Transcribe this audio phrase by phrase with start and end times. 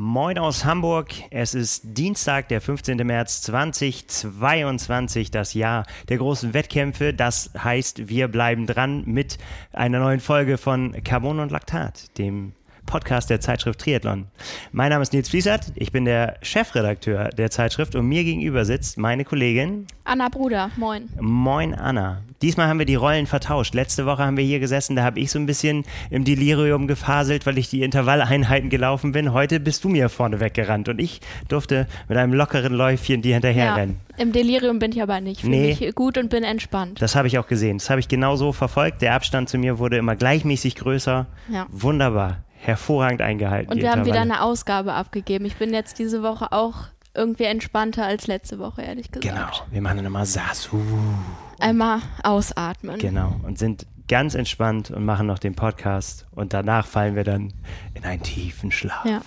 [0.00, 1.12] Moin aus Hamburg.
[1.32, 2.98] Es ist Dienstag, der 15.
[2.98, 7.12] März 2022, das Jahr der großen Wettkämpfe.
[7.12, 9.38] Das heißt, wir bleiben dran mit
[9.72, 12.52] einer neuen Folge von Carbon und Laktat, dem
[12.88, 14.26] Podcast der Zeitschrift Triathlon.
[14.72, 18.96] Mein Name ist Nils Fließert, ich bin der Chefredakteur der Zeitschrift und mir gegenüber sitzt
[18.96, 20.70] meine Kollegin Anna Bruder.
[20.76, 21.08] Moin.
[21.20, 22.22] Moin Anna.
[22.40, 23.74] Diesmal haben wir die Rollen vertauscht.
[23.74, 27.44] Letzte Woche haben wir hier gesessen, da habe ich so ein bisschen im Delirium gefaselt,
[27.44, 29.32] weil ich die Intervalleinheiten gelaufen bin.
[29.34, 33.96] Heute bist du mir vorne weggerannt und ich durfte mit einem lockeren Läufchen die hinterherrennen.
[34.16, 35.42] Ja, Im Delirium bin ich aber nicht.
[35.42, 35.76] Fühle Nee.
[35.78, 37.02] mich gut und bin entspannt.
[37.02, 37.76] Das habe ich auch gesehen.
[37.78, 39.02] Das habe ich genauso verfolgt.
[39.02, 41.26] Der Abstand zu mir wurde immer gleichmäßig größer.
[41.52, 41.66] Ja.
[41.70, 42.38] Wunderbar.
[42.60, 43.72] Hervorragend eingehalten.
[43.72, 45.44] Und wir haben wieder eine Ausgabe abgegeben.
[45.44, 46.74] Ich bin jetzt diese Woche auch
[47.14, 49.34] irgendwie entspannter als letzte Woche, ehrlich gesagt.
[49.34, 49.48] Genau.
[49.70, 50.78] Wir machen dann immer Sasu.
[51.60, 52.98] Einmal ausatmen.
[52.98, 53.34] Genau.
[53.44, 56.26] Und sind ganz entspannt und machen noch den Podcast.
[56.32, 57.52] Und danach fallen wir dann
[57.94, 59.04] in einen tiefen Schlaf.
[59.04, 59.20] Ja.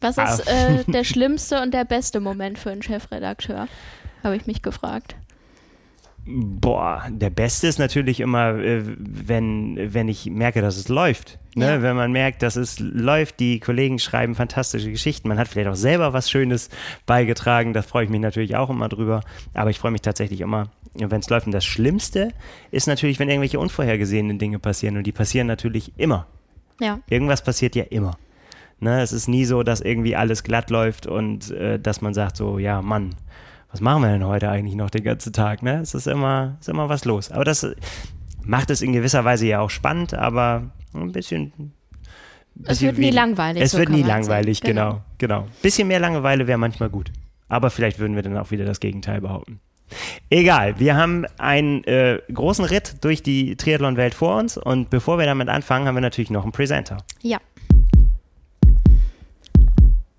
[0.00, 0.34] Was Ah.
[0.34, 3.66] ist äh, der schlimmste und der beste Moment für einen Chefredakteur?
[4.22, 5.16] Habe ich mich gefragt.
[6.28, 11.38] Boah, der Beste ist natürlich immer, äh, wenn, wenn ich merke, dass es läuft.
[11.54, 11.66] Ne?
[11.66, 11.82] Ja.
[11.82, 15.28] Wenn man merkt, dass es läuft, die Kollegen schreiben fantastische Geschichten.
[15.28, 16.68] Man hat vielleicht auch selber was Schönes
[17.06, 17.72] beigetragen.
[17.72, 19.22] Da freue ich mich natürlich auch immer drüber.
[19.54, 21.46] Aber ich freue mich tatsächlich immer, wenn es läuft.
[21.46, 22.32] Und das Schlimmste
[22.72, 24.96] ist natürlich, wenn irgendwelche unvorhergesehenen Dinge passieren.
[24.96, 26.26] Und die passieren natürlich immer.
[26.80, 26.98] Ja.
[27.08, 28.18] Irgendwas passiert ja immer.
[28.78, 32.36] Ne, es ist nie so, dass irgendwie alles glatt läuft und äh, dass man sagt
[32.36, 33.14] so, ja, Mann,
[33.76, 35.62] was machen wir denn heute eigentlich noch den ganzen Tag?
[35.62, 35.80] Ne?
[35.80, 37.30] Es ist immer, ist immer was los.
[37.30, 37.74] Aber das äh,
[38.42, 41.52] macht es in gewisser Weise ja auch spannend, aber ein bisschen.
[42.62, 44.68] Es bisschen wird nie langweilig, Es so wird nie langweilig, sagen.
[44.68, 45.46] genau, genau.
[45.60, 47.12] Bisschen mehr Langeweile wäre manchmal gut.
[47.48, 49.60] Aber vielleicht würden wir dann auch wieder das Gegenteil behaupten.
[50.30, 55.26] Egal, wir haben einen äh, großen Ritt durch die Triathlon-Welt vor uns und bevor wir
[55.26, 56.96] damit anfangen, haben wir natürlich noch einen Presenter.
[57.20, 57.40] Ja.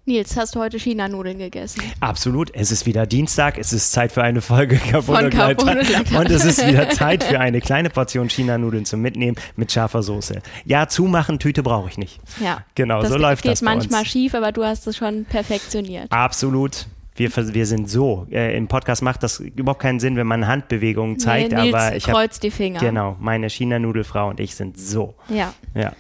[0.08, 1.82] Nils, hast du heute China-Nudeln gegessen?
[2.00, 2.50] Absolut.
[2.56, 3.58] Es ist wieder Dienstag.
[3.58, 7.60] Es ist Zeit für eine Folge Carbon und und es ist wieder Zeit für eine
[7.60, 10.42] kleine Portion China-Nudeln zum Mitnehmen mit scharfer Soße.
[10.64, 12.22] Ja, zumachen, Tüte brauche ich nicht.
[12.42, 12.64] Ja.
[12.76, 14.10] Genau, das so läuft geht das bei manchmal uns.
[14.10, 16.10] schief, aber du hast es schon perfektioniert.
[16.10, 16.88] Absolut.
[17.16, 18.28] Wir, wir sind so.
[18.32, 21.96] Äh, Im Podcast macht das überhaupt keinen Sinn, wenn man Handbewegungen zeigt, nee, Nils aber
[21.98, 22.80] ich habe kreuzt die Finger.
[22.80, 25.16] genau meine China-Nudelfrau und ich sind so.
[25.28, 25.54] Ja.
[25.76, 25.92] Ja.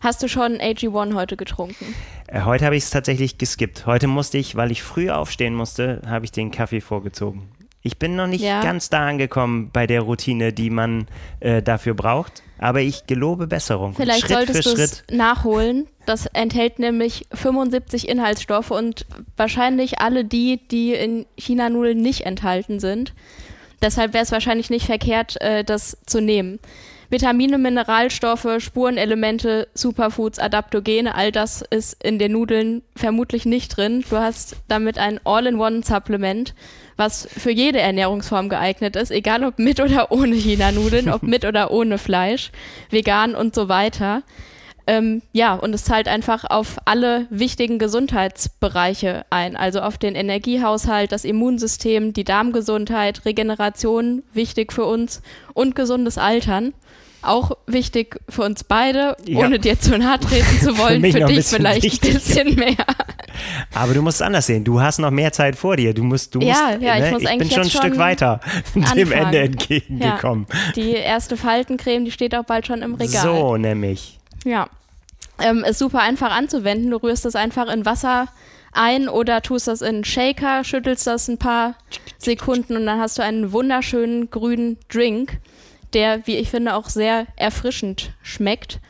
[0.00, 1.94] Hast du schon AG1 heute getrunken?
[2.28, 3.86] Äh, Heute habe ich es tatsächlich geskippt.
[3.86, 7.48] Heute musste ich, weil ich früh aufstehen musste, habe ich den Kaffee vorgezogen.
[7.82, 8.62] Ich bin noch nicht Ja.
[8.62, 11.06] ganz da angekommen bei der Routine, die man
[11.38, 13.94] äh, dafür braucht, aber ich gelobe Besserung.
[13.94, 15.86] Vielleicht Schritt solltest du es nachholen.
[16.04, 23.14] Das enthält nämlich 75 Inhaltsstoffe und wahrscheinlich alle die, die in China-Nudeln nicht enthalten sind.
[23.82, 26.58] Deshalb wäre es wahrscheinlich nicht verkehrt, äh, das zu nehmen.
[27.08, 34.04] Vitamine, Mineralstoffe, Spurenelemente, Superfoods, Adaptogene, all das ist in den Nudeln vermutlich nicht drin.
[34.08, 36.54] Du hast damit ein All-in-One-Supplement,
[36.96, 41.70] was für jede Ernährungsform geeignet ist, egal ob mit oder ohne China-Nudeln, ob mit oder
[41.70, 42.50] ohne Fleisch,
[42.90, 44.22] vegan und so weiter.
[44.88, 51.10] Ähm, ja, und es zahlt einfach auf alle wichtigen Gesundheitsbereiche ein, also auf den Energiehaushalt,
[51.10, 55.22] das Immunsystem, die Darmgesundheit, Regeneration, wichtig für uns
[55.54, 56.72] und gesundes Altern.
[57.26, 59.40] Auch wichtig für uns beide, Ja.
[59.40, 62.10] ohne dir zu nahe treten zu wollen, für, ein dich bisschen vielleicht wichtig.
[62.10, 62.76] ein bisschen mehr.
[63.74, 64.64] Aber du musst es anders sehen.
[64.64, 65.92] Du hast noch mehr Zeit vor dir.
[65.92, 67.10] Du musst, du Ja, musst, ja, ich ne?
[67.12, 68.40] muss ich bin schon ein Stück weiter
[68.74, 69.12] dem anfangen.
[69.12, 70.46] Ende entgegengekommen.
[70.76, 73.22] Die erste Faltencreme, die steht auch bald schon im Regal.
[73.22, 74.18] So nämlich.
[74.44, 74.68] Ja.
[75.42, 76.90] Ähm, ist super einfach anzuwenden.
[76.90, 78.28] Du rührst das einfach in Wasser
[78.72, 81.74] ein oder tust das in einen Shaker, schüttelst das ein paar
[82.18, 85.38] Sekunden und dann hast du einen wunderschönen grünen Drink,
[85.94, 88.80] der, wie ich finde, auch sehr erfrischend schmeckt.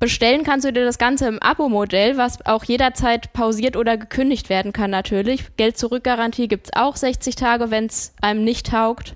[0.00, 4.72] Bestellen kannst du dir das Ganze im Abo-Modell, was auch jederzeit pausiert oder gekündigt werden
[4.72, 5.56] kann natürlich.
[5.56, 9.14] Geld-Zurück-Garantie gibt es auch 60 Tage, wenn es einem nicht taugt.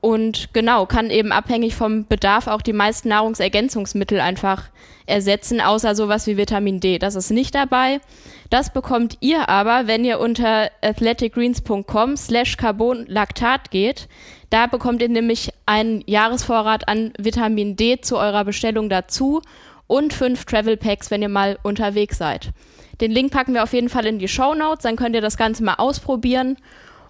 [0.00, 4.70] Und genau, kann eben abhängig vom Bedarf auch die meisten Nahrungsergänzungsmittel einfach
[5.06, 6.98] ersetzen, außer sowas wie Vitamin D.
[6.98, 8.00] Das ist nicht dabei.
[8.50, 14.08] Das bekommt ihr aber, wenn ihr unter athleticgreens.com slash carbonlactat geht.
[14.50, 19.42] Da bekommt ihr nämlich einen Jahresvorrat an Vitamin D zu eurer Bestellung dazu
[19.86, 22.50] und fünf Travel Packs, wenn ihr mal unterwegs seid.
[23.00, 25.36] Den Link packen wir auf jeden Fall in die Show Notes, dann könnt ihr das
[25.36, 26.56] Ganze mal ausprobieren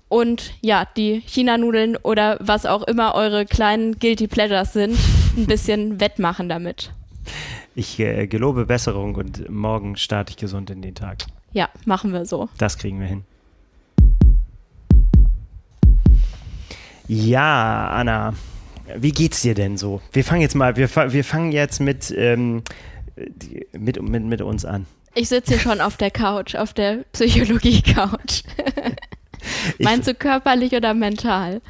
[0.09, 4.99] und ja, die China-Nudeln oder was auch immer eure kleinen Guilty Pleasures sind,
[5.37, 6.93] ein bisschen wettmachen damit.
[7.75, 11.19] Ich äh, gelobe Besserung und morgen starte ich gesund in den Tag.
[11.53, 12.49] Ja, machen wir so.
[12.59, 13.25] Das kriegen wir hin.
[17.09, 18.35] Ja, Anna,
[18.97, 20.01] wie geht's dir denn so?
[20.13, 22.63] Wir fangen jetzt mal, wir, wir fangen jetzt mit, ähm,
[23.73, 24.87] mit, mit, mit uns an.
[25.15, 28.43] Ich sitze hier schon auf der Couch, auf der Psychologie-Couch.
[29.79, 31.61] Meinst du körperlich oder mental?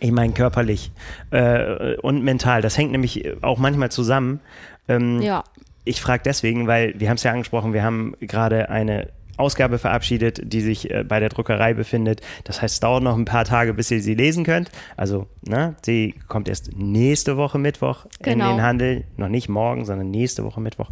[0.00, 0.90] Ich meine körperlich
[1.30, 2.60] äh, und mental.
[2.60, 4.40] Das hängt nämlich auch manchmal zusammen.
[4.88, 5.44] Ähm, Ja.
[5.84, 9.08] Ich frage deswegen, weil wir haben es ja angesprochen, wir haben gerade eine
[9.38, 12.20] Ausgabe verabschiedet, die sich äh, bei der Druckerei befindet.
[12.44, 14.70] Das heißt, es dauert noch ein paar Tage, bis ihr sie lesen könnt.
[14.96, 18.52] Also, ne, sie kommt erst nächste Woche Mittwoch in Genau.
[18.54, 19.04] den Handel.
[19.16, 20.90] Noch nicht morgen, sondern nächste Woche Mittwoch.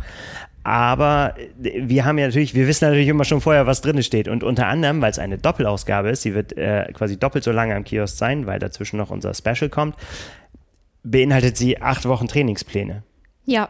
[0.65, 4.27] Aber äh, wir haben ja natürlich, wir wissen natürlich immer schon vorher, was drin steht.
[4.29, 7.75] Und unter anderem, weil es eine Doppelausgabe ist, sie wird äh, quasi doppelt so lange
[7.75, 9.95] am Kiosk sein, weil dazwischen noch unser Special kommt,
[11.03, 13.03] beinhaltet sie acht Wochen Trainingspläne.
[13.45, 13.69] Ja.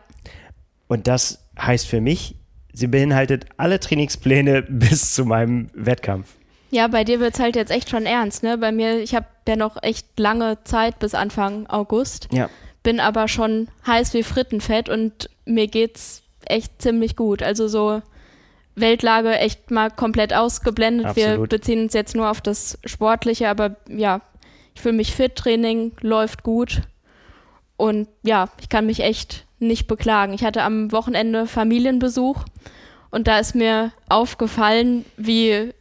[0.89, 2.37] Und das heißt für mich,
[2.77, 6.29] sie beinhaltet alle Trainingspläne bis zu meinem Wettkampf.
[6.71, 8.59] Ja, bei dir wird's halt jetzt echt schon ernst, ne?
[8.59, 12.51] Bei mir, ich habe ja noch echt lange Zeit bis Anfang August, Ja.
[12.83, 17.43] bin aber schon heiß wie Frittenfett und mir geht's echt ziemlich gut.
[17.43, 18.03] Also so
[18.75, 21.17] Weltlage echt mal komplett ausgeblendet.
[21.17, 21.49] Wir Absolut.
[21.49, 24.21] beziehen uns jetzt nur auf das Sportliche, aber ja,
[24.75, 26.83] ich fühle mich fit, Training läuft gut
[27.77, 30.33] und ja, ich kann mich echt nicht beklagen.
[30.35, 32.45] Ich hatte am Wochenende Familienbesuch
[33.11, 35.73] und da ist mir aufgefallen, wie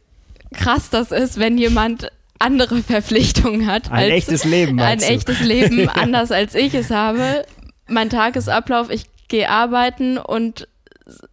[0.54, 3.90] krass das ist, wenn jemand andere Verpflichtungen hat.
[3.90, 5.04] Ein als echtes Leben, Ein du?
[5.04, 7.44] echtes Leben, anders als ich es habe.
[7.88, 10.68] Mein Tagesablauf, ich gehe arbeiten und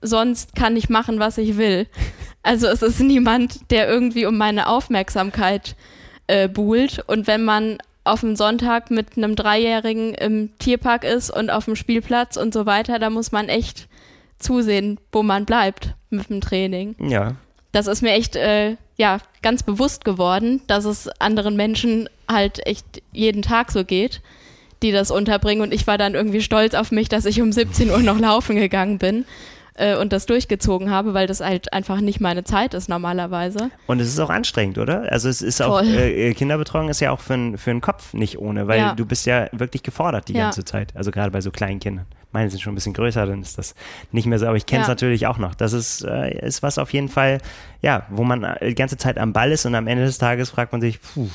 [0.02, 1.88] sonst kann ich machen, was ich will.
[2.44, 5.76] Also es ist niemand, der irgendwie um meine Aufmerksamkeit
[6.28, 7.04] äh, buhlt.
[7.08, 11.76] Und wenn man auf dem Sonntag mit einem Dreijährigen im Tierpark ist und auf dem
[11.76, 13.88] Spielplatz und so weiter, da muss man echt
[14.40, 16.96] zusehen, wo man bleibt mit dem Training.
[17.00, 17.36] Ja.
[17.72, 23.02] Das ist mir echt, äh, ja, ganz bewusst geworden, dass es anderen Menschen halt echt
[23.12, 24.22] jeden Tag so geht,
[24.84, 25.64] die das unterbringen.
[25.64, 28.58] Und ich war dann irgendwie stolz auf mich, dass ich um 17 Uhr noch laufen
[28.58, 29.26] gegangen bin
[29.76, 33.72] äh, und das durchgezogen habe, weil das halt einfach nicht meine Zeit ist normalerweise.
[33.88, 35.12] Und es ist auch anstrengend, oder?
[35.12, 38.38] Also es ist auch, äh, Kinderbetreuung ist ja auch für, n- für den Kopf nicht
[38.40, 38.94] ohne, weil Ja.
[38.96, 40.44] du bist ja wirklich gefordert die Ja.
[40.46, 40.96] ganze Zeit.
[40.96, 42.06] Also gerade bei so kleinen Kindern.
[42.32, 43.76] Meine sind schon ein bisschen größer, dann ist das
[44.12, 44.92] nicht mehr so, aber ich kenne es Ja.
[44.94, 45.54] natürlich auch noch.
[45.56, 47.40] Das ist, äh, ist was auf jeden Fall,
[47.82, 50.50] ja, wo man äh, die ganze Zeit am Ball ist und am Ende des Tages
[50.50, 51.28] fragt man sich, puh,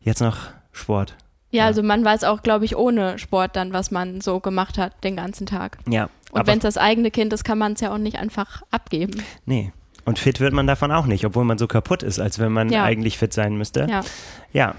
[0.00, 0.36] jetzt noch
[0.72, 1.16] Sport.
[1.52, 1.66] Ja, Ja.
[1.66, 5.14] also man weiß auch, glaube ich, ohne Sport dann, was man so gemacht hat den
[5.16, 5.78] ganzen Tag.
[5.88, 6.08] Ja.
[6.32, 9.22] Und wenn es das eigene Kind ist, kann man es ja auch nicht einfach abgeben.
[9.46, 9.72] Nee.
[10.04, 12.70] Und fit wird man davon auch nicht, obwohl man so kaputt ist, als wenn man
[12.70, 12.82] Ja.
[12.82, 13.86] eigentlich fit sein müsste.
[13.88, 14.00] Ja.
[14.52, 14.74] Ja.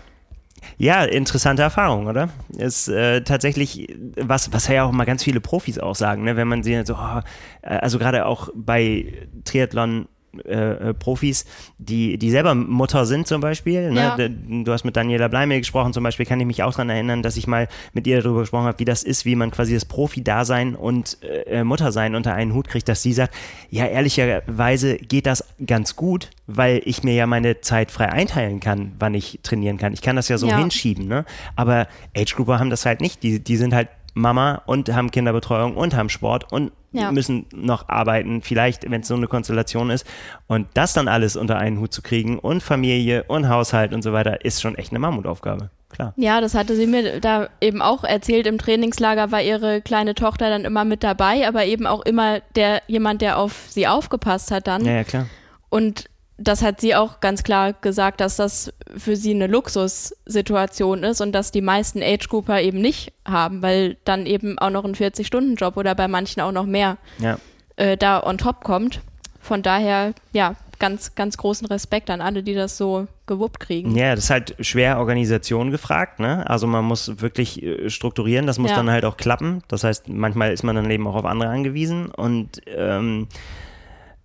[0.78, 2.30] Ja, interessante Erfahrung, oder?
[2.58, 6.36] Ist äh, tatsächlich was, was ja auch mal ganz viele Profis auch sagen, ne?
[6.38, 7.20] wenn man sie so, oh,
[7.62, 9.14] äh, also gerade auch bei
[9.46, 10.08] Triathlon.
[10.46, 11.46] Äh, äh, Profis,
[11.78, 13.92] die, die selber Mutter sind zum Beispiel.
[13.92, 14.02] Ne?
[14.18, 14.18] Ja.
[14.64, 17.38] Du hast mit Daniela Bleimel gesprochen, zum Beispiel kann ich mich auch daran erinnern, dass
[17.38, 20.76] ich mal mit ihr darüber gesprochen habe, wie das ist, wie man quasi das Profi-Dasein
[20.76, 23.36] und äh, Muttersein unter einen Hut kriegt, dass sie sagt,
[23.70, 28.94] ja, ehrlicherweise geht das ganz gut, weil ich mir ja meine Zeit frei einteilen kann,
[28.98, 29.94] wann ich trainieren kann.
[29.94, 30.58] Ich kann das ja so Ja.
[30.58, 31.26] hinschieben, ne?
[31.56, 31.88] Aber
[32.18, 33.22] Age-Grouper haben das halt nicht.
[33.24, 37.12] Die, die sind halt Mama und haben Kinderbetreuung und haben Sport und Ja.
[37.12, 40.06] müssen noch arbeiten, vielleicht, wenn es so eine Konstellation ist.
[40.48, 44.14] Und das dann alles unter einen Hut zu kriegen und Familie und Haushalt und so
[44.14, 45.72] weiter, ist schon echt eine Mammutaufgabe.
[45.90, 46.14] Klar.
[46.18, 48.48] Ja, das hatte sie mir da eben auch erzählt.
[48.48, 52.82] Im Trainingslager war ihre kleine Tochter dann immer mit dabei, aber eben auch immer der
[52.88, 54.86] jemand, der auf sie aufgepasst hat dann.
[54.86, 55.28] Ja, ja, klar.
[55.70, 56.06] Und
[56.38, 61.32] das hat sie auch ganz klar gesagt, dass das für sie eine Luxussituation ist und
[61.32, 65.96] dass die meisten Age-Grouper eben nicht haben, weil dann eben auch noch ein 40-Stunden-Job oder
[65.96, 67.38] bei manchen auch noch mehr Ja.
[67.76, 69.02] äh, da on top kommt.
[69.40, 73.96] Von daher, ja, ganz, ganz großen Respekt an alle, die das so gewuppt kriegen.
[73.96, 76.50] Ja, das ist halt schwer Organisation gefragt, ne?
[76.50, 78.78] Also man muss wirklich äh, strukturieren, das muss Ja.
[78.78, 79.64] dann halt auch klappen.
[79.68, 83.28] Das heißt, manchmal ist man dann eben auch auf andere angewiesen und ähm,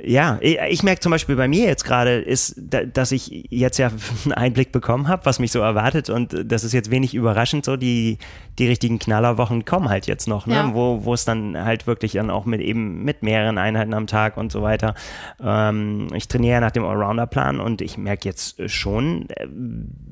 [0.00, 3.90] ja, ich, merke zum Beispiel bei mir jetzt gerade ist, da, dass ich jetzt ja
[4.24, 7.76] einen Einblick bekommen habe, was mich so erwartet und das ist jetzt wenig überraschend so,
[7.76, 8.18] die,
[8.60, 10.54] die richtigen Knallerwochen kommen halt jetzt noch, ne?
[10.54, 10.74] Ja.
[10.74, 14.36] wo, wo es dann halt wirklich dann auch mit eben mit mehreren Einheiten am Tag
[14.36, 14.94] und so weiter.
[15.42, 19.48] Ähm, ich trainiere ja nach dem Allrounder-Plan und ich merke jetzt schon, äh,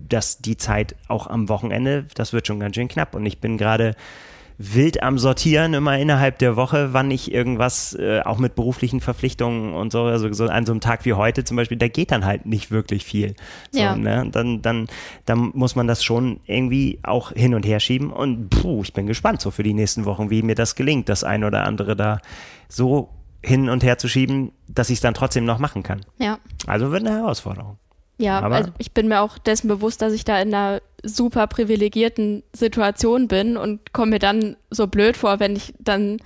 [0.08, 3.56] dass die Zeit auch am Wochenende, das wird schon ganz schön knapp und ich bin
[3.56, 3.94] gerade
[4.58, 9.74] wild am Sortieren immer innerhalb der Woche, wann ich irgendwas, äh, auch mit beruflichen Verpflichtungen
[9.74, 12.24] und so, also so an so einem Tag wie heute zum Beispiel, da geht dann
[12.24, 13.34] halt nicht wirklich viel.
[13.70, 13.94] So, Ja.
[13.96, 14.26] ne?
[14.32, 14.86] dann, dann,
[15.26, 19.06] dann muss man das schon irgendwie auch hin und her schieben und puh, ich bin
[19.06, 22.20] gespannt so für die nächsten Wochen, wie mir das gelingt, das ein oder andere da
[22.68, 23.10] so
[23.42, 26.00] hin und her zu schieben, dass ich es dann trotzdem noch machen kann.
[26.18, 26.38] Ja.
[26.66, 27.76] Also wird eine Herausforderung.
[28.18, 31.46] Ja, Aber- also ich bin mir auch dessen bewusst, dass ich da in einer super
[31.46, 36.18] privilegierten Situation bin und komme mir dann so blöd vor, wenn ich dann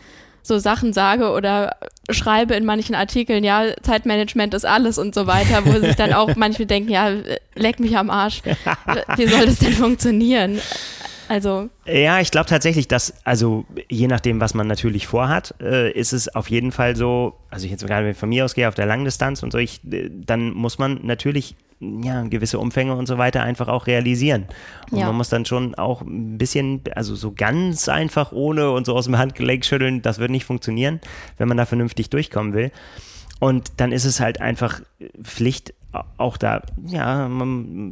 [0.43, 1.77] so Sachen sage oder
[2.11, 6.35] schreibe in manchen Artikeln, ja, Zeitmanagement ist alles und so weiter, wo sich dann auch
[6.37, 7.11] manche denken, ja,
[7.55, 8.41] leck mich am Arsch.
[9.17, 10.59] Wie soll das denn funktionieren?
[11.29, 11.69] Also.
[11.87, 16.35] Ja, ich glaube tatsächlich, dass, also je nachdem, was man natürlich vorhat, äh, ist es
[16.35, 19.53] auf jeden Fall so, also ich jetzt gerade von mir ausgehe auf der Langdistanz und
[19.53, 23.87] so, ich, äh, dann muss man natürlich ja, gewisse Umfänge und so weiter einfach auch
[23.87, 24.47] realisieren.
[24.91, 25.07] Und ja.
[25.07, 29.07] man muss dann schon auch ein bisschen, also so ganz einfach ohne und so aus
[29.07, 31.01] dem Handgelenk schütteln, das wird nicht funktionieren,
[31.39, 32.71] wenn man da vernünftig durchkommen will.
[33.39, 34.83] Und dann ist es halt einfach
[35.23, 35.73] Pflicht,
[36.19, 37.29] auch da, ja,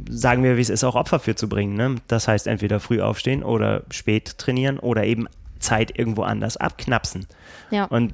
[0.09, 1.75] sagen wir, wie es ist, auch Opfer für zu bringen.
[1.75, 1.95] Ne?
[2.07, 5.27] Das heißt, entweder früh aufstehen oder spät trainieren oder eben
[5.57, 7.25] Zeit irgendwo anders abknapsen.
[7.71, 7.85] Ja.
[7.85, 8.13] Und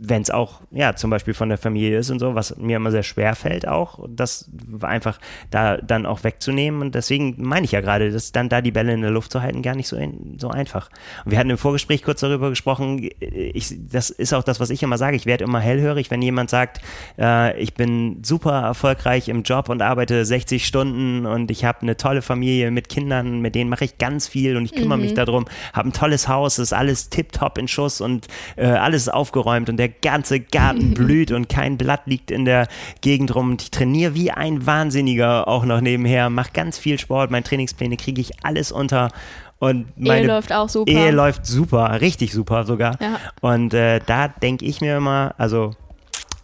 [0.00, 2.90] wenn es auch, ja, zum Beispiel von der Familie ist und so, was mir immer
[2.90, 4.50] sehr schwer fällt auch, das
[4.82, 5.18] einfach
[5.50, 6.80] da dann auch wegzunehmen.
[6.80, 9.42] Und deswegen meine ich ja gerade, dass dann da die Bälle in der Luft zu
[9.42, 10.90] halten gar nicht so, in, so einfach.
[11.24, 14.82] Und wir hatten im Vorgespräch kurz darüber gesprochen, ich, das ist auch das, was ich
[14.82, 16.80] immer sage, ich werde immer hellhörig, wenn jemand sagt,
[17.18, 21.96] äh, ich bin super erfolgreich im Job und arbeite 60 Stunden und ich habe eine
[21.96, 25.04] tolle Familie mit Kindern, mit denen mache ich ganz viel und ich kümmere mhm.
[25.04, 29.68] mich darum, habe ein tolles Haus, ist alles tipptopp in Schuss und äh, alles aufgeräumt
[29.68, 32.68] und der der ganze Garten blüht und kein Blatt liegt in der
[33.00, 33.50] Gegend rum.
[33.50, 37.96] Und ich trainiere wie ein Wahnsinniger auch noch nebenher, mache ganz viel Sport, meine Trainingspläne
[37.96, 39.10] kriege ich alles unter.
[39.58, 40.92] Und meine Ehe läuft auch super.
[40.92, 42.96] Ehe läuft super, richtig super sogar.
[43.00, 43.18] Ja.
[43.40, 45.74] Und äh, da denke ich mir immer, also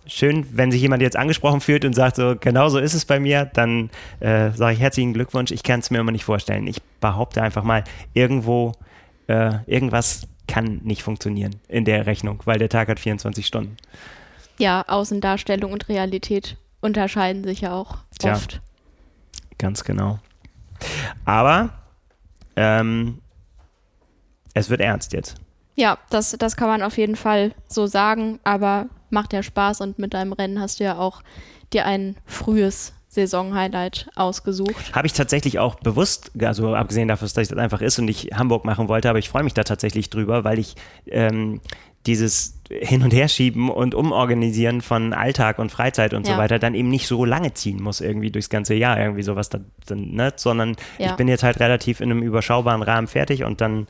[0.07, 3.21] schön, wenn sich jemand jetzt angesprochen fühlt und sagt, so genau so ist es bei
[3.21, 5.53] mir, dann äh, sage ich herzlichen Glückwunsch.
[5.53, 6.67] Ich kann es mir immer nicht vorstellen.
[6.67, 7.85] Ich behaupte einfach mal,
[8.15, 8.73] irgendwo
[9.29, 13.77] äh, irgendwas kann nicht funktionieren in der Rechnung, weil der Tag hat 24 Stunden.
[14.59, 18.61] Ja, Außendarstellung und Realität unterscheiden sich ja auch Tja, oft.
[19.59, 20.19] Ganz genau.
[21.25, 21.71] Aber
[22.57, 23.21] ähm,
[24.53, 25.37] es wird ernst jetzt.
[25.77, 29.99] Ja, das, das kann man auf jeden Fall so sagen, aber macht ja Spaß und
[29.99, 31.23] mit deinem Rennen hast du ja auch
[31.73, 34.93] dir ein frühes Saison-Highlight ausgesucht.
[34.93, 38.65] Habe ich tatsächlich auch bewusst, also abgesehen davon, dass das einfach ist und ich Hamburg
[38.65, 40.75] machen wollte, aber ich freue mich da tatsächlich drüber, weil ich
[41.07, 41.61] ähm,
[42.07, 46.35] dieses Hin- und Herschieben und Umorganisieren von Alltag und Freizeit und ja.
[46.35, 49.49] so weiter dann eben nicht so lange ziehen muss, irgendwie durchs ganze Jahr, irgendwie sowas,
[49.49, 49.61] da,
[49.95, 50.33] ne?
[50.37, 51.11] sondern ja.
[51.11, 53.87] ich bin jetzt halt relativ in einem überschaubaren Rahmen fertig und dann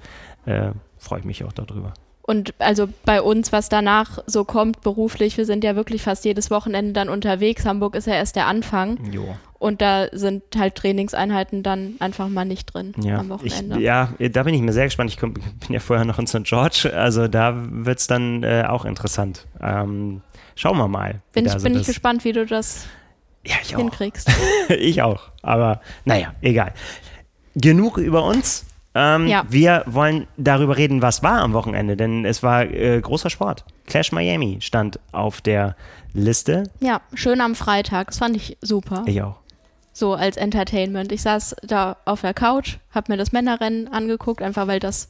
[0.46, 1.94] äh, freue ich mich auch darüber.
[2.26, 6.50] Und also bei uns, was danach so kommt beruflich, wir sind ja wirklich fast jedes
[6.50, 7.66] Wochenende dann unterwegs.
[7.66, 8.98] Hamburg ist ja erst der Anfang.
[9.12, 9.36] Jo.
[9.58, 13.18] Und da sind halt Trainingseinheiten dann einfach mal nicht drin ja.
[13.18, 13.76] am Wochenende.
[13.76, 15.10] Ich, ja, da bin ich mir sehr gespannt.
[15.10, 15.34] Ich bin
[15.68, 16.44] ja vorher noch in St.
[16.44, 19.46] George, also da wird es dann äh, auch interessant.
[19.60, 20.22] Ähm,
[20.54, 21.20] schauen wir mal.
[21.32, 22.86] Bin, ich, bin ich gespannt, wie du das
[23.46, 24.30] ja, ich hinkriegst.
[24.70, 25.30] ich auch.
[25.42, 26.72] Aber naja, egal.
[27.54, 28.64] Genug über uns.
[28.94, 29.44] Ähm, ja.
[29.48, 33.64] Wir wollen darüber reden, was war am Wochenende, denn es war äh, großer Sport.
[33.86, 35.74] Clash Miami stand auf der
[36.12, 36.70] Liste.
[36.78, 38.08] Ja, schön am Freitag.
[38.08, 39.02] Das fand ich super.
[39.06, 39.40] Ich auch.
[39.92, 41.10] So als Entertainment.
[41.10, 45.08] Ich saß da auf der Couch, hab mir das Männerrennen angeguckt, einfach weil das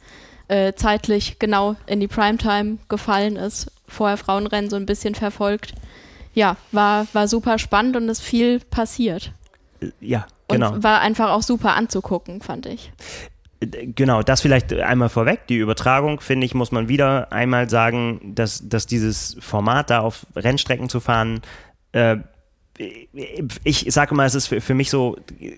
[0.49, 3.71] äh, zeitlich genau in die Primetime gefallen ist.
[3.87, 5.75] Vorher Frauenrennen so ein bisschen verfolgt.
[6.33, 9.33] Ja, war, war super spannend und es viel passiert.
[10.00, 10.73] Ja, genau.
[10.73, 12.91] Und war einfach auch super anzugucken, fand ich
[13.66, 15.47] genau, das vielleicht einmal vorweg.
[15.49, 20.26] Die Übertragung, finde ich, muss man wieder einmal sagen, dass, dass dieses Format da auf
[20.37, 21.40] Rennstrecken zu fahren,
[21.92, 22.16] äh,
[23.62, 25.16] ich sage mal, es ist für, für, mich so,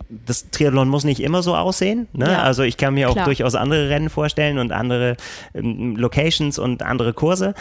[0.08, 2.08] das Triathlon muss nicht immer so aussehen.
[2.12, 2.30] Ne?
[2.30, 3.24] Ja, also ich kann mir auch klar.
[3.24, 5.16] durchaus andere Rennen vorstellen und andere
[5.54, 7.54] ähm, Locations und andere Kurse.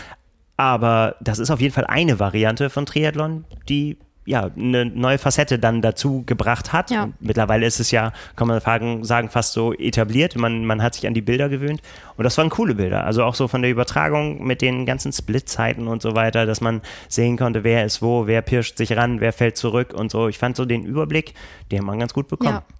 [0.58, 5.60] Aber das ist auf jeden Fall eine Variante von Triathlon, die ja, eine neue Facette
[5.60, 6.90] dann dazu gebracht hat.
[6.90, 7.10] Ja.
[7.20, 10.36] mittlerweile ist es ja, kann man sagen, sagen, fast so etabliert.
[10.36, 11.82] Man, man hat sich an die Bilder gewöhnt.
[12.18, 13.06] Und das waren coole Bilder.
[13.06, 16.82] Also auch so von der Übertragung mit den ganzen Splitzeiten und so weiter, dass man
[17.08, 20.28] sehen konnte, wer ist wo, wer pirscht sich ran, wer fällt zurück und so.
[20.28, 21.36] Ich fand so den Überblick,
[21.72, 22.62] den man ganz gut bekommen.
[22.68, 22.76] Ja.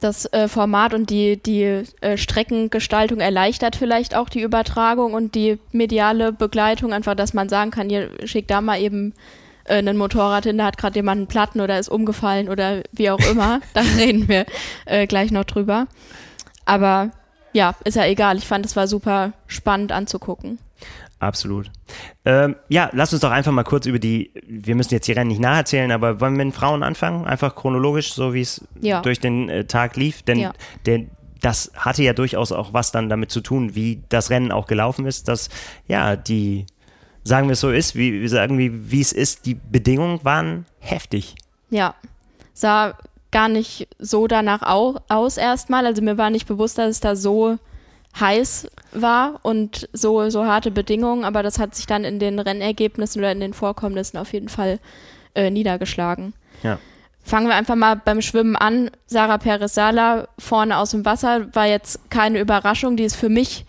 [0.00, 5.58] Das äh, Format und die, die äh, Streckengestaltung erleichtert vielleicht auch die Übertragung und die
[5.72, 9.12] mediale Begleitung, einfach, dass man sagen kann, ihr schickt da mal eben
[9.64, 13.10] äh, ein Motorrad hin, da hat gerade jemand einen Platten oder ist umgefallen oder wie
[13.10, 13.60] auch immer.
[13.74, 14.46] da reden wir
[14.86, 15.86] äh, gleich noch drüber.
[16.64, 17.10] Aber
[17.52, 18.36] ja, ist ja egal.
[18.38, 20.58] Ich fand, es war super spannend anzugucken.
[21.18, 21.70] Absolut.
[22.24, 25.28] Ähm, ja, lass uns doch einfach mal kurz über die, wir müssen jetzt die Rennen
[25.28, 27.26] nicht nacherzählen, aber wollen wir mit den Frauen anfangen?
[27.26, 29.02] Einfach chronologisch, so wie es ja.
[29.02, 30.22] durch den äh, Tag lief.
[30.22, 30.52] Denn ja.
[30.86, 31.02] der,
[31.42, 35.04] das hatte ja durchaus auch was dann damit zu tun, wie das Rennen auch gelaufen
[35.04, 35.50] ist, dass
[35.86, 36.64] ja die
[37.24, 41.34] sagen wir es so ist, wie, sagen wir, wie es ist, die Bedingungen waren heftig.
[41.70, 41.94] Ja,
[42.52, 42.94] sah
[43.30, 45.86] gar nicht so danach au aus erstmal.
[45.86, 47.58] Also mir war nicht bewusst, dass es da so
[48.18, 53.20] heiß war und so, so harte Bedingungen, aber das hat sich dann in den Rennergebnissen
[53.20, 54.80] oder in den Vorkommnissen auf jeden Fall
[55.34, 56.32] äh, niedergeschlagen.
[56.62, 56.78] Ja.
[57.22, 58.90] Fangen wir einfach mal beim Schwimmen an.
[59.06, 62.96] Sarah Perez-Sala vorne aus dem Wasser war jetzt keine Überraschung.
[62.96, 63.64] Die ist für mich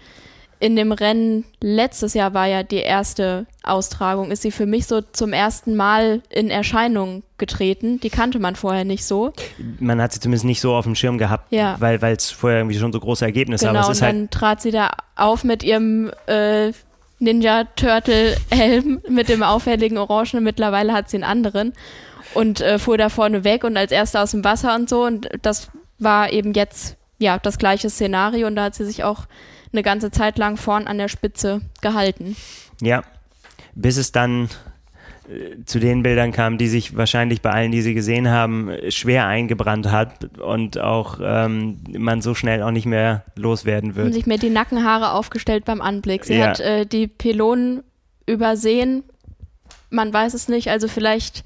[0.61, 5.01] in dem Rennen letztes Jahr war ja die erste Austragung, ist sie für mich so
[5.01, 7.99] zum ersten Mal in Erscheinung getreten.
[7.99, 9.33] Die kannte man vorher nicht so.
[9.79, 11.77] Man hat sie zumindest nicht so auf dem Schirm gehabt, Ja.
[11.79, 14.29] weil es vorher irgendwie schon so große Ergebnisse Genau, aber es und ist halt dann
[14.29, 16.71] trat sie da auf mit ihrem äh,
[17.17, 20.43] Ninja Turtle Helm mit dem auffälligen Orangen.
[20.43, 21.73] Mittlerweile hat sie einen anderen
[22.35, 25.03] und äh, fuhr da vorne weg und als erste aus dem Wasser und so.
[25.05, 29.25] Und das war eben jetzt ja das gleiche Szenario und da hat sie sich auch
[29.73, 32.35] eine ganze Zeit lang vorn an der Spitze gehalten.
[32.81, 33.03] Ja,
[33.75, 34.49] bis es dann
[35.29, 39.27] äh, zu den Bildern kam, die sich wahrscheinlich bei allen, die sie gesehen haben, schwer
[39.27, 44.13] eingebrannt hat und auch ähm, man so schnell auch nicht mehr loswerden Haben wird.
[44.13, 46.25] sich mir die Nackenhaare aufgestellt beim Anblick.
[46.25, 46.47] Sie Ja.
[46.49, 47.83] hat äh, die Pylonen
[48.25, 49.03] übersehen.
[49.89, 51.43] Man weiß es nicht, also vielleicht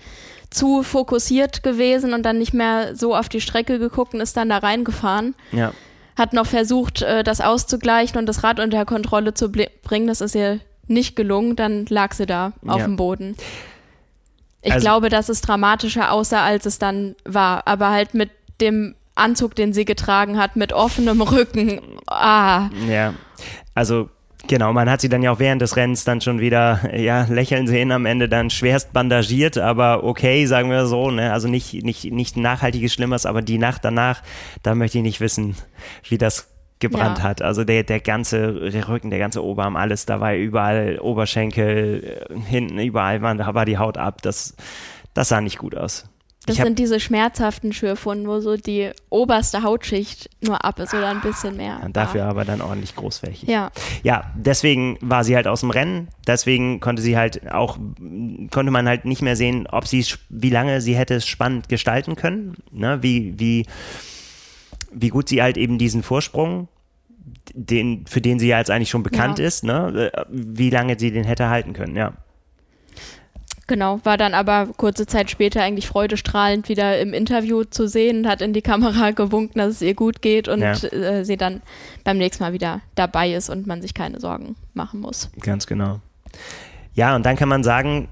[0.51, 4.49] zu fokussiert gewesen und dann nicht mehr so auf die Strecke geguckt und ist dann
[4.49, 5.35] da reingefahren.
[5.51, 5.73] Ja,
[6.17, 10.07] Hat noch versucht, äh, das auszugleichen und das Rad unter Kontrolle zu bringen.
[10.07, 11.55] Das ist ihr nicht gelungen.
[11.55, 12.85] Dann lag sie da auf Ja.
[12.85, 13.35] dem Boden.
[14.61, 17.67] Ich Also- glaube, dass es dramatischer aussah, als es dann war.
[17.67, 18.31] Aber halt mit
[18.61, 21.81] dem Anzug, den sie getragen hat, mit offenem Rücken.
[22.07, 23.13] Ah, ja.
[23.73, 24.09] Also
[24.47, 27.67] genau, man hat sie dann ja auch während des Rennens dann schon wieder ja, lächeln
[27.67, 31.31] sehen, am Ende dann schwerst bandagiert, aber okay, sagen wir so, ne?
[31.33, 34.21] Also nicht, nicht, nicht nachhaltiges Schlimmes, aber die Nacht danach,
[34.63, 35.55] da möchte ich nicht wissen,
[36.07, 37.23] wie das gebrannt Ja.
[37.23, 37.41] hat.
[37.41, 42.79] Also der, der ganze Rücken, der ganze Oberarm, alles, da war überall Oberschenkel, äh, hinten,
[42.79, 44.21] überall war, da war die Haut ab.
[44.21, 44.55] Das,
[45.13, 46.09] das sah nicht gut aus.
[46.45, 51.09] Das hab- sind diese schmerzhaften Schürfwunden, wo so die oberste Hautschicht nur ab ist oder
[51.09, 51.79] ein bisschen mehr.
[51.83, 52.29] Und dafür Ah.
[52.29, 53.49] aber dann ordentlich großflächig.
[53.49, 53.71] Ja,
[54.03, 56.07] Ja, deswegen war sie halt aus dem Rennen.
[56.27, 57.77] Deswegen konnte sie halt auch,
[58.51, 62.15] konnte man halt nicht mehr sehen, ob sie, wie lange sie hätte es spannend gestalten
[62.15, 62.55] können.
[62.71, 62.99] Ne?
[63.01, 63.65] Wie, wie,
[64.91, 66.67] wie gut sie halt eben diesen Vorsprung,
[67.53, 69.45] den, für den sie ja jetzt eigentlich schon bekannt Ja.
[69.45, 70.11] ist, ne?
[70.13, 72.13] äh, wie lange sie den hätte halten können, ja.
[73.67, 73.99] Genau.
[74.03, 78.41] War dann aber kurze Zeit später eigentlich freudestrahlend wieder im Interview zu sehen und hat
[78.41, 80.73] in die Kamera gewunken, dass es ihr gut geht und Ja.
[80.73, 81.61] äh, sie dann
[82.03, 85.29] beim nächsten Mal wieder dabei ist und man sich keine Sorgen machen muss.
[85.41, 85.99] Ganz genau.
[86.93, 88.07] Ja, und dann kann man sagen,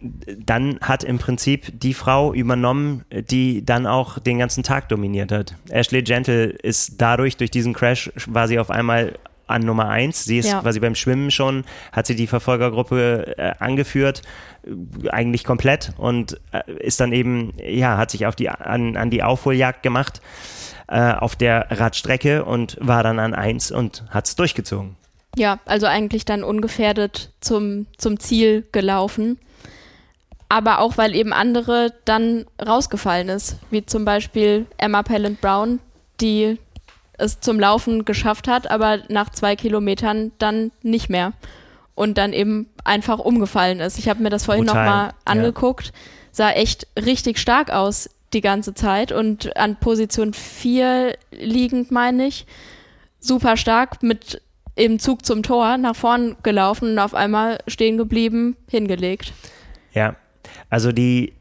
[0.46, 5.56] dann hat im Prinzip die Frau übernommen, die dann auch den ganzen Tag dominiert hat.
[5.70, 9.14] Ashley Gentle ist dadurch, durch diesen Crash, war sie auf einmal
[9.54, 10.26] an Nummer eins.
[10.26, 10.62] Sie ist Ja.
[10.62, 14.22] quasi beim Schwimmen schon, hat sie die Verfolgergruppe äh, angeführt,
[15.12, 19.24] eigentlich komplett und äh, ist dann eben, ja, hat sich auf die, an, an die
[19.24, 20.22] Aufholjagd gemacht
[20.88, 24.96] äh, auf der Radstrecke und war dann an eins und hat es durchgezogen.
[25.36, 29.40] Ja, also eigentlich dann ungefährdet zum, zum Ziel gelaufen.
[30.50, 35.80] Aber auch, weil eben andere dann rausgefallen ist, wie zum Beispiel Emma Pellant Brown,
[36.22, 36.60] die
[37.18, 41.34] es zum Laufen geschafft hat, aber nach zwei Kilometern dann nicht mehr.
[41.96, 44.00] Und dann eben einfach umgefallen ist.
[44.00, 45.14] Ich habe mir das vorhin nochmal ja.
[45.26, 45.94] angeguckt.
[46.32, 52.48] Sah echt richtig stark aus die ganze Zeit und an Position 4 liegend, meine ich
[53.24, 54.42] super stark mit
[54.76, 59.34] im Zug zum Tor nach vorn gelaufen und auf einmal stehen geblieben, hingelegt.
[59.94, 60.16] Ja,
[60.70, 61.34] also die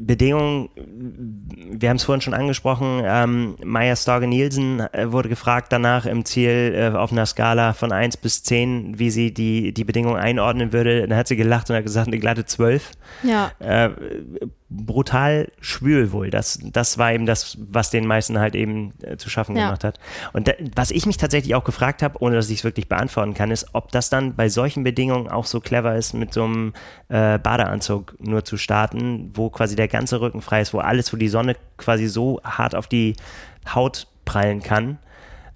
[0.00, 6.06] Bedingungen, wir haben es vorhin schon angesprochen, ähm, Maya Storge Nielsen äh, wurde gefragt danach
[6.06, 10.16] im Ziel äh, auf einer Skala von 1 bis 10, wie sie die, die Bedingungen
[10.16, 11.08] einordnen würde.
[11.08, 12.92] Dann hat sie gelacht und hat gesagt, eine glatte 12.
[13.24, 13.90] Ja, Äh,
[14.70, 16.28] brutal schwül wohl.
[16.30, 19.66] Das, das war eben das, was den meisten halt eben äh, zu schaffen Ja.
[19.66, 19.98] gemacht hat.
[20.34, 23.32] Und da, was ich mich tatsächlich auch gefragt habe, ohne dass ich es wirklich beantworten
[23.32, 26.74] kann, ist, ob das dann bei solchen Bedingungen auch so clever ist, mit so einem
[27.08, 31.16] äh, Badeanzug nur zu starten, wo quasi der ganze Rücken frei ist, wo alles, wo
[31.16, 33.16] die Sonne quasi so hart auf die
[33.74, 34.98] Haut prallen kann.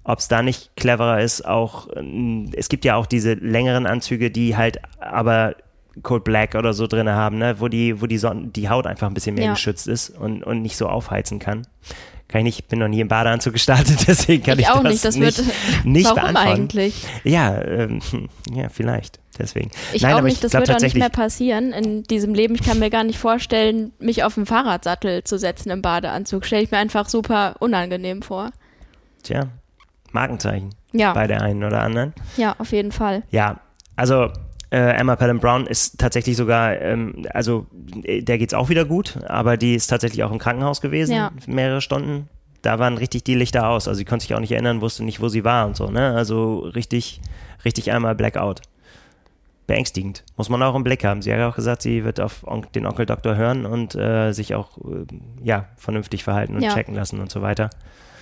[0.05, 4.31] Ob es da nicht cleverer ist, auch, ähm, es gibt ja auch diese längeren Anzüge,
[4.31, 5.55] die halt aber
[6.01, 7.59] Code Black oder so drin haben, ne?
[7.59, 9.53] wo die, wo die, Sonne, die Haut einfach ein bisschen mehr Ja.
[9.53, 11.67] geschützt ist und, und nicht so aufheizen kann.
[12.29, 14.91] Kann ich nicht, bin noch nie im Badeanzug gestartet, deswegen kann ich, ich auch das
[14.93, 15.05] nicht.
[15.05, 15.85] Das nicht, wird.
[15.85, 16.49] nicht warum beantworten.
[16.49, 17.05] eigentlich?
[17.23, 17.99] Ja, ähm,
[18.51, 19.19] ja, vielleicht.
[19.37, 19.71] Deswegen.
[19.93, 20.35] Ich Nein, auch nicht.
[20.35, 22.53] ich Das glaube wird auch nicht mehr passieren in diesem Leben.
[22.55, 26.45] Ich kann mir gar nicht vorstellen, mich auf den Fahrradsattel zu setzen im Badeanzug.
[26.45, 28.51] Stelle ich mir einfach super unangenehm vor.
[29.23, 29.47] tja,
[30.11, 32.13] Markenzeichen Ja, bei der einen oder anderen.
[32.37, 33.23] ja, auf jeden Fall.
[33.31, 33.59] Ja,
[33.95, 34.29] also
[34.73, 37.67] äh, Emma Pelham Brown ist tatsächlich sogar, ähm, also
[38.03, 41.31] äh, der geht's auch wieder gut, aber die ist tatsächlich auch im Krankenhaus gewesen, Ja.
[41.47, 42.27] mehrere Stunden.
[42.63, 43.87] da waren richtig die Lichter aus.
[43.89, 46.13] Also sie konnte sich auch nicht erinnern, wusste nicht, wo sie war und so, ne?
[46.15, 47.19] Also richtig,
[47.65, 48.61] richtig einmal Blackout.
[49.67, 50.23] Beängstigend.
[50.35, 51.21] Muss man auch im Blick haben.
[51.21, 54.55] Sie hat auch gesagt, sie wird auf On den Onkel Doktor hören und äh, sich
[54.55, 55.05] auch äh,
[55.43, 56.73] ja, vernünftig verhalten und Ja.
[56.73, 57.69] checken lassen und so weiter.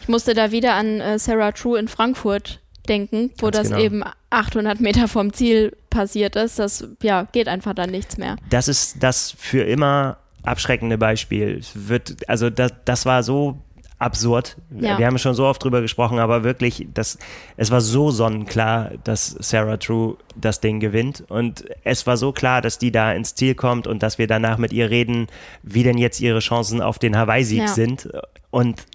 [0.01, 3.79] Ich musste da wieder an äh, Sarah True in Frankfurt denken, wo Ganz das genau.
[3.81, 6.59] eben 800 Meter vom Ziel passiert ist.
[6.59, 8.35] Das ja, geht einfach dann nichts mehr.
[8.49, 11.57] das ist das für immer abschreckende Beispiel.
[11.59, 13.57] Es wird, also das, das war so
[13.99, 14.57] absurd.
[14.79, 14.97] Ja.
[14.97, 17.19] Wir haben schon so oft drüber gesprochen, aber wirklich, das,
[17.55, 21.23] es war so sonnenklar, dass Sarah True das Ding gewinnt.
[21.29, 24.57] Und es war so klar, dass die da ins Ziel kommt und dass wir danach
[24.57, 25.27] mit ihr reden,
[25.61, 27.67] wie denn jetzt ihre Chancen auf den Hawaii-Sieg Ja.
[27.67, 28.09] sind.
[28.49, 28.85] Und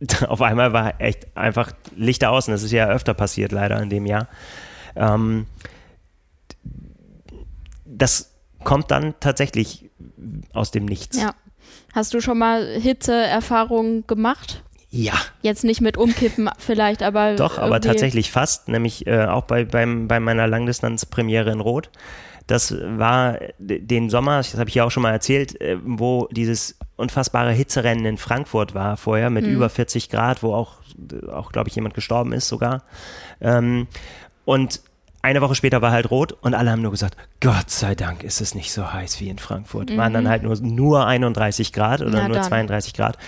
[0.26, 2.52] auf einmal war echt einfach Lichter außen.
[2.52, 4.28] Das ist ja öfter passiert, leider in dem Jahr.
[4.96, 5.46] Ähm,
[7.84, 8.34] das
[8.64, 9.90] kommt dann tatsächlich
[10.52, 11.20] aus dem Nichts.
[11.20, 11.34] Ja.
[11.92, 14.62] Hast du schon mal Hitzeerfahrungen gemacht?
[14.90, 17.36] Ja, Jetzt nicht mit Umkippen vielleicht, aber.
[17.36, 21.90] doch, aber tatsächlich fast, nämlich äh, auch bei, beim, bei meiner Langdistanz-Premiere in Rot.
[22.48, 26.76] Das war den Sommer, das habe ich ja auch schon mal erzählt, äh, wo dieses
[26.96, 30.78] unfassbare Hitzerennen in Frankfurt war vorher mit über 40 Grad, wo auch,
[31.30, 32.82] auch glaube ich, jemand gestorben ist sogar.
[33.40, 33.86] Ähm,
[34.44, 34.80] und
[35.20, 38.40] eine Woche später war halt rot und alle haben nur gesagt, Gott sei Dank ist
[38.40, 39.94] es nicht so heiß wie in Frankfurt.
[39.96, 42.44] Waren dann halt nur, nur 31 Grad oder Na nur dann.
[42.44, 43.18] 32 Grad.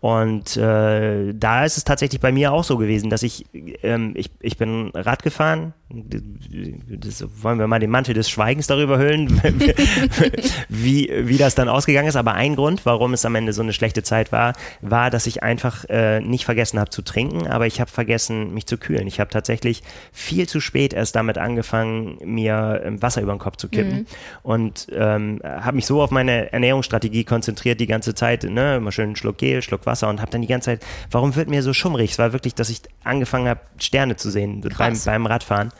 [0.00, 3.44] Und äh, da ist es tatsächlich bei mir auch so gewesen, dass ich,
[3.82, 5.74] ähm, ich, ich bin Rad gefahren.
[5.90, 9.42] Das, wollen wir mal den Mantel des Schweigens darüber hüllen,
[10.68, 12.16] wie, wie das dann ausgegangen ist.
[12.16, 15.42] Aber ein Grund, warum es am Ende so eine schlechte Zeit war, war, dass ich
[15.42, 19.06] einfach äh, nicht vergessen habe zu trinken, aber ich habe vergessen, mich zu kühlen.
[19.06, 19.82] Ich habe tatsächlich
[20.12, 24.06] viel zu spät erst damit angefangen, mir ähm, Wasser über den Kopf zu kippen
[24.42, 29.06] und ähm, habe mich so auf meine Ernährungsstrategie konzentriert die ganze Zeit, ne, immer schön
[29.06, 31.72] einen Schluck Gel, Schluck Wasser und habe dann die ganze Zeit, warum wird mir so
[31.72, 32.12] schummrig?
[32.12, 35.04] Es war wirklich, dass ich angefangen habe, Sterne zu sehen beim, Krass.
[35.04, 35.70] beim Radfahren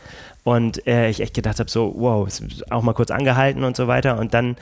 [0.44, 2.28] und äh, ich echt gedacht habe, so, wow,
[2.70, 4.56] auch mal kurz angehalten und so weiter und dann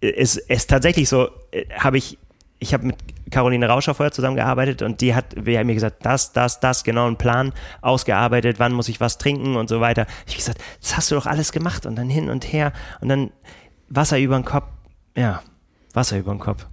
[0.00, 2.18] ist es tatsächlich so, äh, habe ich,
[2.58, 2.96] ich habe mit
[3.30, 7.06] Caroline Rauscher vorher zusammengearbeitet und die hat, wir haben mir gesagt, das, das, das, genau
[7.06, 7.52] einen Plan
[7.82, 10.06] ausgearbeitet, wann muss ich was trinken und so weiter.
[10.26, 13.08] Ich hab gesagt, das hast du doch alles gemacht und dann hin und her und
[13.08, 13.30] dann
[13.88, 14.66] Wasser über den Kopf,
[15.16, 15.42] ja,
[15.94, 16.66] Wasser über den Kopf.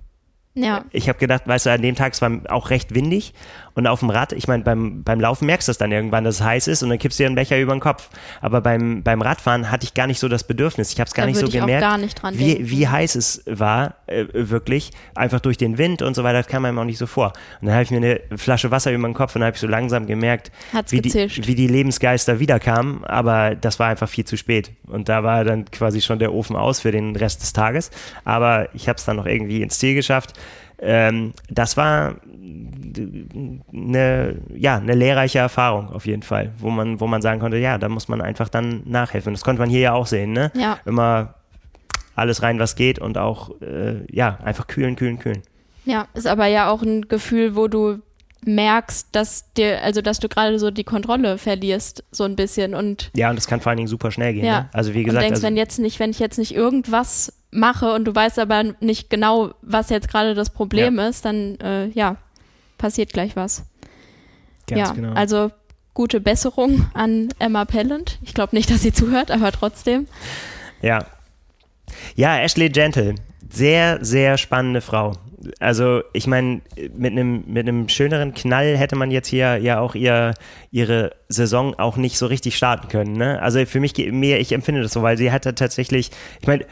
[0.56, 0.86] Ja.
[0.91, 3.34] Ich habe gedacht, weißt du, an dem Tag es war auch recht windig
[3.76, 6.36] und auf dem Rad, ich meine, beim, beim Laufen merkst du es dann irgendwann, dass
[6.36, 8.10] es heiß ist und dann kippst du dir einen Becher über den Kopf.
[8.39, 10.94] Aber beim, beim Radfahren hatte ich gar nicht so das Bedürfnis.
[10.94, 12.70] Ich habe es gar Da nicht so gemerkt, gar nicht dran wie, denken.
[12.70, 14.91] wie heiß es war, äh, wirklich.
[15.13, 17.34] Einfach durch den Wind und so weiter, das kam einem auch nicht so vor.
[17.60, 19.62] Und dann habe ich mir eine Flasche Wasser über den Kopf und dann habe ich
[19.62, 23.04] so langsam gemerkt, Hat's wie die, wie die Lebensgeister wiederkamen.
[23.04, 24.72] Aber das war einfach viel zu spät.
[24.88, 27.91] Und da war dann quasi schon der Ofen aus für den Rest des Tages.
[28.24, 30.32] Aber ich habe es dann noch irgendwie ins Ziel geschafft.
[30.80, 32.16] Ähm, das war
[33.74, 37.78] eine, ja, eine lehrreiche Erfahrung auf jeden Fall, wo man, wo man sagen konnte, ja,
[37.78, 39.34] da muss man einfach dann nachhelfen.
[39.34, 40.52] Das konnte man hier ja auch sehen, ne?
[40.56, 40.80] Ja.
[40.86, 41.36] Immer
[42.16, 45.42] alles rein, was geht und auch, äh, ja, einfach kühlen, kühlen, kühlen.
[45.86, 48.00] Ja, ist aber ja auch ein Gefühl, wo du
[48.46, 53.12] merkst, dass dir, also dass du gerade so die Kontrolle verlierst, so ein bisschen und
[53.16, 54.46] Ja, und das kann vor allen Dingen super schnell gehen.
[54.46, 54.62] ja.
[54.62, 54.70] Ne?
[54.72, 57.94] Also wie und gesagt, denkst, also, wenn jetzt nicht, wenn ich jetzt nicht irgendwas mache
[57.94, 62.18] und du weißt aber nicht genau, was jetzt gerade das Problem ist, dann äh, ja,
[62.78, 63.65] passiert gleich was.
[64.68, 65.13] ganz ja, genau.
[65.13, 65.52] also
[65.94, 68.20] gute Besserung an Emma Pellant.
[68.22, 70.08] Ich glaube nicht, dass sie zuhört, aber trotzdem.
[70.82, 71.06] Ja.
[72.15, 73.15] Ja, Ashley Gentle.
[73.50, 75.13] Sehr, sehr spannende Frau.
[75.60, 76.62] Also, ich meine,
[76.98, 80.34] mit einem mit einem schöneren Knall hätte man jetzt hier ja auch ihr,
[80.72, 83.13] ihre Saison auch nicht so richtig starten können.
[83.13, 83.39] Ne?
[83.41, 86.10] Also für mich, mir, ich empfinde das so, weil sie hatte tatsächlich,
[86.41, 86.65] ich meine,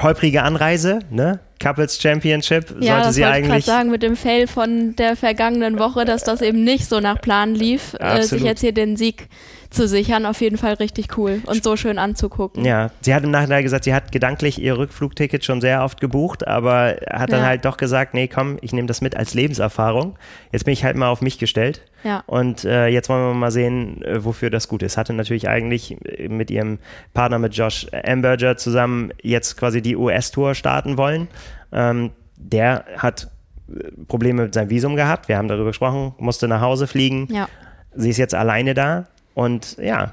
[0.00, 1.40] holprige Anreise, ne?
[1.62, 3.64] Couples Championship Ja, sollte das sie wollte ich gerade eigentlich.
[3.66, 7.54] sagen mit dem Fail von der vergangenen Woche, dass das eben nicht so nach Plan
[7.54, 9.28] lief, äh, sich jetzt hier den Sieg
[9.70, 10.26] zu sichern.
[10.26, 12.64] Auf jeden Fall richtig cool und so schön anzugucken.
[12.64, 16.46] Ja, sie hat im Nachhinein gesagt, sie hat gedanklich ihr Rückflugticket schon sehr oft gebucht,
[16.46, 17.46] aber hat dann Ja.
[17.46, 20.16] halt doch gesagt, nee, komm, ich nehme das mit als Lebenserfahrung.
[20.52, 21.82] Jetzt bin ich halt mal auf mich gestellt.
[22.02, 22.22] Ja.
[22.26, 24.96] Und äh, jetzt wollen wir mal sehen, äh, wofür das gut ist.
[24.96, 26.78] Hatte natürlich eigentlich äh, mit ihrem
[27.14, 31.28] Partner, mit Josh Amberger zusammen jetzt quasi die US-Tour starten wollen.
[31.72, 33.28] Ähm, der hat
[33.68, 35.28] äh, Probleme mit seinem Visum gehabt.
[35.28, 37.28] Wir haben darüber gesprochen, musste nach Hause fliegen.
[37.30, 37.48] Ja.
[37.94, 40.12] Sie ist jetzt alleine da und ja,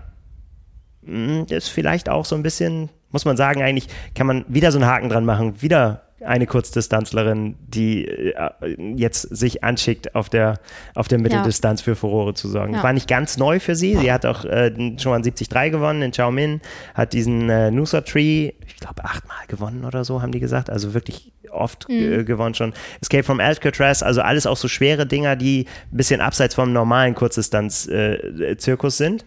[1.04, 4.80] mh, ist vielleicht auch so ein bisschen, muss man sagen, eigentlich kann man wieder so
[4.80, 5.62] einen Haken dran machen.
[5.62, 8.34] Wieder eine Kurzdistanzlerin, die äh,
[8.96, 10.60] jetzt sich anschickt, auf der,
[10.96, 11.86] auf der Mitteldistanz ja.
[11.86, 12.74] für Furore zu sorgen.
[12.74, 12.84] Ja.
[12.84, 13.96] War nicht ganz neu für sie.
[13.96, 16.62] Sie hat auch äh, schon mal 73 gewonnen in Chao Min,
[16.96, 20.70] hat diesen äh, Noosa Tree, ich glaube, achtmal gewonnen oder so, haben die gesagt.
[20.72, 22.26] Also wirklich oft mhm.
[22.26, 22.74] gewonnen schon.
[23.02, 27.16] Escape from Alcatraz, also alles auch so schwere Dinger, die ein bisschen abseits vom normalen
[27.16, 29.26] Kurzdistanz-Zirkus äh, sind.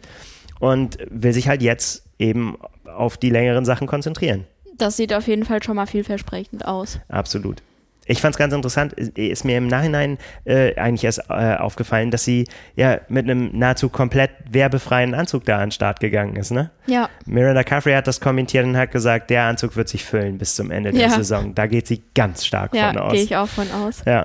[0.59, 4.45] Und will sich halt jetzt eben auf die längeren Sachen konzentrieren.
[4.77, 7.01] Das sieht auf jeden Fall schon mal vielversprechend aus.
[7.09, 7.63] Absolut.
[8.11, 12.25] Ich fand es ganz interessant, ist mir im Nachhinein äh, eigentlich erst äh, aufgefallen, dass
[12.25, 16.71] sie ja mit einem nahezu komplett werbefreien Anzug da an den Start gegangen ist, ne?
[16.87, 17.09] Ja.
[17.27, 20.73] Miranda Caffrey hat das kommentiert und hat gesagt, der Anzug wird sich füllen bis zum
[20.73, 21.11] Ende der ja.
[21.11, 21.55] Saison.
[21.55, 23.13] Da geht sie ganz stark ja, von aus.
[23.13, 24.03] Ja, gehe ich auch von aus.
[24.05, 24.25] Ja.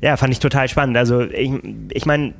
[0.00, 0.96] ja, fand ich total spannend.
[0.96, 1.50] Also ich,
[1.90, 2.34] ich meine,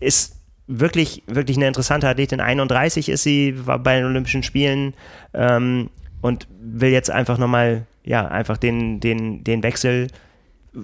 [0.00, 0.34] ist
[0.66, 2.40] wirklich, wirklich eine interessante Athletin.
[2.40, 4.94] 31 ist sie, war bei den Olympischen Spielen
[5.32, 5.90] ähm,
[6.22, 10.08] und will jetzt einfach nochmal, ja, einfach den, den, den Wechsel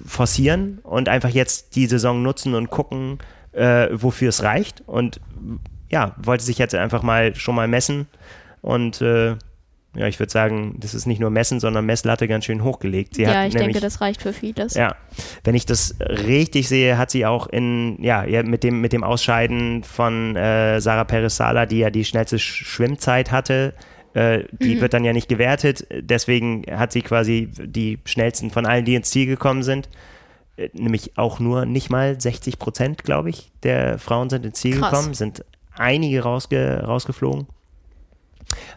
[0.06, 3.18] forcieren und einfach jetzt die Saison nutzen und gucken,
[3.52, 4.82] äh, wofür es reicht.
[4.86, 5.20] Und
[5.90, 8.06] ja, wollte sich jetzt einfach mal schon mal messen
[8.62, 9.36] und äh,
[9.96, 13.16] ja, ich würde sagen, das ist nicht nur Messen, sondern Messlatte ganz schön hochgelegt.
[13.16, 14.74] Sie ja, ich nämlich, denke, das reicht für vieles.
[14.74, 14.94] Ja,
[15.42, 19.82] wenn ich das richtig sehe, hat sie auch in, ja, mit dem, mit dem Ausscheiden
[19.82, 23.74] von äh, Sarah Perez-Sala, die ja die schnellste Schwimmzeit hatte,
[24.14, 24.80] äh, die mhm.
[24.80, 25.86] wird dann ja nicht gewertet.
[25.90, 29.88] Deswegen hat sie quasi die schnellsten von allen, die ins Ziel gekommen sind.
[30.56, 34.78] Äh, nämlich auch nur nicht mal 60 Prozent, glaube ich, der Frauen sind ins Ziel
[34.78, 34.90] Krass.
[34.90, 37.46] gekommen, sind einige rausge rausgeflogen.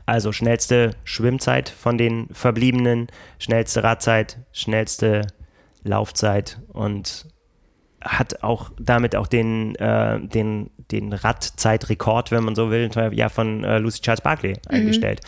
[0.05, 3.07] Also schnellste Schwimmzeit von den Verbliebenen,
[3.39, 5.27] schnellste Radzeit, schnellste
[5.83, 7.27] Laufzeit und
[8.01, 13.63] hat auch damit auch den, äh, den, den Radzeitrekord, wenn man so will, ja, von
[13.63, 14.75] äh, Lucy Charles Barkley mhm.
[14.75, 15.21] eingestellt.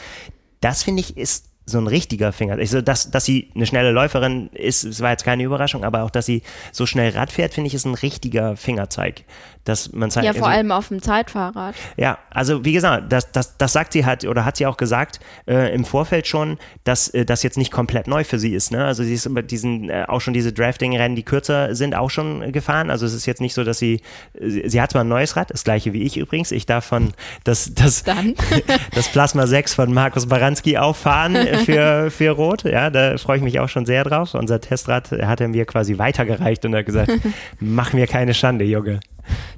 [0.61, 2.57] Das finde ich ist so ein richtiger Finger.
[2.57, 6.11] Also, dass, dass sie eine schnelle Läuferin ist, es war jetzt keine Überraschung, aber auch,
[6.11, 9.23] dass sie so schnell Rad fährt, finde ich, ist ein richtiger Fingerzeig.
[9.65, 11.75] Dass man zeigt, ja, vor also, allem auf dem Zeitfahrrad.
[11.97, 15.19] Ja, also wie gesagt, das, das, das sagt sie halt oder hat sie auch gesagt
[15.47, 18.71] äh, im Vorfeld schon, dass äh, das jetzt nicht komplett neu für sie ist.
[18.71, 18.85] Ne?
[18.85, 22.51] Also sie ist über diesen, äh, auch schon diese Drafting-Rennen, die kürzer sind, auch schon
[22.51, 22.91] gefahren.
[22.91, 24.01] Also es ist jetzt nicht so, dass sie,
[24.39, 26.51] sie, sie hat zwar ein neues Rad, das gleiche wie ich übrigens.
[26.51, 28.03] Ich darf von das, das,
[28.93, 32.65] das Plasma 6 von Markus Baranski auffahren für, für Rot.
[32.65, 34.35] Ja, da freue ich mich auch schon sehr drauf.
[34.35, 37.11] Unser Testrad hat er mir quasi weitergereicht und hat gesagt,
[37.59, 38.99] mach mir keine Schande, Junge.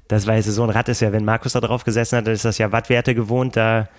[0.07, 2.45] Das weiß so ein Rad ist ja, wenn Markus da drauf gesessen hat, dann ist
[2.45, 3.89] das ja Wattwerte gewohnt, da,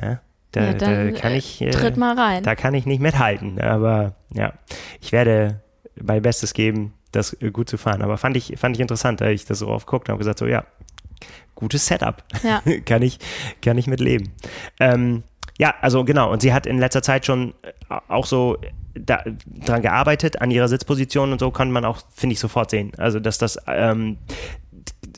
[0.00, 0.20] ja,
[0.52, 2.42] da, ja, da kann äh, ich, äh, tritt mal rein.
[2.42, 3.60] Da kann ich nicht mithalten.
[3.60, 4.52] Aber ja,
[5.00, 5.60] ich werde
[6.00, 8.02] mein Bestes geben, das gut zu fahren.
[8.02, 10.38] Aber fand ich, fand ich interessant, da ich das so oft guckte und habe gesagt,
[10.38, 10.64] so ja,
[11.54, 12.22] gutes Setup.
[12.42, 12.62] Ja.
[12.84, 13.18] kann ich,
[13.62, 14.32] kann ich mitleben.
[14.80, 15.24] Ähm,
[15.58, 16.32] ja, also genau.
[16.32, 18.58] Und sie hat in letzter Zeit schon äh, auch so
[18.94, 22.92] da, dran gearbeitet, an ihrer Sitzposition und so kann man auch, finde ich, sofort sehen.
[22.96, 24.18] Also, dass das ähm,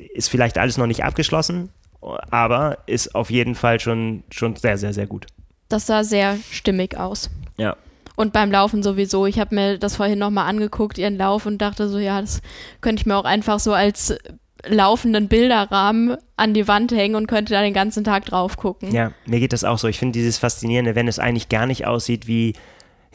[0.01, 4.93] ist vielleicht alles noch nicht abgeschlossen, aber ist auf jeden Fall schon, schon sehr, sehr,
[4.93, 5.27] sehr gut.
[5.69, 7.31] Das sah sehr stimmig aus.
[7.57, 7.77] Ja.
[8.15, 9.27] Und beim Laufen sowieso.
[9.27, 12.41] Ich habe mir das vorhin nochmal angeguckt, ihren Lauf, und dachte so, ja, das
[12.81, 14.17] könnte ich mir auch einfach so als
[14.65, 18.93] laufenden Bilderrahmen an die Wand hängen und könnte da den ganzen Tag drauf gucken.
[18.93, 19.87] Ja, mir geht das auch so.
[19.89, 22.55] Ich finde dieses Faszinierende, wenn es eigentlich gar nicht aussieht wie,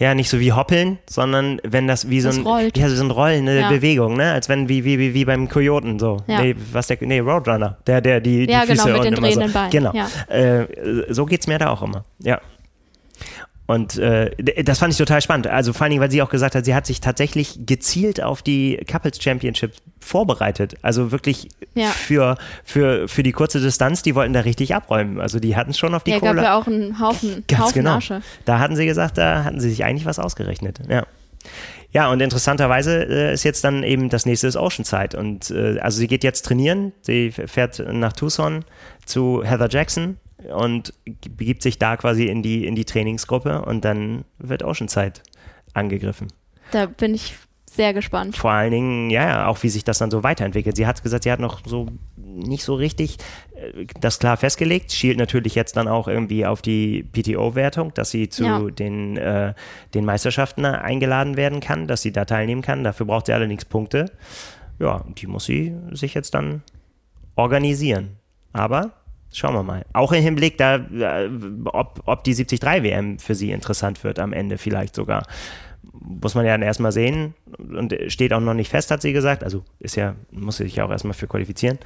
[0.01, 2.75] ja, nicht so wie Hoppeln, sondern wenn das wie so ein, rollt.
[2.75, 3.69] ja, so ein rollende ja.
[3.69, 4.31] Bewegung, ne?
[4.31, 6.17] Als wenn, wie, wie, wie, wie beim Kojoten, so.
[6.25, 6.41] Ja.
[6.41, 9.49] Nee, was der, nee, Roadrunner, der, der die, die ja, Füße genau, mit den drehenden
[9.49, 9.53] so.
[9.53, 9.69] Beinen.
[9.69, 9.93] Genau.
[10.27, 10.65] Äh,
[11.13, 12.41] so geht's mir da auch immer, ja.
[13.71, 15.47] Und äh, das fand ich total spannend.
[15.47, 18.41] Also vor allen Dingen, weil sie auch gesagt hat, sie hat sich tatsächlich gezielt auf
[18.41, 20.75] die Couples Championship vorbereitet.
[20.81, 21.87] Also wirklich ja.
[21.87, 25.21] für, für, für die kurze Distanz, die wollten da richtig abräumen.
[25.21, 26.35] Also die hatten schon auf die ja, Kohle.
[26.35, 27.95] gab ja auch einen Haufen, Ganz Haufen genau.
[27.95, 28.21] Asche.
[28.43, 30.79] Da hatten sie gesagt, da hatten sie sich eigentlich was ausgerechnet.
[30.89, 31.05] Ja.
[31.93, 35.17] Ja, und interessanterweise äh, ist jetzt dann eben das nächste ist Oceanside.
[35.17, 36.91] Und äh, also sie geht jetzt trainieren.
[37.01, 38.65] Sie fährt nach Tucson
[39.05, 40.17] zu Heather Jackson
[40.49, 45.21] und begibt sich da quasi in die, in die Trainingsgruppe und dann wird Oceanside
[45.73, 46.27] angegriffen.
[46.71, 47.35] Da bin ich
[47.69, 48.35] sehr gespannt.
[48.35, 50.75] Vor allen Dingen, ja, auch wie sich das dann so weiterentwickelt.
[50.75, 53.17] Sie hat gesagt, sie hat noch so nicht so richtig
[53.55, 58.27] äh, das klar festgelegt, schielt natürlich jetzt dann auch irgendwie auf die PTO-Wertung, dass sie
[58.27, 58.59] zu ja.
[58.59, 59.53] den, äh,
[59.93, 62.83] den Meisterschaften eingeladen werden kann, dass sie da teilnehmen kann.
[62.83, 64.11] Dafür braucht sie allerdings Punkte.
[64.79, 66.63] Ja, die muss sie sich jetzt dann
[67.35, 68.17] organisieren.
[68.53, 68.91] Aber
[69.33, 69.85] Schauen wir mal.
[69.93, 71.29] Auch im Hinblick da, äh,
[71.65, 75.25] ob, ob die 73 WM für sie interessant wird am Ende vielleicht sogar.
[75.93, 79.43] Muss man ja dann erstmal sehen und steht auch noch nicht fest, hat sie gesagt.
[79.43, 81.79] Also ist ja, muss sie sich auch erstmal für qualifizieren.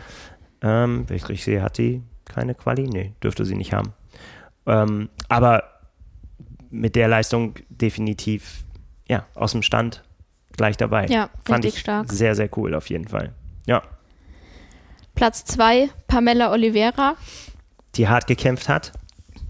[0.62, 2.88] Ähm, wenn ich richtig sehe, hat sie keine Quali?
[2.88, 3.94] Nee, dürfte sie nicht haben.
[4.66, 5.64] Ähm, aber
[6.72, 8.64] mit der Leistung definitiv
[9.08, 10.04] ja, aus dem Stand
[10.58, 11.06] gleich dabei.
[11.06, 12.12] Ja, Fand richtig ich stark.
[12.12, 13.34] sehr, sehr cool auf jeden Fall.
[13.68, 13.84] Ja,
[15.16, 17.16] Platz 2, Pamela Oliveira.
[17.96, 18.92] die hart gekämpft hat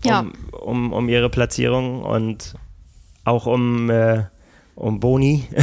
[0.03, 0.19] Ja.
[0.19, 2.53] um, um, um ihre Platzierung und
[3.23, 4.23] auch um, äh,
[4.75, 5.47] um Boni.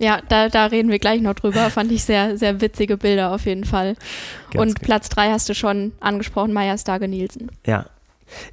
[0.00, 1.70] Ja, da, da reden wir gleich noch drüber.
[1.70, 3.96] Fand ich sehr, sehr witzige Bilder auf jeden Fall.
[4.52, 4.86] Ganz Und genau.
[4.86, 7.50] Platz 3 hast du schon angesprochen, Maya Stage Nielsen.
[7.66, 7.86] Ja.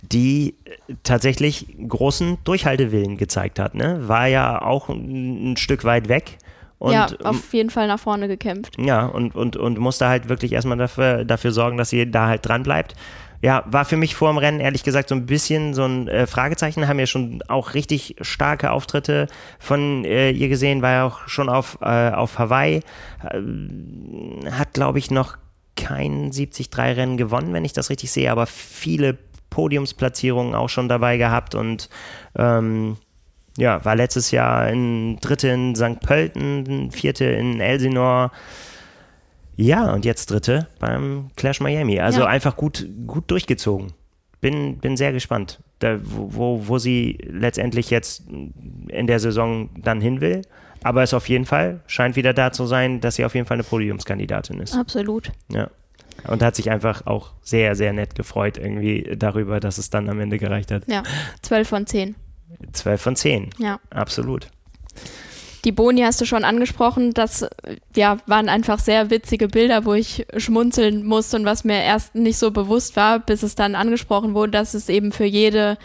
[0.01, 0.55] Die
[1.03, 3.75] tatsächlich großen Durchhaltewillen gezeigt hat.
[3.75, 4.07] Ne?
[4.07, 6.39] War ja auch ein, ein Stück weit weg.
[6.85, 8.75] Und, ja, auf jeden Fall nach vorne gekämpft.
[8.77, 12.47] Ja, und, und, und musste halt wirklich erstmal dafür, dafür sorgen, dass sie da halt
[12.47, 12.93] dran bleibt.
[13.41, 16.27] Ja, war für mich vor dem Rennen ehrlich gesagt so ein bisschen so ein äh,
[16.27, 16.87] Fragezeichen.
[16.87, 19.25] Haben ja schon auch richtig starke Auftritte
[19.57, 22.81] von äh, ihr gesehen, war ja auch schon auf, äh, auf Hawaii.
[23.23, 25.37] Äh, hat, glaube ich, noch
[25.75, 29.17] kein 73-Rennen gewonnen, wenn ich das richtig sehe, aber viele
[29.49, 31.89] Podiumsplatzierungen auch schon dabei gehabt und
[32.37, 32.97] ähm,
[33.57, 35.99] ja, war letztes Jahr in Dritte in St.
[36.01, 38.31] Pölten, Vierte in Elsinore.
[39.55, 41.99] Ja, und jetzt Dritte beim Clash Miami.
[41.99, 42.27] Also Ja.
[42.27, 43.93] einfach gut, gut durchgezogen.
[44.41, 48.23] Bin, bin sehr gespannt, da, wo, wo, sie letztendlich jetzt
[48.89, 50.41] in der Saison dann hin will.
[50.83, 53.55] Aber es auf jeden Fall scheint wieder da zu sein, dass sie auf jeden Fall
[53.55, 54.75] eine Podiumskandidatin ist.
[54.75, 55.31] Absolut.
[55.51, 55.69] Ja.
[56.27, 60.19] Und hat sich einfach auch sehr, sehr nett gefreut irgendwie darüber, dass es dann am
[60.19, 60.83] Ende gereicht hat.
[60.87, 61.01] Ja,
[61.41, 62.15] 12 von 10.
[62.71, 63.49] 12 von 10.
[63.57, 63.79] Ja.
[63.89, 64.47] Absolut.
[65.65, 67.13] Die Boni hast du schon angesprochen.
[67.13, 67.47] Das
[67.95, 72.37] ja, waren einfach sehr witzige Bilder, wo ich schmunzeln musste und was mir erst nicht
[72.37, 75.77] so bewusst war, bis es dann angesprochen wurde, dass es eben für jede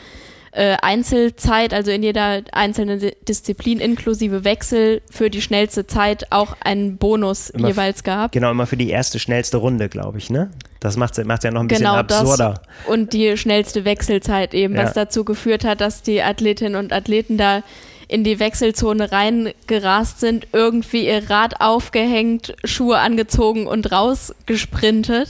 [0.53, 6.57] äh, Einzelzeit, also in jeder einzelnen Di- Disziplin inklusive Wechsel für die schnellste Zeit auch
[6.65, 8.33] einen Bonus Immer jeweils gab.
[8.33, 10.51] Genau, immer für die erste schnellste Runde, glaube ich, ne?
[10.81, 12.63] Das macht es ja noch ein bisschen Genau absurder.
[12.65, 14.85] das und die schnellste Wechselzeit eben, Ja.
[14.85, 17.63] was dazu geführt hat, dass die Athletinnen und Athleten da
[18.09, 25.29] in die Wechselzone reingerast sind, irgendwie ihr Rad aufgehängt, Schuhe angezogen und rausgesprintet.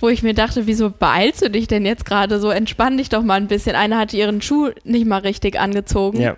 [0.00, 2.50] Wo ich mir dachte, wieso beeilst du dich denn jetzt gerade so?
[2.50, 3.76] Entspann dich doch mal ein bisschen.
[3.76, 6.20] Einer hatte ihren Schuh nicht mal richtig angezogen.
[6.20, 6.36] Ja.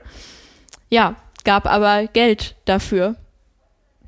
[0.90, 3.16] ja gab aber Geld dafür.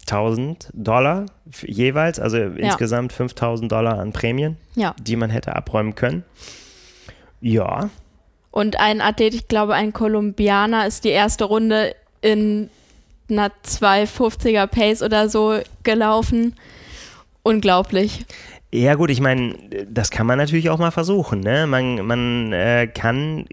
[0.02, 1.26] 1000 Dollar
[1.62, 4.94] jeweils, also insgesamt 5000 Dollar an Prämien, Ja.
[5.00, 6.24] die man hätte abräumen können.
[7.40, 7.90] Ja,
[8.50, 12.70] Und ein Athlet, ich glaube ein Kolumbianer, ist die erste Runde in
[13.28, 16.54] einer 250er Pace oder so gelaufen.
[17.42, 18.24] Unglaublich.
[18.76, 19.54] Ja gut, ich meine,
[19.88, 21.38] das kann man natürlich auch mal versuchen.
[21.40, 21.66] Ne?
[21.68, 23.44] Man, man äh, kann,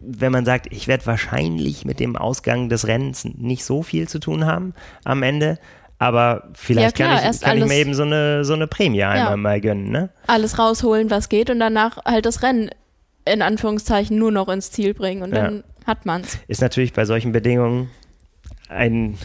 [0.00, 4.18] wenn man sagt, ich werde wahrscheinlich mit dem Ausgang des Rennens nicht so viel zu
[4.18, 5.58] tun haben am Ende,
[5.98, 9.04] aber vielleicht Ja, klar, kann, ich, kann ich mir eben so eine, so eine Prämie
[9.04, 9.90] einmal mal gönnen.
[9.92, 10.10] Ne?
[10.26, 12.70] Alles rausholen, was geht und danach halt das Rennen
[13.26, 15.44] in Anführungszeichen nur noch ins Ziel bringen und Ja.
[15.44, 16.38] dann hat man's.
[16.48, 17.88] Ist natürlich bei solchen Bedingungen
[18.68, 19.16] ein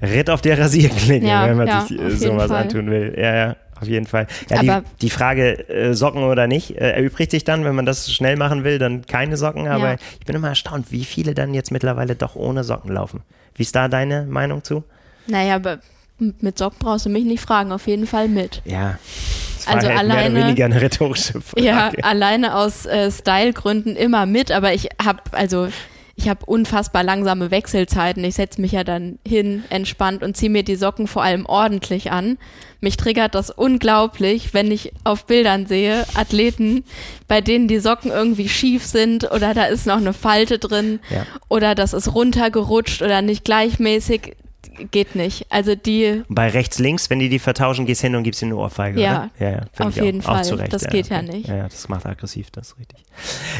[0.00, 2.62] Ritt auf der Rasierklinge, Ja, wenn man ja, sich äh, sowas Fall.
[2.62, 3.14] antun will.
[3.18, 4.26] Ja, ja, auf jeden Fall.
[4.50, 7.86] Ja, die, Aber- die Frage, äh, Socken oder nicht, äh, erübrigt sich dann, wenn man
[7.86, 9.68] das schnell machen will, dann keine Socken.
[9.68, 9.96] Aber Ja.
[10.18, 13.22] ich bin immer erstaunt, wie viele dann jetzt mittlerweile doch ohne Socken laufen.
[13.54, 14.84] Wie ist da deine Meinung zu?
[15.26, 15.78] Naja, aber
[16.18, 18.62] mit Socken brauchst du mich nicht fragen, auf jeden Fall mit.
[18.64, 18.98] Ja,
[19.56, 21.62] das war Also halt mehr oder alleine- weniger eine rhetorische Frage.
[21.66, 25.68] Ja, alleine aus äh, Stylegründen immer mit, aber ich habe also
[26.18, 28.24] ich habe unfassbar langsame Wechselzeiten.
[28.24, 32.10] Ich setze mich ja dann hin, entspannt und ziehe mir die Socken vor allem ordentlich
[32.10, 32.38] an.
[32.80, 36.84] Mich triggert das unglaublich, wenn ich auf Bildern sehe, Athleten,
[37.28, 41.26] bei denen die Socken irgendwie schief sind oder da ist noch eine Falte drin Ja.
[41.48, 44.36] oder das ist runtergerutscht oder nicht gleichmäßig.
[44.90, 45.46] Geht nicht.
[45.50, 48.60] Also die bei rechts, links, wenn die die vertauschen, gehst hin und gibst ihnen eine
[48.60, 49.46] Ohrfeige, Ja, oder?
[49.46, 49.86] Ja, ja.
[49.86, 50.44] auf jeden auch, Auch Fall.
[50.44, 51.48] zu Recht, Das geht ja nicht.
[51.48, 52.98] Ja, ja, das macht aggressiv, das ist richtig.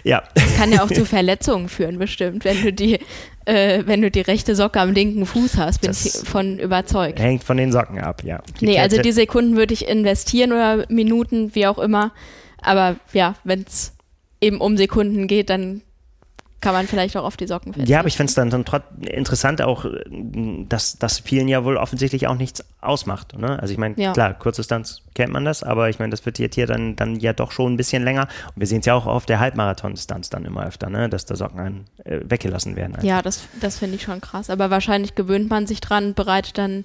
[0.05, 0.23] Ja,
[0.59, 2.99] kann ja auch zu Verletzungen führen, bestimmt, wenn du die,
[3.47, 7.19] äh, wenn du die rechte Socke am linken Fuß hast, bin Das- ich von überzeugt.
[7.19, 8.39] hängt von den Socken ab, ja.
[8.47, 12.13] Gibt Nee, ja also die Sekunden würde ich investieren oder Minuten, wie auch immer.
[12.61, 13.95] Aber ja, wenn es
[14.41, 15.83] eben um Sekunden geht, dann
[16.61, 17.93] kann man vielleicht auch auf die Socken verzichten.
[17.93, 18.65] Ja, aber ich finde es dann, dann
[19.07, 19.85] interessant auch,
[20.69, 23.39] dass das vielen ja wohl offensichtlich auch nichts ausmacht.
[23.39, 23.61] Ne?
[23.61, 24.13] Also ich meine, Ja.
[24.13, 27.33] klar, Kurzdistanz kennt man das, aber ich meine, das wird jetzt hier dann, dann ja
[27.35, 28.23] doch schon ein bisschen länger.
[28.55, 31.09] Und wir sehen es ja auch auf der Halbmarathon-Distanz dann immer öfter, ne?
[31.09, 32.95] dass da Socken ein, äh, weggelassen werden.
[32.95, 33.07] einfach.
[33.07, 34.49] Ja, das, das finde ich schon krass.
[34.51, 36.85] Aber wahrscheinlich gewöhnt man sich dran, bereitet dann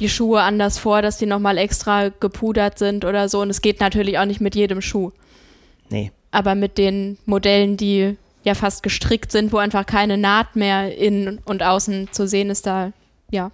[0.00, 3.42] die Schuhe anders vor, dass die nochmal extra gepudert sind oder so.
[3.42, 5.12] Und es geht natürlich auch nicht mit jedem Schuh.
[5.90, 6.12] Nee.
[6.30, 11.38] aber mit den Modellen, die ja fast gestrickt sind, wo einfach keine Naht mehr innen
[11.44, 12.92] und außen zu sehen ist, da
[13.30, 13.50] ja,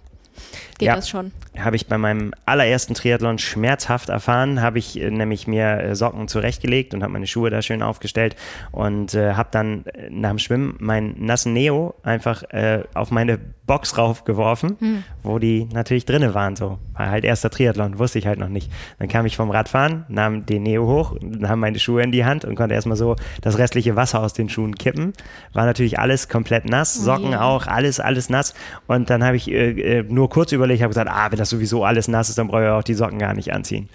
[0.77, 0.95] geht Ja.
[0.95, 1.31] das schon.
[1.59, 6.27] Habe ich bei meinem allerersten Triathlon schmerzhaft erfahren, habe ich äh, nämlich mir äh, Socken
[6.27, 8.35] zurechtgelegt und habe meine Schuhe da schön aufgestellt
[8.71, 13.39] und äh, habe dann äh, nach dem Schwimmen meinen nassen Neo einfach äh, auf meine
[13.67, 15.03] Box raufgeworfen, hm.
[15.23, 16.55] wo die natürlich drinne waren.
[16.55, 18.71] So war halt erster Triathlon, wusste ich halt noch nicht.
[18.97, 22.45] Dann kam ich vom Radfahren, nahm den Neo hoch, nahm meine Schuhe in die Hand
[22.45, 25.11] und konnte erstmal so das restliche Wasser aus den Schuhen kippen.
[25.51, 27.43] War natürlich alles komplett nass, oh Socken yeah.
[27.43, 28.53] auch, alles, alles nass.
[28.87, 32.07] Und dann habe ich äh, nur kurz überlegt, habe gesagt, ah, wenn das sowieso alles
[32.07, 33.89] nass ist, dann brauche ich auch die Socken gar nicht anziehen.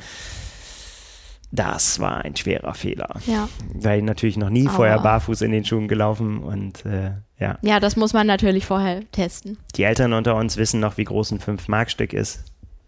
[1.54, 3.14] Das war ein schwerer Fehler.
[3.26, 3.46] Ja.
[3.74, 7.58] Weil ich natürlich noch nie vorher barfuß in den Schuhen gelaufen und äh, ja.
[7.60, 9.58] Ja, das muss man natürlich vorher testen.
[9.76, 12.44] Die Eltern unter uns wissen noch, wie groß ein 5-Mark-Stück ist.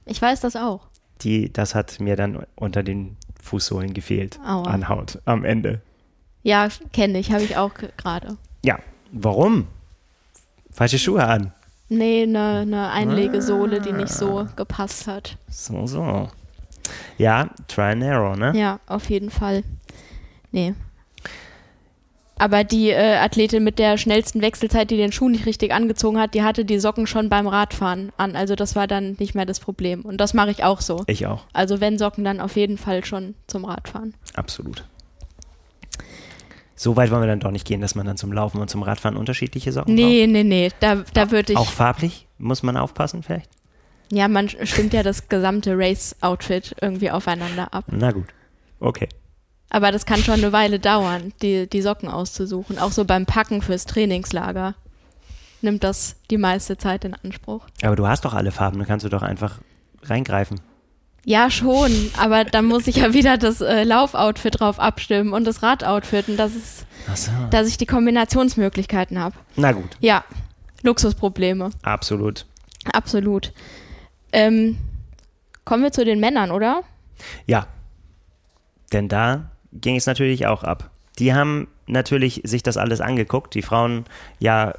[0.07, 0.87] Ich weiß das auch.
[1.21, 4.63] Die, das hat mir dann unter den Fußsohlen gefehlt Aua.
[4.63, 5.83] an Haut am Ende.
[6.43, 8.37] Ja, kenne ich, habe ich auch gerade.
[8.65, 8.79] Ja,
[9.13, 9.67] warum?
[10.71, 11.53] Falsche Schuhe an.
[11.97, 14.49] Nee, eine ne Einlegesohle, die nicht so ah.
[14.57, 15.37] gepasst hat.
[15.49, 16.29] So, so.
[17.19, 18.53] Ja, try and error, ne?
[18.55, 19.63] Ja, auf jeden Fall.
[20.51, 20.75] Nee.
[22.37, 26.35] Aber die äh, Athletin mit der schnellsten Wechselzeit, die den Schuh nicht richtig angezogen hat,
[26.35, 28.35] die hatte die Socken schon beim Radfahren an.
[28.35, 30.03] Also das war dann nicht mehr das Problem.
[30.03, 31.05] Und das mache ich auch so.
[31.07, 31.45] Ich auch.
[31.53, 34.15] Also wenn Socken, dann auf jeden Fall schon zum Radfahren.
[34.35, 34.85] Absolut.
[36.77, 38.83] So weit wollen wir dann doch nicht gehen, dass man dann zum Laufen und zum
[38.83, 40.33] Radfahren unterschiedliche Socken Nee, braucht.
[40.33, 40.71] nee, nee.
[40.81, 41.59] Da, da würde ich.
[41.59, 42.27] Auch farblich?
[42.39, 43.49] Muss man aufpassen vielleicht?
[44.11, 47.85] Ja, man stimmt ja das gesamte Race-Outfit irgendwie aufeinander ab.
[47.91, 48.27] Na gut.
[48.81, 49.09] Okay.
[49.71, 52.79] Aber das kann schon eine Weile dauern, die, die Socken auszusuchen.
[52.79, 54.75] Auch so beim Packen fürs Trainingslager
[55.63, 57.67] nimmt das die meiste Zeit in Anspruch.
[57.83, 59.61] Aber du hast doch alle Farben, dann kannst du doch einfach
[60.03, 60.61] reingreifen.
[61.25, 65.63] Ja, schon, aber dann muss ich ja wieder das äh, Laufoutfit drauf abstimmen und das
[65.63, 67.33] Radoutfit und das ist, so.
[67.51, 69.35] dass ich die Kombinationsmöglichkeiten habe.
[69.57, 69.97] Na gut.
[70.01, 70.25] Ja,
[70.83, 71.71] Luxusprobleme.
[71.83, 72.47] Absolut.
[72.93, 73.53] Absolut.
[74.33, 74.79] Ähm,
[75.65, 76.83] kommen wir zu den Männern, oder?
[77.47, 77.67] Ja.
[78.93, 80.91] Denn da ging es natürlich auch ab.
[81.19, 83.55] Die haben natürlich sich das alles angeguckt.
[83.55, 84.05] Die Frauen
[84.39, 84.75] ja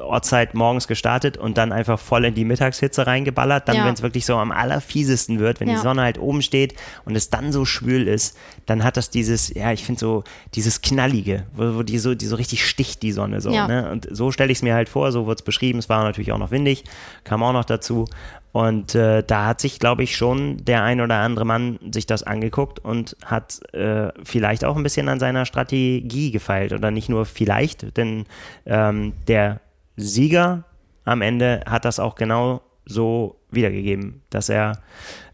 [0.00, 3.68] Ortszeit morgens gestartet und dann einfach voll in die Mittagshitze reingeballert.
[3.68, 3.86] Dann, ja.
[3.86, 5.74] wenn es wirklich so am allerfiesesten wird, wenn ja.
[5.74, 6.74] die Sonne halt oben steht
[7.04, 8.36] und es dann so schwül ist,
[8.66, 10.24] dann hat das dieses, ja, ich finde so
[10.54, 13.50] dieses Knallige, wo, wo, die, so, die so richtig sticht, die Sonne so.
[13.50, 13.66] Ja.
[13.66, 13.90] Ne?
[13.90, 15.78] Und so stelle ich es mir halt vor, so wird es beschrieben.
[15.78, 16.84] Es war natürlich auch noch windig,
[17.24, 18.06] kam auch noch dazu.
[18.52, 22.22] Und äh, da hat sich, glaube ich, schon der ein oder andere Mann sich das
[22.22, 26.72] angeguckt und hat äh, vielleicht auch ein bisschen an seiner Strategie gefeilt.
[26.72, 28.24] Oder nicht nur vielleicht, denn
[28.66, 29.60] ähm, der
[29.98, 30.64] Sieger
[31.04, 34.80] am Ende hat das auch genau so wiedergegeben, dass er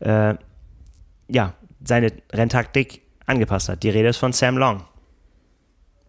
[0.01, 0.35] äh,
[1.29, 1.55] ja,
[1.85, 3.83] seine Renntaktik angepasst hat.
[3.83, 4.85] Die Rede ist von Sam Long.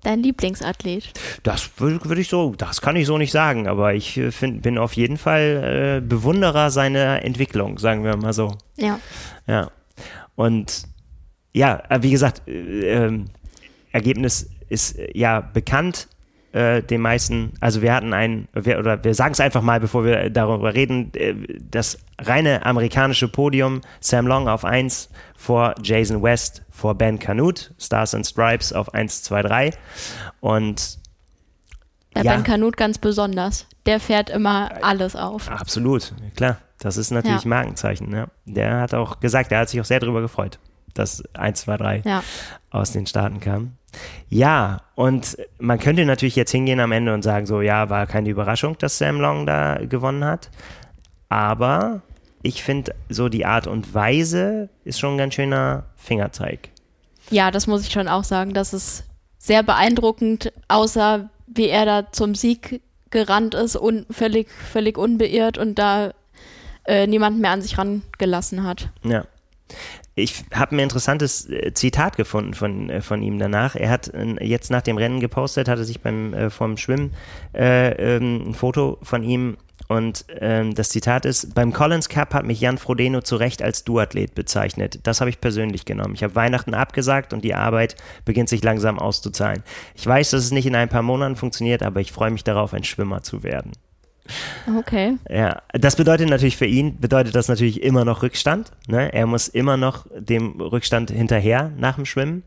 [0.04, 1.12] Dein Lieblingsathlet?
[1.44, 4.62] Das würde würd ich so, das kann ich so nicht sagen, aber ich äh, find,
[4.62, 8.56] bin auf jeden Fall äh, Bewunderer seiner Entwicklung, sagen wir mal so.
[8.78, 9.00] Ja.
[9.48, 9.72] Ja.
[10.36, 10.84] Und
[11.54, 13.26] ja, äh, wie gesagt, äh, ähm,
[13.92, 16.08] Ergebnis ist äh, ja bekannt
[16.56, 20.06] äh, den meisten, also wir hatten ein, wir, oder wir sagen es einfach mal, bevor
[20.06, 26.64] wir darüber reden, äh, das reine amerikanische Podium, Sam Long auf 1 vor Jason West,
[26.72, 29.72] vor Ben Canute, Stars and Stripes auf 1, 2, 3
[30.40, 30.98] und
[32.16, 32.32] ja, ja.
[32.32, 33.68] Ben Canute ganz besonders.
[33.86, 35.52] Der fährt immer alles auf.
[35.52, 36.60] Absolut, klar.
[36.80, 37.50] Das ist natürlich ja.
[37.50, 38.14] Markenzeichen.
[38.14, 38.28] Ja.
[38.46, 40.60] Der hat auch gesagt, er hat sich auch sehr darüber gefreut,
[40.94, 42.24] dass 1, 2, 3 ja.
[42.70, 43.74] aus den Staaten kam.
[44.30, 48.30] Ja, und man könnte natürlich jetzt hingehen am Ende und sagen, so, ja, war keine
[48.30, 50.50] Überraschung, dass Sam Long da gewonnen hat.
[51.30, 52.02] Aber
[52.42, 56.70] ich finde, so die Art und Weise ist schon ein ganz schöner Fingerzeig.
[57.30, 58.54] Ja, das muss ich schon auch sagen.
[58.54, 59.06] Das ist
[59.38, 65.76] sehr beeindruckend, außer wie er da zum Sieg gerannt ist und völlig, völlig unbeirrt und
[65.80, 66.12] da
[66.86, 68.90] äh, niemand mehr an sich rangelassen hat.
[69.04, 69.26] Ja
[70.16, 73.76] ich habe ein interessantes äh, Zitat gefunden von, äh, von ihm danach.
[73.76, 74.12] Er hat
[74.42, 77.14] jetzt nach dem Rennen gepostet, hatte sich beim äh, vom Schwimmen
[77.54, 79.58] äh, ähm, ein Foto von ihm
[79.88, 83.84] und ähm, das Zitat ist: Beim Collins Cup hat mich Jan Frodeno zu Recht als
[83.84, 85.00] Duathlet bezeichnet.
[85.04, 86.16] Das habe ich persönlich genommen.
[86.16, 89.64] Ich habe Weihnachten abgesagt und die Arbeit beginnt sich langsam auszuzahlen.
[89.96, 92.74] Ich weiß, dass es nicht in ein paar Monaten funktioniert, aber ich freue mich darauf,
[92.74, 93.74] ein Schwimmer zu werden.
[94.80, 95.18] Okay.
[95.30, 98.72] Ja, das bedeutet natürlich für ihn, bedeutet das natürlich immer noch Rückstand.
[98.88, 99.14] Ne?
[99.14, 102.44] Er muss immer noch dem Rückstand hinterher nach dem Schwimmen.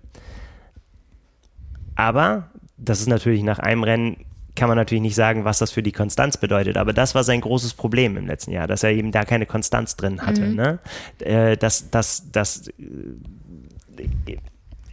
[1.95, 4.25] Aber das ist natürlich nach einem Rennen,
[4.55, 6.77] kann man natürlich nicht sagen, was das für die Konstanz bedeutet.
[6.77, 9.97] Aber das war sein großes Problem im letzten Jahr, dass er eben da keine Konstanz
[9.97, 10.43] drin hatte.
[10.43, 10.57] Mhm.
[10.57, 10.79] Ne?
[11.21, 12.69] Äh, dass, dass, dass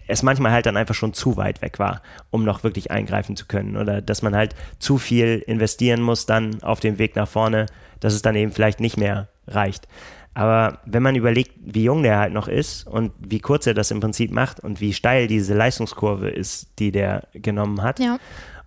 [0.07, 3.45] es manchmal halt dann einfach schon zu weit weg war, um noch wirklich eingreifen zu
[3.45, 3.77] können.
[3.77, 7.65] Oder dass man halt zu viel investieren muss dann auf dem Weg nach vorne,
[7.99, 9.87] dass es dann eben vielleicht nicht mehr reicht.
[10.33, 13.89] Aber wenn man überlegt, wie jung der halt noch ist und wie kurz er das
[13.91, 17.99] im Prinzip macht und wie steil diese Leistungskurve ist, die der genommen hat.
[17.99, 18.19] Ja.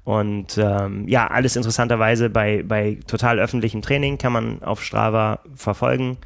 [0.03, 6.16] Und ähm, ja, alles interessanterweise bei, bei total öffentlichem Training kann man auf Strava verfolgen,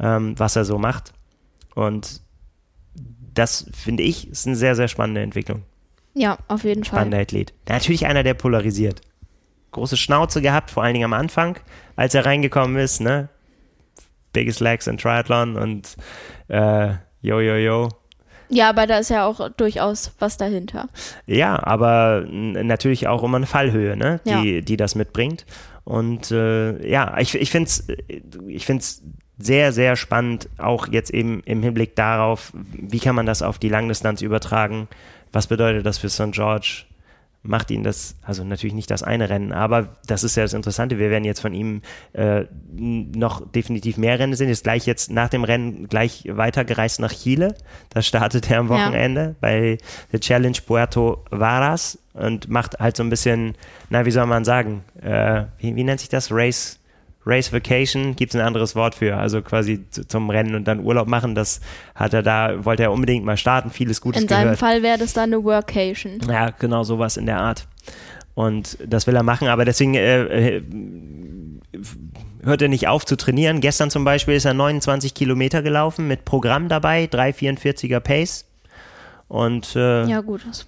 [0.00, 1.12] ähm, was er so macht.
[1.74, 2.22] Und
[3.36, 5.62] das finde ich ist eine sehr, sehr spannende Entwicklung.
[6.14, 6.98] Ja, auf jeden Fall.
[6.98, 7.52] Spannender Athlet.
[7.68, 9.00] Natürlich einer, der polarisiert.
[9.72, 11.58] Große Schnauze gehabt, vor allen Dingen am Anfang,
[11.96, 13.28] als er reingekommen ist, ne?
[14.32, 15.96] Biggest Legs in Triathlon und
[16.48, 16.88] äh,
[17.20, 17.88] yo, yo, yo.
[18.48, 20.88] Ja, aber da ist ja auch durchaus was dahinter.
[21.26, 24.20] Ja, aber natürlich auch immer eine Fallhöhe, ne?
[24.24, 24.60] die, Ja.
[24.60, 25.44] die das mitbringt.
[25.84, 27.86] Und äh, ja, ich, ich finde es
[28.46, 29.02] ich find's
[29.38, 33.68] sehr, sehr spannend, auch jetzt eben im Hinblick darauf, wie kann man das auf die
[33.68, 34.88] Langdistanz übertragen?
[35.32, 36.32] Was bedeutet das für St.
[36.32, 36.84] George?
[37.42, 40.98] Macht ihn das, also natürlich nicht das eine Rennen, aber das ist ja das Interessante.
[40.98, 41.82] Wir werden jetzt von ihm
[42.12, 44.48] äh, noch definitiv mehr Rennen sehen.
[44.48, 47.54] Ist gleich jetzt nach dem Rennen gleich weitergereist nach Chile.
[47.90, 48.74] Da startet er am Ja.
[48.74, 49.78] Wochenende bei
[50.10, 53.54] der Challenge Puerto Varas und macht halt so ein bisschen,
[53.90, 56.32] na, wie soll man sagen, äh, wie, wie nennt sich das?
[56.32, 56.80] Race,
[57.26, 60.80] Race Vacation, gibt es ein anderes Wort für, also quasi zu, zum Rennen und dann
[60.84, 61.60] Urlaub machen, das
[61.94, 64.58] hat er da, wollte er unbedingt mal starten, vieles Gutes In seinem gehört.
[64.58, 66.20] Fall wäre das dann eine Workation.
[66.28, 67.66] Ja, genau sowas in der Art.
[68.34, 70.62] Und das will er machen, aber deswegen äh, äh,
[72.44, 73.60] hört er nicht auf zu trainieren.
[73.60, 78.44] Gestern zum Beispiel ist er 29 Kilometer gelaufen mit Programm dabei, 3,44er Pace.
[79.28, 80.66] Und äh, Ja, gut, das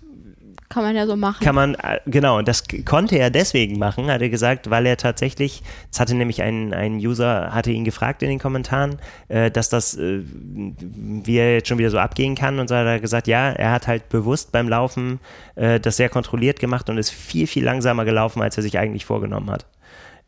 [0.70, 1.42] kann man ja so machen.
[1.42, 4.96] kann man, äh, genau, das k- konnte er deswegen machen, hat er gesagt, weil er
[4.96, 8.98] tatsächlich, es hatte nämlich ein, ein User, hatte ihn gefragt in den Kommentaren,
[9.28, 12.86] äh, dass das, äh, wie er jetzt schon wieder so abgehen kann und so hat
[12.86, 15.20] er gesagt, ja, er hat halt bewusst beim Laufen
[15.54, 19.04] äh, das sehr kontrolliert gemacht und ist viel, viel langsamer gelaufen, als er sich eigentlich
[19.06, 19.66] vorgenommen hat.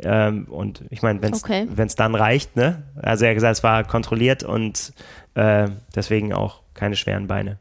[0.03, 1.69] Ähm, und ich meine, wenn es Okay.
[1.97, 2.85] dann reicht, ne?
[3.03, 4.95] Also er hat gesagt, es war kontrolliert und
[5.35, 7.59] äh, deswegen auch keine schweren Beine.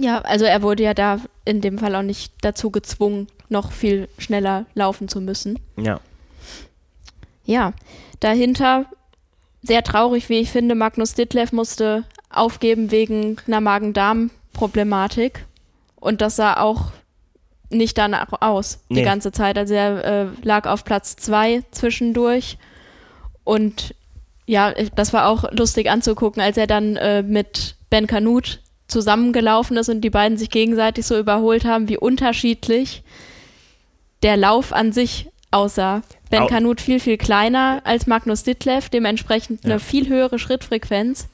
[0.00, 4.08] Ja, also er wurde ja da in dem Fall auch nicht dazu gezwungen, noch viel
[4.18, 5.58] schneller laufen zu müssen.
[5.76, 6.00] Ja.
[7.44, 7.72] Ja,
[8.20, 8.86] dahinter
[9.62, 15.44] sehr traurig, wie ich finde, Magnus Ditlev musste aufgeben wegen einer Magen-Darm-Problematik.
[15.96, 16.92] Und das sah auch
[17.70, 19.04] nicht danach aus, die Nee.
[19.04, 19.56] ganze Zeit.
[19.58, 22.58] Also er äh, lag auf Platz zwei zwischendurch.
[23.42, 23.94] Und
[24.46, 28.60] ja, das war auch lustig anzugucken, als er dann äh, mit Ben Kanut
[28.94, 33.02] zusammengelaufen ist und die beiden sich gegenseitig so überholt haben, wie unterschiedlich
[34.22, 36.00] der Lauf an sich aussah.
[36.30, 39.78] Ben Au- Kanut viel, viel kleiner als Magnus Ditlev, dementsprechend eine Ja.
[39.78, 41.28] viel höhere Schrittfrequenz.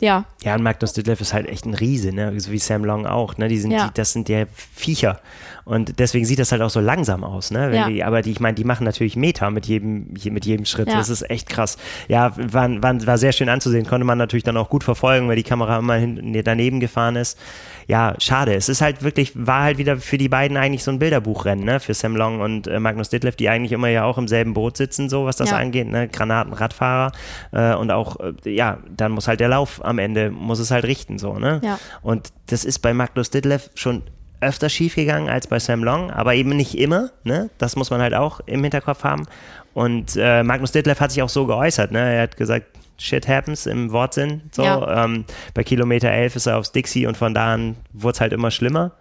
[0.00, 2.38] Ja, Ja, und Magnus Ditlev ist halt echt ein Riese, ne?
[2.38, 3.36] so wie Sam Long auch.
[3.38, 3.48] Ne?
[3.48, 3.86] Die sind, Ja.
[3.86, 5.20] die, das sind ja Viecher.
[5.64, 7.50] Und deswegen sieht das halt auch so langsam aus.
[7.50, 7.74] Ne?
[7.74, 7.88] Ja.
[7.88, 10.88] die, aber die, ich meine, die machen natürlich Meter mit jedem, je- mit jedem Schritt.
[10.88, 10.96] Ja.
[10.98, 11.78] Das ist echt krass.
[12.08, 13.86] Ja, war, war, war sehr schön anzusehen.
[13.86, 17.38] Konnte man natürlich dann auch gut verfolgen, weil die Kamera immer hin, daneben gefahren ist.
[17.86, 18.54] Ja, schade.
[18.54, 21.80] Es ist halt wirklich, war halt wieder für die beiden eigentlich so ein Bilderbuchrennen, ne?
[21.80, 24.76] Für Sam Long und äh, Magnus Ditlev, die eigentlich immer ja auch im selben Boot
[24.76, 25.56] sitzen, so was das Ja.
[25.58, 26.08] angeht, ne?
[26.08, 27.12] Granatenradfahrer.
[27.52, 30.84] Äh, und auch, äh, ja, dann muss halt der Lauf am Ende, muss es halt
[30.84, 31.60] richten, so, ne?
[31.64, 31.78] Ja.
[32.02, 34.02] Und das ist bei Magnus Ditlev schon
[34.44, 37.50] öfter schiefgegangen als bei Sam Long, aber eben nicht immer, ne?
[37.58, 39.26] Das muss man halt auch im Hinterkopf haben.
[39.72, 42.14] Und äh, Magnus Ditlev hat sich auch so geäußert, ne?
[42.14, 42.66] Er hat gesagt,
[42.96, 44.42] Shit happens im Wortsinn.
[44.52, 44.62] So.
[44.62, 45.04] Ja.
[45.04, 48.32] Ähm, bei Kilometer 11 ist er aufs Dixie und von da an wurde es halt
[48.32, 48.92] immer schlimmer.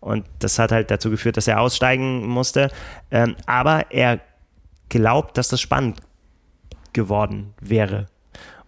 [0.00, 2.70] Und das hat halt dazu geführt, dass er aussteigen musste.
[3.10, 4.20] Ähm, aber er
[4.88, 6.00] glaubt, dass das spannend
[6.92, 8.06] geworden wäre.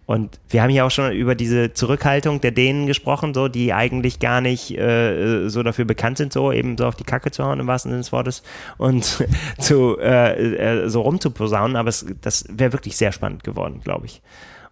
[0.05, 4.19] Und wir haben hier auch schon über diese Zurückhaltung der Dänen gesprochen, so die eigentlich
[4.19, 7.59] gar nicht äh, so dafür bekannt sind, so eben so auf die Kacke zu hauen
[7.59, 8.43] im wahrsten Sinne des Wortes
[8.77, 9.25] und
[9.59, 11.75] zu äh, äh, so rumzuposaunen.
[11.75, 14.21] Aber es, das wäre wirklich sehr spannend geworden, glaube ich.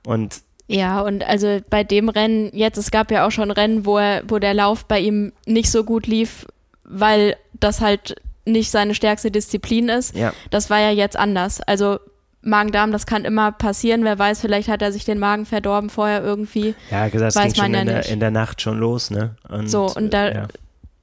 [0.05, 3.97] Und Ja, und also bei dem Rennen jetzt, es gab ja auch schon Rennen, wo
[3.97, 6.45] er, wo der Lauf bei ihm nicht so gut lief,
[6.83, 10.15] weil das halt nicht seine stärkste Disziplin ist.
[10.15, 11.61] ja, Das war ja jetzt anders.
[11.61, 11.99] Also
[12.43, 14.03] Magen-Darm, das kann immer passieren.
[14.03, 16.75] Wer weiß, vielleicht hat er sich den Magen verdorben vorher irgendwie.
[16.91, 19.09] ja, gesagt, es Weiß ging schon man ja in, der, in der Nacht schon los,
[19.11, 19.35] ne?
[19.49, 20.47] Und, So, und da- ja.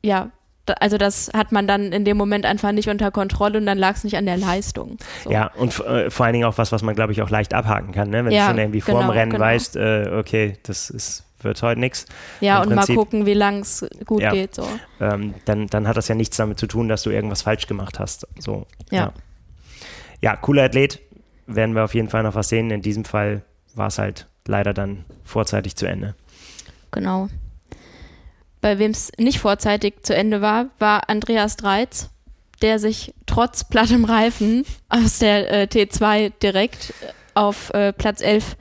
[0.02, 0.30] Ja,
[0.66, 3.76] da, also das hat man dann in dem Moment einfach nicht unter Kontrolle und dann
[3.78, 4.96] lag es nicht an der Leistung.
[5.24, 5.30] So.
[5.30, 7.92] Ja, und äh, vor allen Dingen auch was, was man, glaube ich, auch leicht abhaken
[7.92, 8.24] kann, ne?
[8.24, 9.44] Wenn Ja, du schon irgendwie vor dem genau, Rennen genau.
[9.44, 12.06] weißt, äh, okay, das ist, wird heute nichts.
[12.40, 14.30] Ja, Im und Prinzip- mal gucken, wie lang es gut Ja.
[14.32, 14.54] geht.
[14.54, 14.66] So.
[15.00, 17.98] ähm, dann, dann hat das ja nichts damit zu tun, dass du irgendwas falsch gemacht
[17.98, 18.26] hast.
[18.38, 18.98] So, Ja.
[18.98, 19.12] ja.
[20.22, 21.00] ja, cooler Athlet.
[21.54, 22.70] Werden wir auf jeden Fall noch was sehen.
[22.70, 23.42] In diesem Fall
[23.74, 26.14] war es halt leider dann vorzeitig zu Ende.
[26.90, 27.28] Genau.
[28.60, 32.10] Bei wem es nicht vorzeitig zu Ende war, war Andreas Dreiz,
[32.62, 36.92] der sich trotz plattem Reifen aus der äh, T2 direkt
[37.34, 38.56] auf äh, Platz 11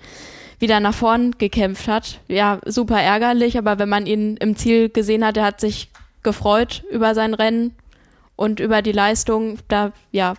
[0.60, 2.20] wieder nach vorn gekämpft hat.
[2.28, 5.90] Ja, super ärgerlich, aber wenn man ihn im Ziel gesehen hat, er hat sich
[6.24, 7.76] gefreut über sein Rennen
[8.36, 10.36] und über die Leistung, da, ja,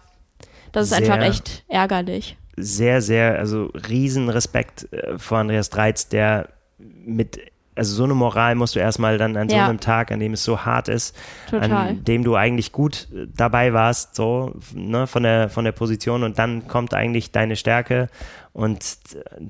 [0.72, 2.36] das ist sehr, einfach echt ärgerlich.
[2.62, 6.48] Sehr, sehr, also riesen Respekt äh, vor Andreas Dreiz, der
[6.78, 7.40] mit
[7.80, 9.66] also so eine Moral musst du erstmal dann an so ja.
[9.66, 11.16] einem Tag, an dem es so hart ist,
[11.48, 11.70] Total.
[11.70, 16.22] an dem du eigentlich gut äh, dabei warst, so ne, von der von der Position
[16.22, 18.08] und dann kommt eigentlich deine Stärke
[18.52, 18.84] und
[19.14, 19.44] äh,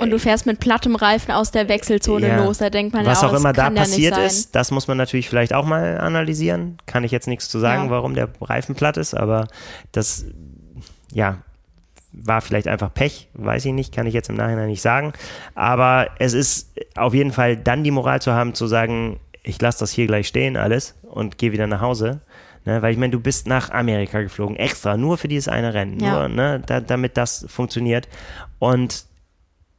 [0.00, 2.44] und du fährst mit plattem Reifen aus der Wechselzone ja.
[2.44, 2.58] los.
[2.58, 5.28] Da denkt man Was ja, auch immer da passiert ja ist, das muss man natürlich
[5.28, 6.78] vielleicht auch mal analysieren.
[6.86, 7.90] Kann ich jetzt nichts zu sagen, ja.
[7.90, 9.46] warum der Reifen platt ist, aber
[9.92, 10.24] das,
[11.12, 11.38] ja,
[12.22, 15.12] war vielleicht einfach Pech, weiß ich nicht, kann ich jetzt im Nachhinein nicht sagen.
[15.54, 19.80] Aber es ist auf jeden Fall dann die Moral zu haben, zu sagen, ich lasse
[19.80, 22.20] das hier gleich stehen alles und gehe wieder nach Hause.
[22.66, 26.00] Ne, weil ich meine, du bist nach Amerika geflogen, extra, nur für dieses eine Rennen,
[26.00, 26.20] ja.
[26.20, 28.08] nur ne, da, damit das funktioniert.
[28.58, 29.04] Und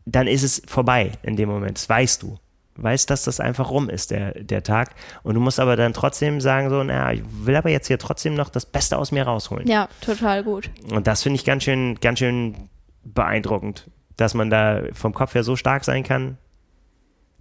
[0.05, 2.37] dann ist es vorbei in dem Moment, das weißt du
[2.77, 4.95] weißt, dass das einfach rum ist, der, der Tag.
[5.23, 8.35] Und du musst aber dann trotzdem sagen, so, naja, ich will aber jetzt hier trotzdem
[8.35, 9.67] noch das Beste aus mir rausholen.
[9.67, 10.69] Ja, total gut.
[10.91, 12.55] Und das finde ich ganz schön, ganz schön
[13.03, 16.37] beeindruckend, dass man da vom Kopf her so stark sein kann.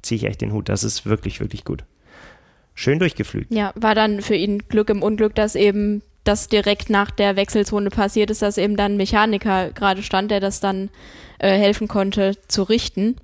[0.02, 0.68] Ziehe ich echt den Hut.
[0.68, 1.84] Das ist wirklich, wirklich gut.
[2.74, 3.52] Schön durchgeflügt.
[3.52, 7.90] Ja, war dann für ihn Glück im Unglück, dass eben das direkt nach der Wechselzone
[7.90, 10.90] passiert ist, dass eben dann ein Mechaniker gerade stand, der das dann
[11.38, 13.16] äh, helfen konnte zu richten.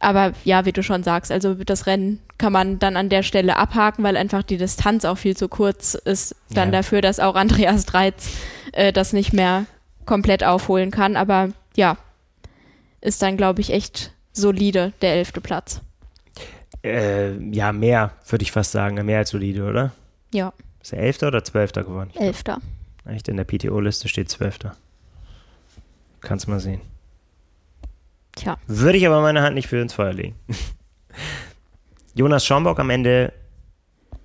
[0.00, 3.56] Aber ja, wie du schon sagst, also das Rennen kann man dann an der Stelle
[3.56, 6.78] abhaken, weil einfach die Distanz auch viel zu kurz ist dann ja.
[6.78, 8.30] dafür, dass auch Andreas Dreiz
[8.72, 9.66] äh, das nicht mehr
[10.06, 11.16] komplett aufholen kann.
[11.16, 11.96] Aber ja,
[13.00, 15.80] ist dann, glaube ich, echt solide der elfte Platz.
[16.84, 19.04] Äh, ja, mehr, würde ich fast sagen.
[19.04, 19.92] Mehr als solide, oder?
[20.32, 20.52] Ja.
[20.80, 22.10] Ist er Elfter oder Zwölfter geworden?
[22.14, 22.58] Elfter.
[23.04, 24.76] Echt, in der PTO-Liste steht Zwölfter.
[26.20, 26.80] Kannst mal sehen.
[28.38, 28.56] Tja.
[28.66, 30.36] Würde ich aber meine Hand nicht für ins Feuer legen.
[32.14, 33.32] Jonas Schomburg am Ende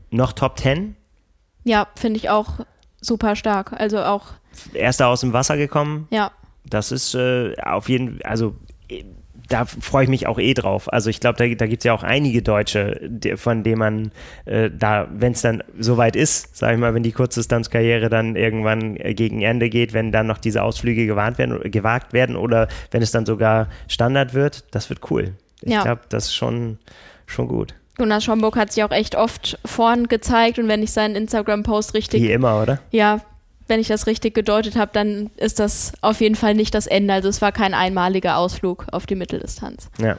[0.09, 0.95] noch Top 10.
[1.63, 2.59] Ja, finde ich auch
[3.01, 3.73] super stark.
[3.73, 4.33] Also auch.
[4.73, 6.07] Erster aus dem Wasser gekommen.
[6.11, 6.31] Ja.
[6.65, 8.55] Das ist äh, auf jeden Fall, also
[9.53, 10.91] da freue ich mich auch eh drauf.
[10.91, 14.11] Also ich glaube, da, da gibt es ja auch einige Deutsche, die, von denen man
[14.45, 18.97] äh, da, wenn es dann soweit ist, sage ich mal, wenn die Kurzdistanzkarriere dann irgendwann
[18.97, 23.03] äh, gegen Ende geht, wenn dann noch diese Ausflüge gewarnt werden, gewagt werden oder wenn
[23.03, 25.33] es dann sogar Standard wird, das wird cool.
[25.61, 25.83] Ich ja.
[25.83, 26.79] glaube, das ist schon,
[27.27, 27.75] schon gut.
[27.99, 32.23] Jonas Schomburg hat sich auch echt oft vorn gezeigt und wenn ich seinen Instagram-Post richtig.
[32.23, 32.79] Wie immer, oder?
[32.89, 33.21] Ja,
[33.67, 37.13] wenn ich das richtig gedeutet habe, dann ist das auf jeden Fall nicht das Ende.
[37.13, 39.89] Also es war kein einmaliger Ausflug auf die Mitteldistanz.
[39.99, 40.17] Ja.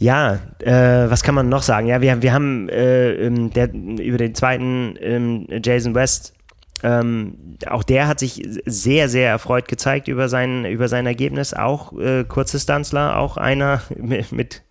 [0.00, 1.86] Ja, äh, was kann man noch sagen?
[1.86, 6.34] Ja, wir, wir haben äh, der, über den zweiten äh, Jason West,
[6.82, 11.54] ähm, auch der hat sich sehr, sehr erfreut gezeigt über sein, über sein Ergebnis.
[11.54, 14.62] Auch äh, Kurzdistanzler, auch einer mit, mit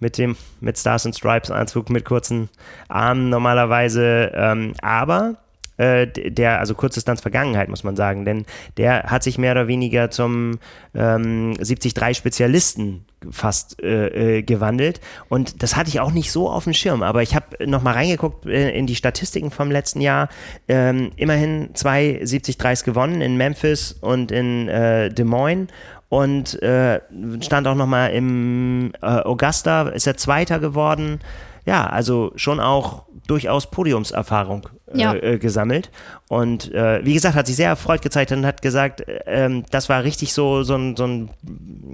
[0.00, 2.48] mit dem mit Stars and Stripes Anzug mit kurzen
[2.88, 5.36] Armen normalerweise, ähm, aber
[5.78, 8.44] äh, der, also Kurzdistanz Vergangenheit, muss man sagen, denn
[8.76, 10.58] der hat sich mehr oder weniger zum
[10.94, 15.00] ähm, 73-Spezialisten fast äh, äh, gewandelt.
[15.28, 18.46] Und das hatte ich auch nicht so auf dem Schirm, aber ich habe nochmal reingeguckt
[18.46, 20.28] äh, in die Statistiken vom letzten Jahr.
[20.68, 25.68] Ähm, immerhin zwei 70-3s gewonnen in Memphis und in äh, Des Moines
[26.08, 27.00] und äh,
[27.40, 31.20] stand auch nochmal im äh, Augusta, ist er Zweiter geworden.
[31.68, 35.14] Ja, also schon auch durchaus Podiumserfahrung äh, ja.
[35.14, 35.90] äh, gesammelt.
[36.30, 40.02] Und äh, wie gesagt, hat sich sehr erfreut gezeigt und hat gesagt, ähm, das war
[40.02, 41.28] richtig so, so ein, so ein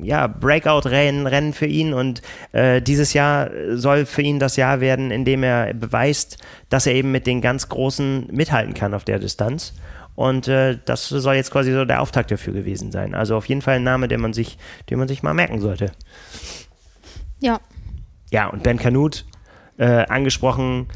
[0.00, 1.92] ja, Breakout-Rennen Rennen für ihn.
[1.92, 2.22] Und
[2.52, 6.94] äh, dieses Jahr soll für ihn das Jahr werden, in dem er beweist, dass er
[6.94, 9.74] eben mit den ganz Großen mithalten kann auf der Distanz.
[10.14, 13.16] Und äh, das soll jetzt quasi so der Auftakt dafür gewesen sein.
[13.16, 14.56] Also auf jeden Fall ein Name, den man sich,
[14.88, 15.90] den man sich mal merken sollte.
[17.40, 17.58] Ja.
[18.30, 19.24] Ja, und Ben Kanut,
[19.78, 20.88] äh, angesprochen,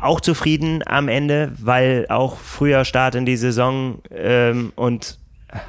[0.00, 5.18] auch zufrieden am Ende, weil auch früher Start in die Saison ähm, und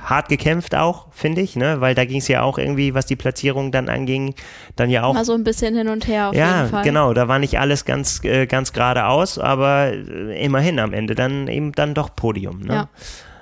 [0.03, 1.79] hart gekämpft auch, finde ich, ne?
[1.79, 4.35] Weil da ging es ja auch irgendwie, was die Platzierung dann anging,
[4.75, 5.13] dann ja auch.
[5.13, 6.83] Mal so ein bisschen hin und her auf ja, jeden Fall.
[6.83, 11.47] genau, da war nicht alles ganz, äh, ganz geradeaus, aber äh, immerhin am Ende dann
[11.47, 12.89] eben dann doch Podium, ne?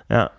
[0.09, 0.15] Ja.
[0.15, 0.31] ja.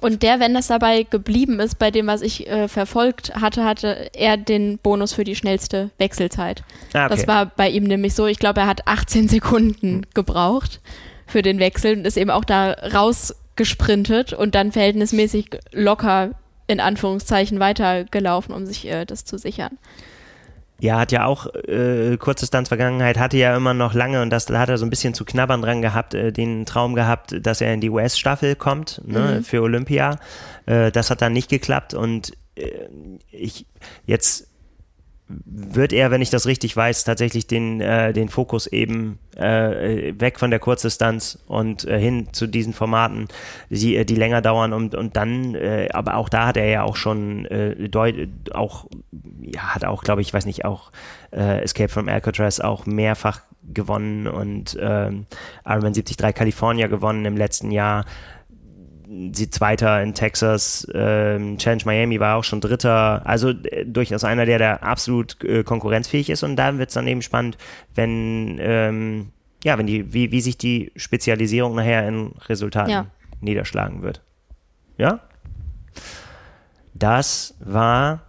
[0.00, 4.10] Und der, wenn das dabei geblieben ist, bei dem, was ich äh, verfolgt hatte, hatte
[4.14, 6.62] er den Bonus für die schnellste Wechselzeit.
[6.92, 7.16] Ah, okay.
[7.16, 10.04] Das war bei ihm nämlich so, ich glaube, er hat 18 Sekunden hm.
[10.14, 10.80] gebraucht
[11.26, 16.30] für den Wechsel und ist eben auch da rausgesprintet und dann verhältnismäßig locker
[16.68, 19.78] in Anführungszeichen weitergelaufen, um sich äh, das zu sichern.
[20.80, 24.68] Ja, hat ja auch äh, Kurzdistanz-Vergangenheit, hatte ja immer noch lange und das da hat
[24.68, 27.80] er so ein bisschen zu knabbern dran gehabt, äh, den Traum gehabt, dass er in
[27.80, 29.44] die US-Staffel kommt ne, Mhm.
[29.44, 30.18] für Olympia.
[30.66, 32.70] Äh, das hat dann nicht geklappt und äh,
[33.32, 33.66] ich
[34.06, 34.47] jetzt
[35.28, 40.38] wird er, wenn ich das richtig weiß, tatsächlich den, äh, den Fokus eben äh, weg
[40.38, 43.28] von der Kurzdistanz und äh, hin zu diesen Formaten,
[43.68, 46.82] die, äh, die länger dauern und, und dann, äh, aber auch da hat er ja
[46.82, 48.14] auch schon äh, deut,
[48.54, 48.86] auch,
[49.42, 50.92] ja, hat auch, glaube ich, weiß nicht, auch
[51.30, 55.26] äh, Escape from Alcatraz auch mehrfach gewonnen und ähm,
[55.64, 58.06] Ironman 73 California gewonnen im letzten Jahr
[59.32, 64.44] sie Zweiter in Texas, ähm, Challenge Miami war auch schon Dritter, also äh, durchaus einer,
[64.46, 67.56] der da absolut äh, konkurrenzfähig ist und da wird es dann eben spannend,
[67.94, 69.32] wenn ähm,
[69.64, 73.06] ja, wenn die, wie, wie sich die Spezialisierung nachher in Resultaten Ja.
[73.40, 74.22] niederschlagen wird.
[74.98, 75.20] Ja?
[76.94, 78.22] Das war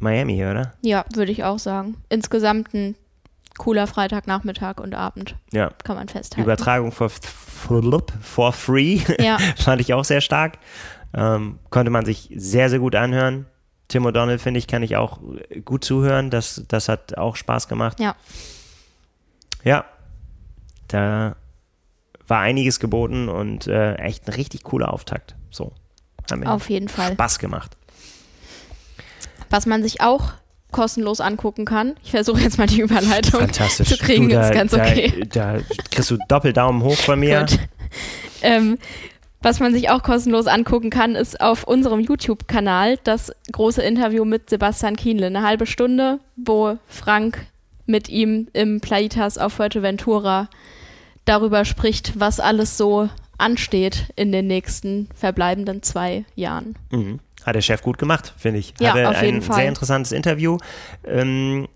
[0.00, 0.74] Miami, oder?
[0.82, 1.96] Ja, würde ich auch sagen.
[2.08, 2.96] Insgesamt ein
[3.58, 5.70] cooler Freitagnachmittag und Abend, Ja.
[5.84, 6.42] kann man festhalten.
[6.42, 9.00] Übertragung for, for free.
[9.18, 9.38] Ja.
[9.56, 10.58] Fand ich auch sehr stark.
[11.14, 13.46] Ähm, konnte man sich sehr, sehr gut anhören.
[13.88, 15.20] Tim O'Donnell, finde ich, kann ich auch
[15.64, 16.30] gut zuhören.
[16.30, 18.00] Das, das hat auch Spaß gemacht.
[18.00, 18.14] Ja.
[19.62, 19.84] Ja.
[20.88, 21.36] Da
[22.28, 25.36] war einiges geboten und äh, echt ein richtig cooler Auftakt.
[25.50, 25.72] So.
[26.44, 27.12] Auf jeden Fall.
[27.12, 27.76] Spaß gemacht.
[29.48, 30.32] Was man sich auch
[30.72, 31.94] kostenlos angucken kann.
[32.02, 33.88] Ich versuche jetzt mal die Überleitung Fantastisch.
[33.88, 35.24] zu kriegen, du, da, ist ganz okay.
[35.32, 37.46] Da, da kriegst du Doppeldaumen hoch von mir.
[38.42, 38.78] Ähm,
[39.42, 44.50] was man sich auch kostenlos angucken kann, ist auf unserem YouTube-Kanal das große Interview mit
[44.50, 45.26] Sebastian Kienle.
[45.26, 47.46] Eine halbe Stunde, wo Frank
[47.86, 50.48] mit ihm im Plaitas auf Fuerteventura
[51.24, 53.08] darüber spricht, was alles so
[53.38, 56.74] ansteht in den nächsten verbleibenden zwei Jahren.
[56.90, 57.20] Mhm.
[57.46, 58.74] Hat der Chef gut gemacht, finde ich.
[58.80, 59.56] Ja, Hatte auf jeden ein Fall.
[59.56, 60.58] sehr interessantes Interview.
[61.06, 61.68] Ähm,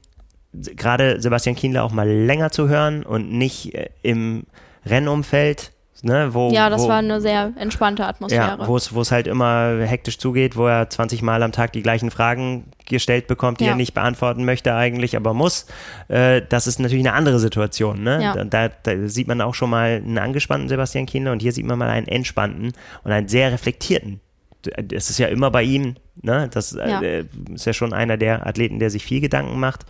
[0.52, 4.42] Gerade Sebastian Kienle auch mal länger zu hören und nicht äh, im
[4.84, 5.70] Rennumfeld,
[6.02, 8.58] ne, wo, Ja, das wo, war eine sehr entspannte Atmosphäre.
[8.58, 12.10] ja, wo es halt immer hektisch zugeht, wo er 20 Mal am Tag die gleichen
[12.10, 13.70] Fragen gestellt bekommt, die Ja.
[13.70, 15.66] er nicht beantworten möchte eigentlich, aber muss.
[16.08, 18.02] Äh, das ist natürlich eine andere Situation.
[18.02, 18.20] Ne?
[18.20, 18.34] Ja.
[18.34, 21.64] Da, da, da sieht man auch schon mal einen angespannten Sebastian Kienle und hier sieht
[21.66, 22.72] man mal einen entspannten
[23.04, 24.20] und einen sehr reflektierten.
[24.62, 26.48] Das ist ja immer bei ihm, ne?
[26.52, 27.00] Das Ja.
[27.00, 29.86] äh, ist ja schon einer der Athleten, der sich viel Gedanken macht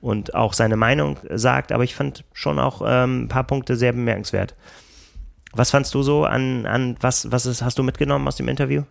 [0.00, 3.92] und auch seine Meinung sagt, aber ich fand schon auch ähm, ein paar Punkte sehr
[3.92, 4.54] bemerkenswert.
[5.52, 8.82] Was fandst du so an, an was, was ist, hast du mitgenommen aus dem Interview?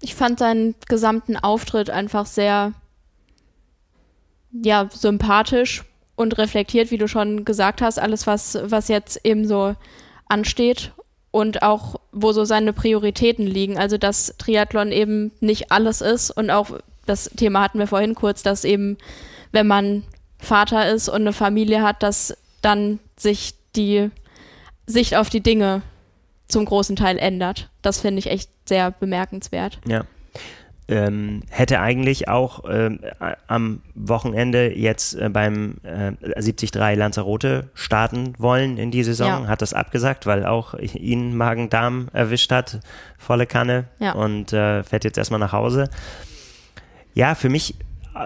[0.00, 2.72] ich fand seinen gesamten Auftritt einfach sehr
[4.52, 5.84] ja, sympathisch
[6.16, 9.74] und reflektiert, wie du schon gesagt hast, alles, was, was jetzt eben so
[10.28, 10.92] ansteht
[11.30, 13.78] und auch, wo so seine Prioritäten liegen.
[13.78, 18.42] Also, dass Triathlon eben nicht alles ist und auch das Thema hatten wir vorhin kurz,
[18.42, 18.98] dass eben,
[19.52, 20.04] wenn man
[20.38, 24.10] Vater ist und eine Familie hat, dass dann sich die
[24.86, 25.82] Sicht auf die Dinge
[26.46, 27.68] zum großen Teil ändert.
[27.82, 29.78] Das finde ich echt sehr bemerkenswert.
[29.86, 30.04] Ja.
[30.90, 33.00] Ähm, hätte eigentlich auch ähm,
[33.46, 39.46] am Wochenende jetzt äh, beim äh, 73 Lanzarote starten wollen in die Saison, Ja.
[39.48, 42.80] hat das abgesagt, weil auch ihn Magen-Darm erwischt hat,
[43.18, 44.12] volle Kanne Ja.
[44.12, 45.90] und äh, fährt jetzt erstmal nach Hause.
[47.12, 47.74] Ja, für mich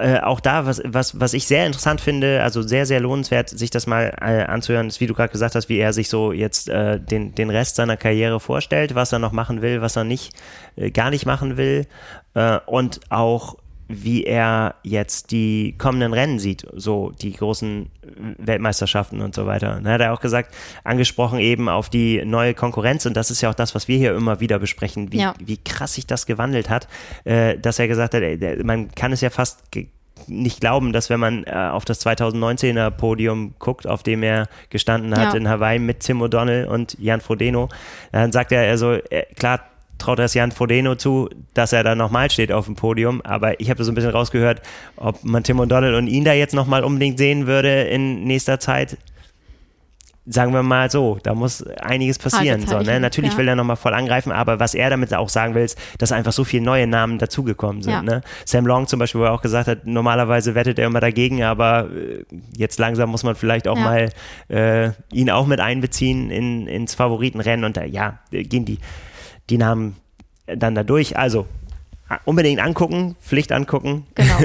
[0.01, 3.71] äh, auch da, was, was, was ich sehr interessant finde, also sehr, sehr lohnenswert, sich
[3.71, 6.69] das mal äh, anzuhören, ist, wie du gerade gesagt hast, wie er sich so jetzt
[6.69, 10.35] äh, den, den Rest seiner Karriere vorstellt, was er noch machen will, was er nicht,
[10.77, 11.87] äh, gar nicht machen will.
[12.35, 13.57] Äh, und auch
[13.95, 17.91] wie er jetzt die kommenden Rennen sieht, so die großen
[18.39, 19.77] Weltmeisterschaften und so weiter.
[19.77, 23.41] Und da hat er auch gesagt, angesprochen eben auf die neue Konkurrenz und das ist
[23.41, 25.35] ja auch das, was wir hier immer wieder besprechen, wie, Ja.
[25.45, 26.89] wie krass sich das gewandelt hat,
[27.25, 28.23] äh, dass er gesagt hat,
[28.65, 29.63] man kann es ja fast
[30.29, 35.13] nicht glauben, dass wenn man äh, auf das 2019er Podium guckt, auf dem er gestanden
[35.19, 35.39] hat Ja.
[35.39, 37.69] in Hawaii mit Tim O'Donnell und Jan Frodeno,
[38.13, 39.61] dann sagt er, also äh, klar
[40.03, 43.71] traut es Jan Frodeno zu, dass er da nochmal steht auf dem Podium, aber ich
[43.71, 44.63] habe da so ein bisschen rausgehört,
[44.97, 48.99] ob man Tim O'Donnell und ihn da jetzt nochmal unbedingt sehen würde in nächster Zeit.
[50.25, 52.65] Sagen wir mal so, da muss einiges passieren.
[52.65, 53.01] So, ne?
[53.01, 53.39] Natürlich ja.
[53.39, 56.31] will er nochmal voll angreifen, aber was er damit auch sagen will, ist, dass einfach
[56.31, 57.93] so viele neue Namen dazugekommen sind.
[57.93, 58.03] Ja.
[58.03, 58.21] Ne?
[58.45, 61.89] Sam Long zum Beispiel, wo er auch gesagt hat, normalerweise wettet er immer dagegen, aber
[61.91, 62.25] äh,
[62.57, 63.83] jetzt langsam muss man vielleicht auch Ja.
[63.83, 64.09] mal
[64.49, 68.79] äh, ihn auch mit einbeziehen in, ins Favoritenrennen und da, ja, äh, gehen die,
[69.51, 69.97] die Namen
[70.47, 71.17] dann da durch.
[71.17, 71.47] Also
[72.25, 74.07] unbedingt angucken, Pflicht angucken.
[74.15, 74.39] Genau.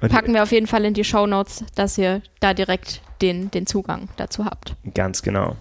[0.08, 4.08] Packen wir auf jeden Fall in die Shownotes, dass ihr da direkt den, den Zugang
[4.16, 4.74] dazu habt.
[4.94, 5.56] ganz genau.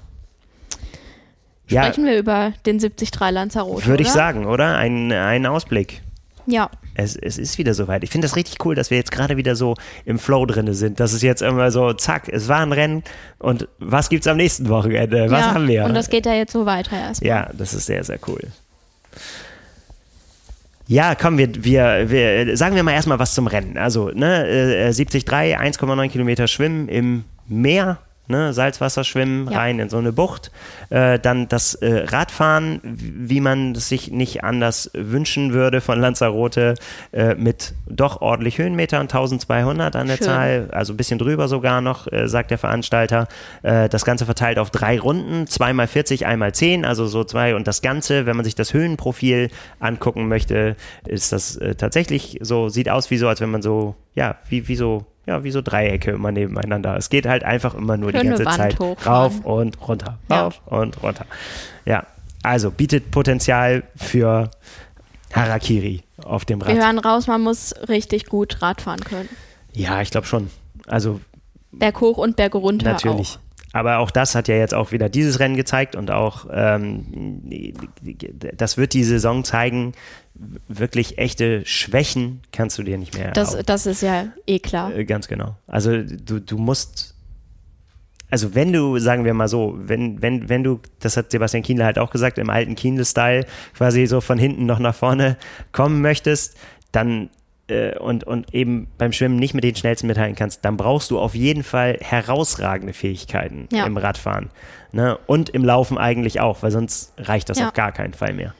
[1.67, 3.85] Ja, Sprechen wir über den 73 Lanzarote.
[3.85, 4.15] würde ich oder?
[4.15, 4.77] sagen, oder?
[4.77, 6.01] Ein, ein Ausblick.
[6.47, 6.71] Ja.
[6.99, 8.03] Es, es ist wieder soweit.
[8.03, 9.75] Ich finde das richtig cool, dass wir jetzt gerade wieder so
[10.05, 10.99] im Flow drin sind.
[10.99, 13.03] Dass es jetzt immer so, zack, es war ein Rennen
[13.37, 15.29] und was gibt es am nächsten Wochenende?
[15.29, 15.53] Was ja.
[15.53, 15.85] haben wir?
[15.85, 17.27] Und das geht ja jetzt so weiter erstmal.
[17.27, 18.41] Ja, das ist sehr, sehr cool.
[20.87, 23.77] Ja, komm, wir, wir, wir sagen wir mal erstmal was zum Rennen.
[23.77, 27.99] Also, ne, äh, 73, 1,9 Kilometer Schwimmen im Meer
[28.29, 29.57] ne, Salzwasserschwimmen Ja.
[29.59, 30.51] rein in so eine Bucht.
[30.89, 36.75] Äh, dann das äh, Radfahren, wie man es sich nicht anders wünschen würde von Lanzarote,
[37.11, 40.25] äh, mit doch ordentlich Höhenmetern, 1200 an der Schön.
[40.25, 43.27] Zahl, also ein bisschen drüber sogar noch, äh, sagt der Veranstalter.
[43.63, 47.55] Äh, das Ganze verteilt auf drei Runden, zweimal 40, einmal 10, also so zwei.
[47.55, 49.49] Und das Ganze, wenn man sich das Höhenprofil
[49.79, 50.75] angucken möchte,
[51.07, 54.67] ist das äh, tatsächlich so, sieht aus wie so, als wenn man so, ja, wie,
[54.67, 56.97] wie so ja, wie so Dreiecke immer nebeneinander.
[56.97, 59.31] Es geht halt einfach immer nur die Schöne ganze Wand Zeit hochfahren.
[59.33, 60.41] rauf und runter, Ja.
[60.43, 61.25] rauf und runter.
[61.85, 62.05] Ja,
[62.43, 64.49] also bietet Potenzial für
[65.33, 66.77] Harakiri auf dem Wir Rad.
[66.77, 69.29] hören raus, man muss richtig gut Rad fahren können.
[69.73, 70.49] Ja, ich glaube schon.
[70.87, 71.21] Also
[71.71, 73.35] Berg hoch und Berg runter natürlich.
[73.35, 73.39] auch.
[73.71, 77.43] Aber auch das hat ja jetzt auch wieder dieses Rennen gezeigt und auch ähm,
[78.57, 79.93] das wird die Saison zeigen.
[80.67, 83.65] Wirklich echte Schwächen kannst du dir nicht mehr Das, erlauben.
[83.65, 84.95] das ist ja eh klar.
[84.95, 85.55] Äh, Ganz genau.
[85.67, 87.15] Also du, du musst,
[88.29, 91.83] also wenn du, sagen wir mal so, wenn, wenn, wenn du, das hat Sebastian Kienle
[91.83, 95.35] halt auch gesagt, im alten Kienle-Style quasi so von hinten noch nach vorne
[95.73, 96.55] kommen möchtest,
[96.93, 97.29] dann
[97.67, 101.19] äh, und, und eben beim Schwimmen nicht mit den schnellsten mithalten kannst, dann brauchst du
[101.19, 103.85] auf jeden Fall herausragende Fähigkeiten Ja.
[103.85, 104.49] im Radfahren.
[104.93, 105.17] Ne?
[105.27, 107.67] Und im Laufen eigentlich auch, weil sonst reicht das Ja.
[107.67, 108.53] auf gar keinen Fall mehr.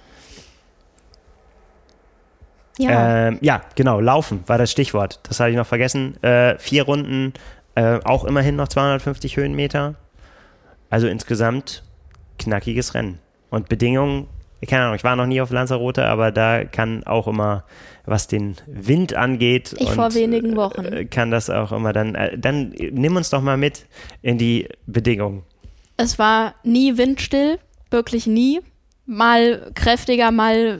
[2.79, 5.19] Ja, Ähm, ja, genau, Laufen war das Stichwort.
[5.23, 6.21] Das hatte ich noch vergessen.
[6.23, 7.33] Äh, vier Runden,
[7.75, 9.95] äh, auch immerhin noch 250 Höhenmeter.
[10.89, 11.83] Also insgesamt
[12.39, 13.19] knackiges Rennen.
[13.49, 14.27] Und Bedingungen,
[14.67, 17.63] keine Ahnung, ich war noch nie auf Lanzarote, aber da kann auch immer,
[18.05, 20.85] was den Wind angeht, Ich vor wenigen Wochen.
[20.85, 23.85] äh, kann das auch immer dann, äh, dann nimm uns doch mal mit
[24.21, 25.43] in die Bedingungen.
[25.97, 27.59] es war nie windstill,
[27.91, 28.61] wirklich nie.
[29.05, 30.79] Mal kräftiger, mal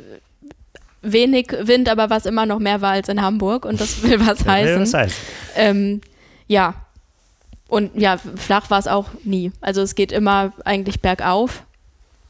[1.01, 4.45] wenig Wind, aber was immer noch mehr war als in Hamburg und das will was
[4.45, 4.81] heißen.
[4.81, 5.17] Was heißt?
[5.55, 6.01] Ähm,
[6.47, 6.75] ja.
[7.67, 9.51] Und ja, flach war es auch nie.
[9.61, 11.63] Also es geht immer eigentlich bergauf.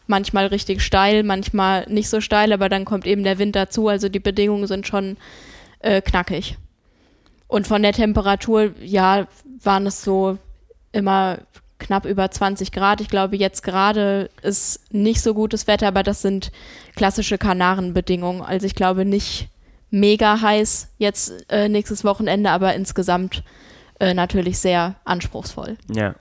[0.05, 3.88] Manchmal richtig steil, manchmal nicht so steil, aber dann kommt eben der Wind dazu.
[3.88, 5.17] Also die Bedingungen sind schon
[5.80, 6.57] äh, knackig.
[7.47, 9.28] Und von der Temperatur, ja,
[9.63, 10.38] waren es so
[10.91, 11.39] immer
[11.80, 13.01] knapp über 20 Grad.
[13.01, 16.51] Ich glaube, jetzt gerade ist nicht so gutes Wetter, aber das sind
[16.95, 18.41] klassische Kanarenbedingungen.
[18.41, 19.49] Also ich glaube nicht
[19.89, 23.43] mega heiß jetzt äh, nächstes Wochenende, aber insgesamt
[23.99, 25.77] äh, natürlich sehr anspruchsvoll.
[25.91, 26.15] Ja.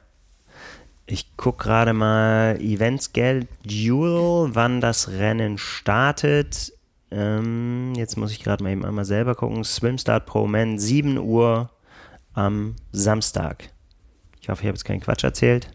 [1.06, 6.72] Ich gucke gerade mal Event Schedule, wann das Rennen startet.
[7.10, 9.64] Ähm, jetzt muss ich gerade mal eben einmal selber gucken.
[9.64, 11.70] Swimstart Pro Man, 7 Uhr
[12.34, 13.70] am Samstag.
[14.40, 15.70] Ich hoffe, ich habe jetzt keinen Quatsch erzählt.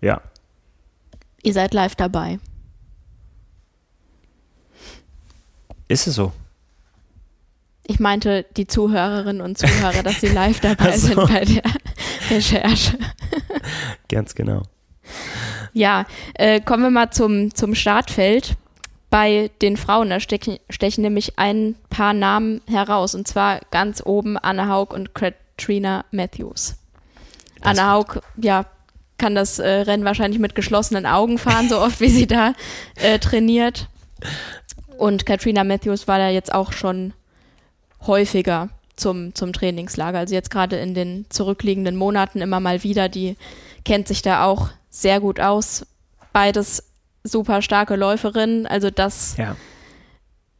[0.00, 0.20] Ja,
[1.44, 2.40] Ihr seid live dabei.
[5.86, 6.32] ist es so?
[7.86, 11.08] Ich meinte die Zuhörerinnen und Zuhörer, dass sie live dabei so.
[11.08, 11.62] sind bei der
[12.30, 12.98] Recherche.
[14.08, 14.62] Ganz genau.
[15.74, 18.56] Ja, äh, kommen wir mal zum, zum Startfeld.
[19.10, 23.14] Bei den Frauen, da stechen, stechen nämlich ein paar Namen heraus.
[23.14, 25.14] Und zwar ganz oben Anne Haug und
[25.56, 26.76] Katrina Matthews.
[27.60, 28.66] Das Anne Haug, ja,
[29.18, 32.52] kann das äh, Rennen wahrscheinlich mit geschlossenen Augen fahren, so oft wie sie da
[32.96, 33.88] äh, trainiert.
[34.98, 37.14] Und Katrina Matthews war da jetzt auch schon
[38.06, 40.18] häufiger zum, zum Trainingslager.
[40.18, 43.08] Also jetzt gerade in den zurückliegenden Monaten immer mal wieder.
[43.08, 43.36] Die
[43.84, 45.86] kennt sich da auch sehr gut aus.
[46.32, 46.84] Beides
[47.22, 48.66] super starke Läuferinnen.
[48.66, 49.56] Also das, Ja.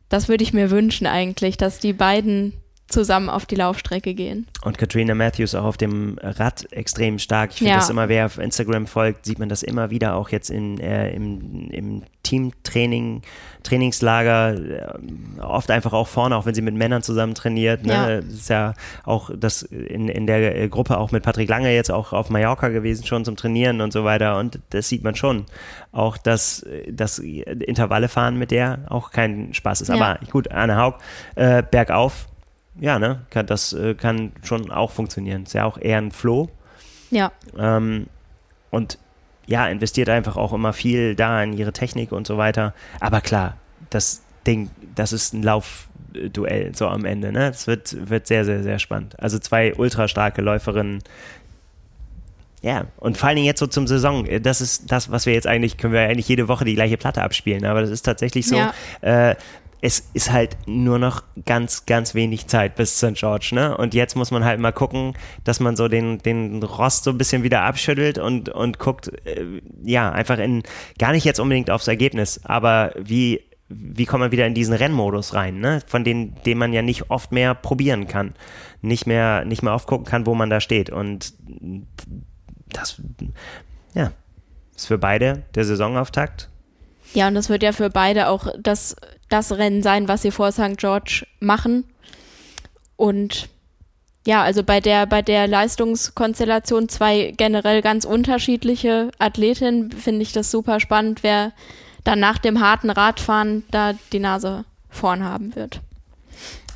[0.08, 2.54] das würde ich mir wünschen eigentlich, dass die beiden
[2.88, 4.46] zusammen auf die Laufstrecke gehen.
[4.62, 7.50] Und Katrina Matthews auch auf dem Rad extrem stark.
[7.52, 7.76] Ich finde Ja.
[7.78, 11.10] das immer, wer auf Instagram folgt, sieht man das immer wieder, auch jetzt in, äh,
[11.12, 13.22] im, im Teamtraining,
[13.62, 17.84] Trainingslager, äh, oft einfach auch vorne, auch wenn sie mit Männern zusammen trainiert.
[17.84, 17.92] Ne?
[17.92, 18.20] Ja.
[18.20, 18.74] Das ist ja
[19.04, 22.68] auch das in, in der äh, Gruppe auch mit Patrick Lange jetzt auch auf Mallorca
[22.68, 24.38] gewesen, schon zum Trainieren und so weiter.
[24.38, 25.46] Und das sieht man schon.
[25.92, 29.88] Auch, dass das Intervalle fahren mit der auch kein Spaß ist.
[29.88, 29.94] Ja.
[29.94, 30.94] Aber gut, Anne Haug,
[31.36, 32.26] äh, bergauf,
[32.80, 35.44] ja, ne, kann, das äh, kann schon auch funktionieren.
[35.44, 36.50] Ist ja auch eher ein Flow.
[37.10, 38.06] Ja, Ähm,
[38.70, 38.98] und
[39.46, 42.74] ja, investiert einfach auch immer viel da in ihre Technik und so weiter.
[42.98, 43.56] Aber klar,
[43.90, 47.30] das Ding, das ist ein Laufduell so am Ende.
[47.30, 47.50] Ne?
[47.50, 49.20] Das wird, wird sehr, sehr, sehr spannend.
[49.20, 51.02] Also zwei ultra starke Läuferinnen.
[52.62, 54.26] Ja, und vor allen Dingen jetzt so zum Saison.
[54.42, 57.22] Das ist das, was wir jetzt eigentlich, können wir eigentlich jede Woche die gleiche Platte
[57.22, 57.66] abspielen.
[57.66, 58.56] Aber das ist tatsächlich so.
[58.56, 58.72] Ja.
[59.02, 59.36] Äh,
[59.84, 63.16] es ist halt nur noch ganz, ganz wenig Zeit bis St.
[63.16, 63.76] George, ne?
[63.76, 65.12] Und jetzt muss man halt mal gucken,
[65.44, 69.60] dass man so den, den Rost so ein bisschen wieder abschüttelt und, und guckt, äh,
[69.84, 70.62] ja, einfach in,
[70.98, 75.34] gar nicht jetzt unbedingt aufs Ergebnis, aber wie, wie kommt man wieder in diesen Rennmodus
[75.34, 75.82] rein, ne?
[75.86, 78.32] Von den, den man ja nicht oft mehr probieren kann.
[78.80, 80.88] Nicht mehr, nicht mehr aufgucken kann, wo man da steht.
[80.88, 81.34] Und
[82.70, 83.02] das,
[83.92, 84.12] ja,
[84.74, 86.48] ist für beide der Saisonauftakt.
[87.12, 88.96] Ja, und das wird ja für beide auch das,
[89.34, 90.76] das Rennen sein, was sie vor St.
[90.76, 91.84] George machen.
[92.96, 93.48] Und
[94.26, 100.50] ja, also bei der, bei der Leistungskonstellation zwei generell ganz unterschiedliche Athletinnen finde ich das
[100.50, 101.52] super spannend, wer
[102.04, 105.80] dann nach dem harten Radfahren da die Nase vorn haben wird.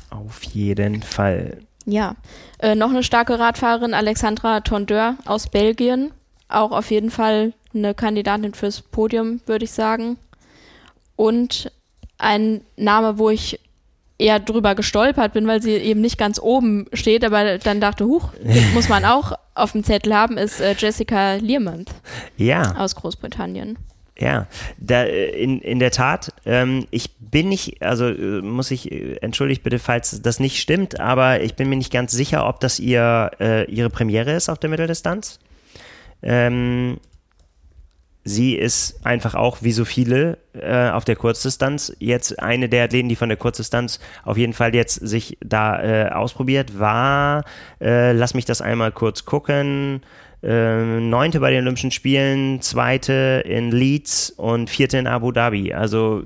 [0.09, 1.59] Auf jeden Fall.
[1.85, 2.15] Ja,
[2.59, 6.11] äh, noch eine starke Radfahrerin, Alexandra Tondeur aus Belgien.
[6.49, 10.17] Auch auf jeden Fall eine Kandidatin fürs Podium, würde ich sagen.
[11.15, 11.71] Und
[12.19, 13.59] ein Name, wo ich
[14.17, 18.29] eher drüber gestolpert bin, weil sie eben nicht ganz oben steht, aber dann dachte, huch,
[18.73, 21.89] muss man auch auf dem Zettel haben, ist äh, Jessica Learmonth
[22.37, 22.75] Ja.
[22.75, 23.77] aus Großbritannien.
[24.17, 24.47] Ja,
[24.77, 26.33] da, äh, in, in der Tat.
[26.45, 28.91] Ähm, ich bin nicht, also äh, muss ich,
[29.23, 32.79] entschuldigt bitte, falls das nicht stimmt, aber ich bin mir nicht ganz sicher, ob das
[32.79, 35.39] ihr, äh, ihre Premiere ist auf der Mitteldistanz.
[36.21, 36.97] Ähm,
[38.23, 43.09] sie ist einfach auch, wie so viele, äh, auf der Kurzdistanz jetzt eine der Athleten,
[43.09, 47.43] die von der Kurzdistanz auf jeden Fall jetzt sich da äh, ausprobiert, war,
[47.81, 50.01] äh, lass mich das einmal kurz gucken,
[50.43, 55.73] äh, neunte bei den Olympischen Spielen, zweite in Leeds und vierte in Abu Dhabi.
[55.73, 56.23] Also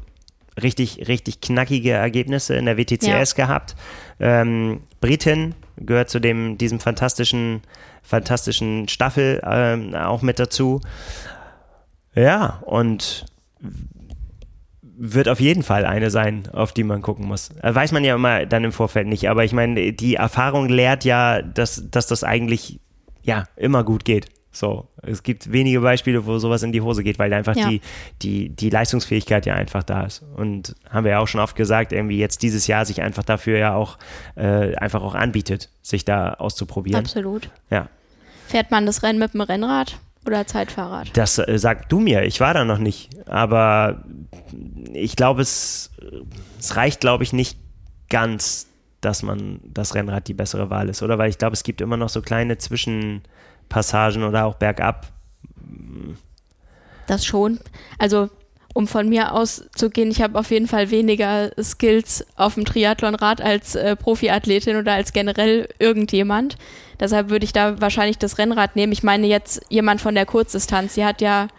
[0.61, 3.75] richtig, richtig knackige Ergebnisse in der WTCS gehabt.
[4.19, 7.61] Ähm, Britin gehört zu dem, diesem fantastischen,
[8.03, 10.81] fantastischen Staffel ähm, auch mit dazu.
[12.15, 13.25] Ja, und
[14.95, 17.49] wird auf jeden Fall eine sein, auf die man gucken muss.
[17.61, 21.03] Äh, Weiß man ja immer dann im Vorfeld nicht, aber ich meine, die Erfahrung lehrt
[21.03, 22.79] ja, dass, dass das eigentlich
[23.23, 24.27] ja immer gut geht.
[24.55, 27.69] So, es gibt wenige Beispiele, wo sowas in die Hose geht, weil einfach Ja.
[27.69, 27.81] die,
[28.21, 30.21] die, die Leistungsfähigkeit ja einfach da ist.
[30.35, 33.57] Und haben wir ja auch schon oft gesagt, irgendwie jetzt dieses Jahr sich einfach dafür
[33.57, 33.97] ja auch
[34.35, 36.99] äh, einfach auch anbietet, sich da auszuprobieren.
[36.99, 37.49] Absolut.
[37.71, 37.89] Ja.
[38.47, 41.15] Fährt man das Rennen mit dem Rennrad oder Zeitfahrrad?
[41.15, 43.09] Das äh, sag du mir, ich war da noch nicht.
[43.27, 44.03] Aber
[44.93, 45.91] ich glaube, es,
[46.59, 47.57] es reicht, glaube ich, nicht
[48.09, 48.67] ganz,
[49.01, 51.17] dass man das Rennrad die bessere Wahl ist, oder?
[51.17, 55.07] Weil ich glaube, es gibt immer noch so kleine Zwischenpassagen oder auch bergab.
[57.07, 57.59] Das schon.
[57.99, 58.29] Also,
[58.73, 63.75] um von mir auszugehen, ich habe auf jeden Fall weniger Skills auf dem Triathlonrad als
[63.75, 66.57] äh, Profiathletin oder als generell irgendjemand.
[67.03, 68.93] Deshalb würde ich da wahrscheinlich das Rennrad nehmen.
[68.93, 71.49] Ich meine jetzt jemand von der Kurzdistanz, die hat ja,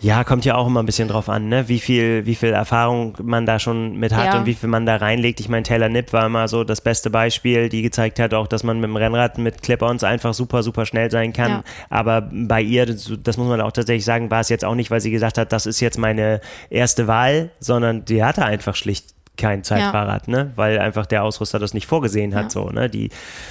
[0.00, 1.68] Ja, kommt ja auch immer ein bisschen drauf an, ne?
[1.68, 4.38] wie, viel, wie viel Erfahrung man da schon mit hat Ja.
[4.38, 5.40] und wie viel man da reinlegt.
[5.40, 8.64] Ich meine, Taylor Nipp war immer so das beste Beispiel, die gezeigt hat auch, dass
[8.64, 11.50] man mit dem Rennrad mit Clip-Ons einfach super, super schnell sein kann.
[11.50, 11.64] Ja.
[11.90, 14.90] Aber bei ihr, das, das muss man auch tatsächlich sagen, war es jetzt auch nicht,
[14.90, 16.40] weil sie gesagt hat, das ist jetzt meine
[16.70, 20.52] erste Wahl, sondern die hatte einfach schlicht kein Zeitfahrrad, ne?
[20.54, 22.50] Weil einfach der Ausrüster das nicht vorgesehen hat, Ja.
[22.50, 22.88] so, ne?
[22.88, 23.10] Die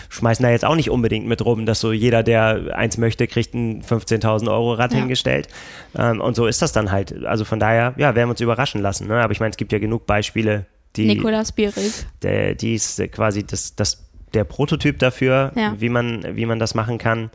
[0.09, 3.53] schmeißen da jetzt auch nicht unbedingt mit rum, dass so jeder, der eins möchte, kriegt
[3.53, 4.99] ein 15.000 Euro Rad Ja.
[4.99, 5.49] hingestellt.
[5.97, 7.25] Ähm, und so ist das dann halt.
[7.25, 9.21] Also von daher, ja, werden wir uns überraschen lassen, ne?
[9.21, 10.65] Aber ich meine, es gibt ja genug Beispiele,
[10.95, 12.05] die, Nicolas Bierig.
[12.21, 15.73] der, die ist quasi das, das, der Prototyp dafür, Ja.
[15.77, 17.29] wie, man, wie man das machen kann.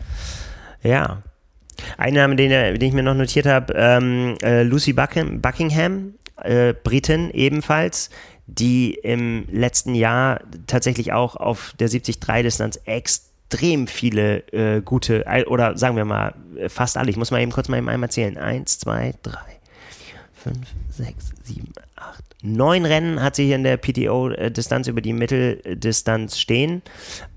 [0.83, 1.23] Ja.
[1.97, 6.73] Ein Name, den, den ich mir noch notiert habe, ähm, äh, Lucy Bucking, Buckingham, äh,
[6.73, 8.11] Britin ebenfalls,
[8.49, 15.77] die im letzten Jahr tatsächlich auch auf der 73-Distanz extrem viele äh, gute, äh, oder
[15.77, 18.39] sagen wir mal, äh, fast alle, ich muss mal eben kurz mal eben einmal zählen.
[18.39, 19.61] Eins, zwei, drei,
[20.33, 26.39] fünf, sechs, sieben, acht, neun Rennen hat sie hier in der PTO-Distanz über die Mitteldistanz
[26.39, 26.81] stehen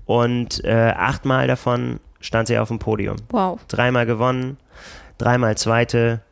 [0.06, 3.16] und äh, achtmal davon stand sie auf dem Podium.
[3.28, 3.60] Wow.
[3.68, 4.56] Dreimal gewonnen,
[5.18, 6.22] dreimal Zweite,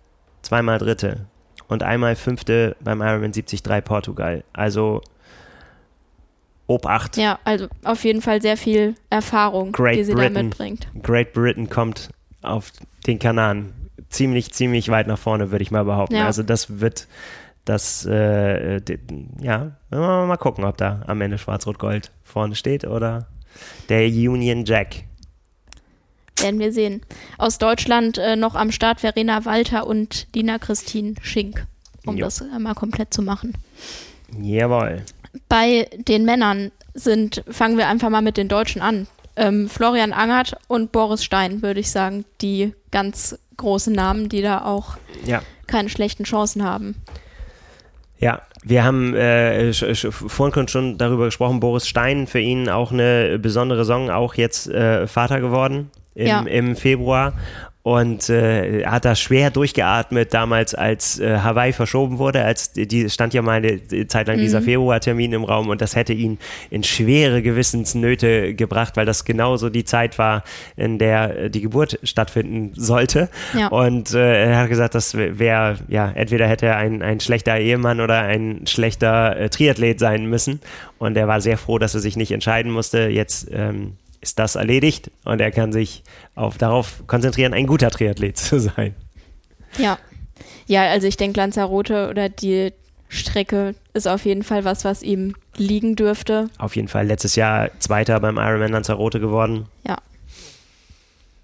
[0.40, 1.26] zweimal Dritte
[1.70, 4.44] und einmal Fünfte beim Ironman 73 Portugal.
[4.52, 5.02] Also
[6.66, 7.16] Ob 8.
[7.16, 10.34] Ja, also auf jeden Fall sehr viel Erfahrung, Great die sie Britain.
[10.34, 10.88] da mitbringt.
[11.02, 12.10] Great Britain kommt
[12.42, 12.72] auf
[13.06, 13.72] den Kanaren
[14.08, 16.16] ziemlich, ziemlich weit nach vorne, würde ich mal behaupten.
[16.16, 16.26] Ja.
[16.26, 17.06] Also das wird
[17.64, 18.80] das, äh,
[19.40, 23.26] ja, mal gucken, ob da am Ende Schwarz-Rot-Gold vorne steht oder
[23.88, 25.04] der Union Jack.
[26.40, 27.02] Werden wir sehen.
[27.38, 31.66] Aus Deutschland äh, noch am Start Verena Walter und Dina Christine Schink,
[32.06, 32.24] um Jo.
[32.26, 33.54] das einmal komplett zu machen.
[34.40, 35.02] Jawohl.
[35.48, 39.06] Bei den Männern sind, fangen wir einfach mal mit den Deutschen an.
[39.36, 44.64] Ähm, Florian Angert und Boris Stein, würde ich sagen, die ganz großen Namen, die da
[44.64, 45.42] auch Ja.
[45.66, 46.96] keine schlechten Chancen haben.
[48.18, 53.84] Ja, wir haben äh, vorhin schon darüber gesprochen, Boris Stein, für ihn auch eine besondere
[53.84, 56.40] Song, auch jetzt äh, Vater geworden im, ja.
[56.40, 57.34] im Februar
[57.82, 63.32] und äh, hat da schwer durchgeatmet damals, als äh, Hawaii verschoben wurde, als die stand
[63.32, 64.42] ja mal eine Zeit lang mhm.
[64.42, 66.38] dieser Februartermin im Raum und das hätte ihn
[66.68, 70.44] in schwere Gewissensnöte gebracht, weil das genauso die Zeit war,
[70.76, 73.30] in der äh, die Geburt stattfinden sollte.
[73.58, 73.68] Ja.
[73.68, 78.00] Und äh, er hat gesagt, das wäre, ja, entweder hätte er ein, ein schlechter Ehemann
[78.00, 80.60] oder ein schlechter äh, Triathlet sein müssen.
[80.98, 83.08] Und er war sehr froh, dass er sich nicht entscheiden musste.
[83.08, 86.02] Jetzt ähm, ist das erledigt und er kann sich
[86.34, 88.94] auf, darauf konzentrieren, ein guter Triathlet zu sein.
[89.78, 89.98] Ja.
[90.66, 92.72] Ja, also ich denke, Lanzarote oder die
[93.08, 96.48] Strecke ist auf jeden Fall was, was ihm liegen dürfte.
[96.58, 97.06] Auf jeden Fall.
[97.06, 99.66] Letztes Jahr Zweiter beim Ironman Lanzarote geworden.
[99.86, 99.98] Ja.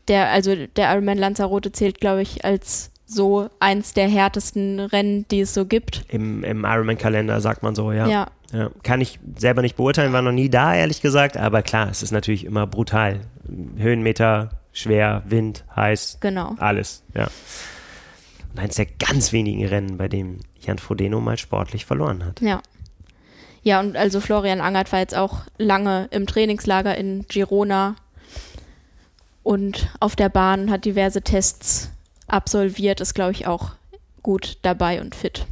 [0.08, 5.40] Der, also der Ironman Lanzarote zählt, glaube ich, als so eins der härtesten Rennen, die
[5.40, 6.04] es so gibt.
[6.08, 8.06] Im, im Ironman-Kalender sagt man so, ja.
[8.06, 11.88] Ja, ja, kann ich selber nicht beurteilen, war noch nie da, ehrlich gesagt, aber klar,
[11.90, 13.20] es ist natürlich immer brutal.
[13.76, 16.54] Höhenmeter, schwer, Wind, heiß, genau.
[16.58, 17.28] alles, ja.
[18.52, 22.40] Und eins der ganz wenigen Rennen, bei dem Jan Frodeno mal sportlich verloren hat.
[22.40, 22.62] Ja.
[23.62, 27.96] Ja, und also Florian Angert war jetzt auch lange im Trainingslager in Girona
[29.42, 31.90] und auf der Bahn hat diverse Tests
[32.28, 33.72] absolviert, ist, glaube ich, auch
[34.22, 35.46] gut dabei und fit.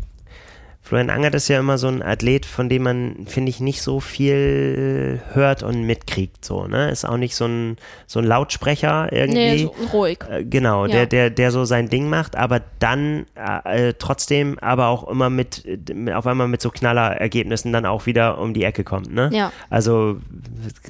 [0.85, 4.01] Florian Angert ist ja immer so ein Athlet, von dem man, finde ich, nicht so
[4.01, 6.45] viel hört und mitkriegt.
[6.45, 6.91] So, ne?
[6.91, 9.39] Ist auch nicht so ein, so ein Lautsprecher irgendwie.
[9.39, 10.19] Nee, so ruhig.
[10.31, 10.93] Äh, genau, ja.
[10.93, 15.65] der, der, der so sein Ding macht, aber dann äh, trotzdem aber auch immer mit,
[16.13, 19.11] auf einmal mit so Knallerergebnissen dann auch wieder um die Ecke kommt.
[19.11, 19.31] Ne?
[19.33, 19.53] Ja.
[19.71, 20.19] Also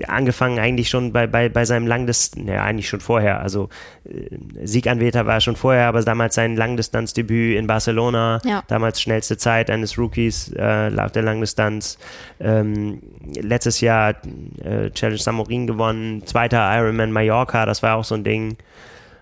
[0.08, 3.38] angefangen eigentlich schon bei, bei, bei seinem Langdistanz, ja, eigentlich schon vorher.
[3.38, 3.68] Also
[4.04, 8.64] äh, Sieganwärter war schon vorher, aber damals sein Langdistanzdebüt in Barcelona, ja.
[8.66, 11.98] damals schnellste Zeit eines eines Rookies äh, auf der Langdistanz.
[12.40, 13.02] Ähm,
[13.36, 14.14] letztes Jahr
[14.62, 18.56] äh, Challenge Samorin gewonnen, zweiter Ironman Mallorca, das war auch so ein Ding.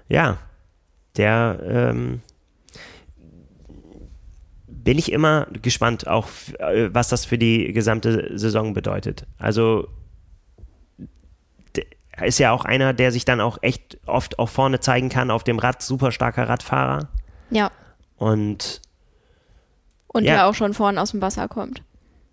[0.09, 0.39] Ja,
[1.17, 2.21] der ähm,
[4.67, 9.27] bin ich immer gespannt, auch äh, was das für die gesamte Saison bedeutet.
[9.39, 9.89] Also
[12.21, 15.45] ist ja auch einer, der sich dann auch echt oft auch vorne zeigen kann auf
[15.45, 17.09] dem Rad, super starker Radfahrer.
[17.51, 17.71] Ja.
[18.17, 18.83] Und
[20.13, 20.35] und ja.
[20.35, 21.83] der auch schon vorne aus dem Wasser kommt.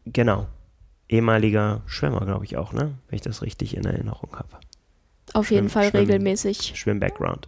[0.06, 0.48] Genau.
[1.08, 2.94] Ehemaliger Schwimmer, glaube ich auch, ne?
[3.08, 4.50] Wenn ich das richtig in Erinnerung habe.
[5.34, 6.74] Auf Schwimm, jeden Fall Schwimm, regelmäßig.
[6.76, 7.48] Schwimm-Background.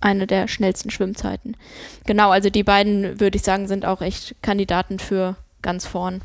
[0.00, 1.56] Eine der schnellsten Schwimmzeiten.
[2.04, 6.20] Genau, also die beiden, würde ich sagen, sind auch echt Kandidaten für ganz vorn.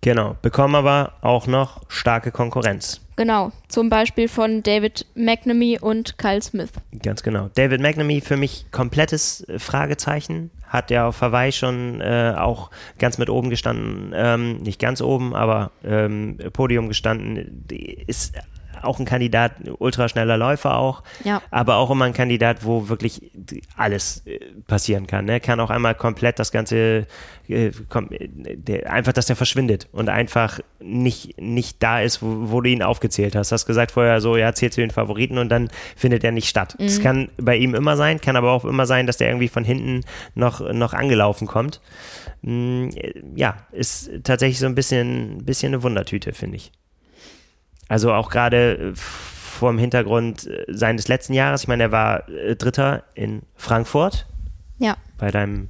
[0.00, 3.00] Genau, bekommen aber auch noch starke Konkurrenz.
[3.16, 6.70] Genau, zum Beispiel von David McNamee und Kyle Smith.
[7.02, 7.50] Ganz genau.
[7.56, 10.52] David McNamee für mich komplettes äh, Fragezeichen.
[10.68, 12.70] Hat ja auf Hawaii schon äh, auch
[13.00, 14.12] ganz mit oben gestanden.
[14.14, 17.64] Ähm, nicht ganz oben, aber ähm, Podium gestanden.
[18.06, 18.34] Ist
[18.82, 21.42] auch ein Kandidat, ultraschneller Läufer auch, ja.
[21.50, 23.30] aber auch immer ein Kandidat, wo wirklich
[23.76, 25.24] alles äh, passieren kann.
[25.24, 25.40] Ne?
[25.40, 27.06] Kann auch einmal komplett das Ganze,
[27.48, 32.60] äh, kom der, einfach, dass der verschwindet und einfach nicht, nicht da ist, wo, wo,
[32.60, 33.50] du ihn aufgezählt hast.
[33.50, 36.48] Du hast gesagt vorher so, ja, zählst du den Favoriten und dann findet er nicht
[36.48, 36.76] statt.
[36.78, 37.02] Es mhm.
[37.02, 40.02] kann bei ihm immer sein, kann aber auch immer sein, dass der irgendwie von hinten
[40.34, 41.80] noch, noch angelaufen kommt.
[42.42, 42.90] Mm,
[43.34, 46.72] ja, ist tatsächlich so ein bisschen, bisschen eine Wundertüte, finde ich.
[47.88, 51.62] Also auch gerade äh, vor dem Hintergrund äh, seines letzten Jahres.
[51.62, 54.26] Ich meine, er war äh, Dritter in Frankfurt.
[54.78, 54.96] Ja.
[55.16, 55.68] Bei deinem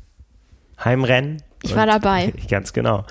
[0.84, 1.42] Heimrennen.
[1.62, 2.32] Ich war dabei.
[2.50, 3.04] Ganz genau.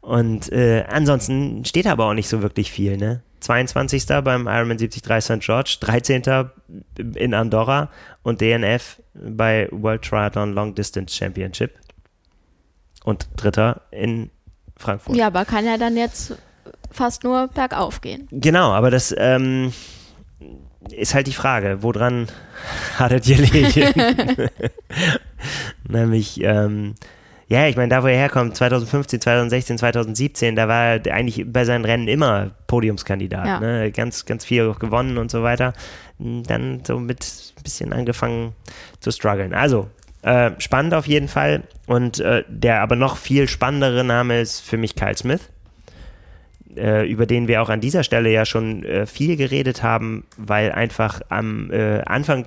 [0.00, 3.22] Und äh, ansonsten steht aber auch nicht so wirklich viel, ne?
[3.40, 4.06] 22.
[4.06, 5.40] beim Ironman 73 St.
[5.40, 6.22] George, 13.
[7.14, 7.90] in Andorra
[8.22, 11.78] und DNF bei World Triathlon Long Distance Championship
[13.04, 14.30] und Dritter in
[14.76, 15.16] Frankfurt.
[15.16, 16.34] Ja, aber kann er dann jetzt
[16.94, 18.28] fast nur bergauf gehen.
[18.30, 19.72] Genau, aber das ähm,
[20.90, 22.28] ist halt die Frage, woran
[22.98, 24.50] hat er dir liegen?
[25.88, 26.94] Nämlich, ähm,
[27.48, 31.64] ja, ich meine, da wo er herkommt, 2015, 2016, 2017, da war er eigentlich bei
[31.64, 33.46] seinen Rennen immer Podiumskandidat.
[33.46, 33.60] Ja.
[33.60, 33.92] Ne?
[33.92, 35.74] Ganz, ganz viel gewonnen und so weiter.
[36.18, 37.24] Dann so mit
[37.56, 38.54] ein bisschen angefangen
[39.00, 39.52] zu strugglen.
[39.52, 39.88] Also,
[40.22, 41.64] äh, spannend auf jeden Fall.
[41.86, 45.50] Und äh, der aber noch viel spannendere Name ist für mich Kyle Smith
[46.76, 50.72] äh, über den wir auch an dieser Stelle ja schon äh, viel geredet haben, weil
[50.72, 52.46] einfach am äh, Anfang,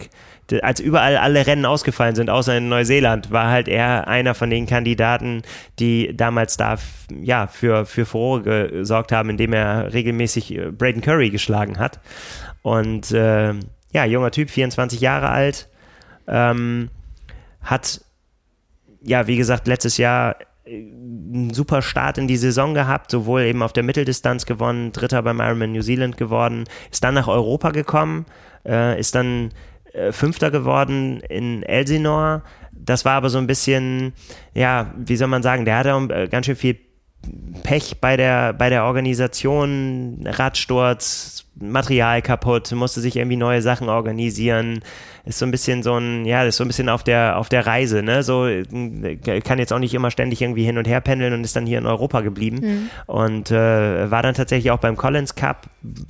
[0.61, 4.65] als überall alle Rennen ausgefallen sind, außer in Neuseeland, war halt er einer von den
[4.65, 5.41] Kandidaten,
[5.79, 6.77] die damals da
[7.21, 11.99] ja für, für Furore gesorgt haben, indem er regelmäßig äh, Braden Curry geschlagen hat.
[12.61, 13.53] Und äh,
[13.91, 15.69] ja, junger Typ, 24 Jahre alt,
[16.27, 16.89] ähm,
[17.61, 18.01] hat
[19.07, 20.35] ja, wie gesagt, letztes Jahr
[20.67, 25.39] einen super Start in die Saison gehabt, sowohl eben auf der Mitteldistanz gewonnen, Dritter beim
[25.39, 28.25] Ironman New Zealand geworden, ist dann nach Europa gekommen,
[28.65, 29.51] äh, ist dann
[29.93, 32.43] äh, Fünfter geworden in Elsinore.
[32.71, 34.13] Das war aber so ein bisschen,
[34.53, 36.77] ja, wie soll man sagen, der hatte äh, ganz schön viel
[37.63, 44.81] Pech bei der, bei der Organisation, Radsturz, Material kaputt, musste sich irgendwie neue Sachen organisieren.
[45.25, 47.67] Ist so ein bisschen so ein, ja, ist so ein bisschen auf der, auf der
[47.67, 48.23] Reise, ne?
[48.23, 51.55] So, äh, kann jetzt auch nicht immer ständig irgendwie hin und her pendeln und ist
[51.55, 52.59] dann hier in Europa geblieben.
[52.61, 52.89] Mhm.
[53.07, 55.67] Und äh, war dann tatsächlich auch beim Collins Cup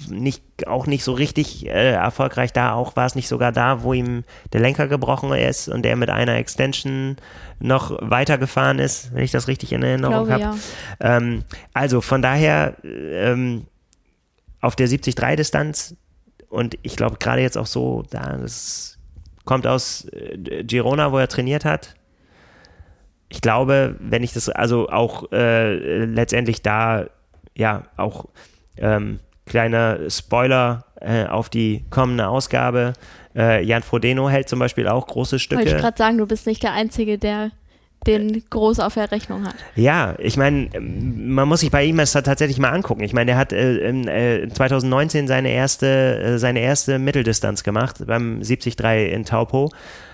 [0.10, 2.74] nicht, auch nicht so richtig äh, erfolgreich da.
[2.74, 6.10] Auch war es nicht sogar da, wo ihm der Lenker gebrochen ist und er mit
[6.10, 7.18] einer Extension
[7.60, 10.42] noch weitergefahren ist, wenn ich das richtig in Erinnerung habe.
[10.42, 10.56] Ja.
[11.00, 11.44] Ähm,
[11.74, 13.66] also von daher, ähm,
[14.68, 15.96] auf der 70-3-Distanz
[16.50, 18.98] und ich glaube gerade jetzt auch so, da das
[19.46, 21.96] kommt aus äh, Girona, wo er trainiert hat.
[23.30, 27.08] Ich glaube, wenn ich das, also auch äh, letztendlich da,
[27.56, 28.26] ja, auch
[28.76, 32.94] ähm, kleiner Spoiler äh, auf die kommende Ausgabe.
[33.36, 35.62] Äh, Jan Frodeno hält zum Beispiel auch große Stücke.
[35.62, 37.52] Wollte ich gerade sagen, du bist nicht der Einzige, der
[38.06, 39.56] den groß auf der Rechnung hat.
[39.76, 43.04] Ja, ich meine, man muss sich bei ihm das tatsächlich mal angucken.
[43.04, 43.90] Ich meine, er hat äh,
[44.44, 48.80] äh, 2019 seine erste, äh, seine erste Mitteldistanz gemacht beim 73
[49.12, 49.72] in Taupo.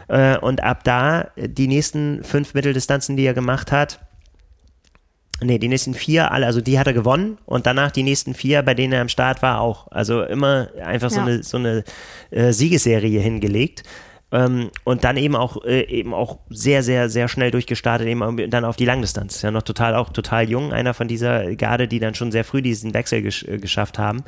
[0.07, 3.99] Äh, und ab da, die nächsten fünf Mitteldistanzen, die er gemacht hat,
[5.41, 8.61] Nee, die nächsten vier, alle, also die hat er gewonnen und danach die nächsten vier,
[8.61, 9.91] bei denen er am Start war, auch.
[9.91, 11.15] Also immer einfach ja.
[11.15, 11.83] so eine, so eine
[12.31, 13.83] äh, Siegesserie hingelegt.
[14.33, 18.65] Ähm, und dann eben auch, äh, eben auch sehr, sehr, sehr schnell durchgestartet, eben dann
[18.65, 19.43] auf die Langdistanz.
[19.43, 22.63] Ja, noch total, auch total jung, einer von dieser Garde, die dann schon sehr früh
[22.63, 24.23] diesen Wechsel gesch äh, geschafft haben.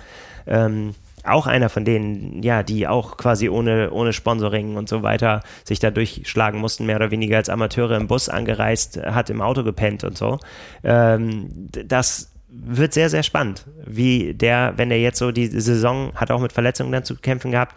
[0.46, 5.42] Ähm, auch einer von denen, ja, die auch quasi ohne, ohne Sponsoring und so weiter
[5.64, 9.64] sich da durchschlagen mussten, mehr oder weniger als Amateure im Bus angereist, hat im Auto
[9.64, 10.38] gepennt und so.
[10.84, 16.30] Ähm, das wird sehr, sehr spannend, wie der, wenn der jetzt so die Saison hat
[16.30, 17.76] auch mit Verletzungen dann zu kämpfen gehabt,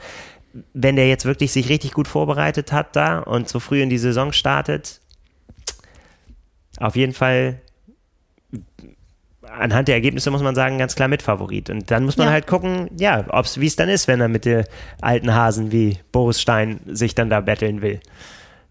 [0.72, 3.98] wenn der jetzt wirklich sich richtig gut vorbereitet hat da und so früh in die
[3.98, 5.00] Saison startet,
[6.78, 7.60] auf jeden Fall
[9.50, 11.70] anhand der Ergebnisse muss man sagen, ganz klar Mitfavorit.
[11.70, 12.32] Und dann muss man ja.
[12.32, 13.24] halt gucken, ja,
[13.56, 14.64] wie es dann ist, wenn er mit den
[15.00, 18.00] alten Hasen wie Boris Stein sich dann da betteln will.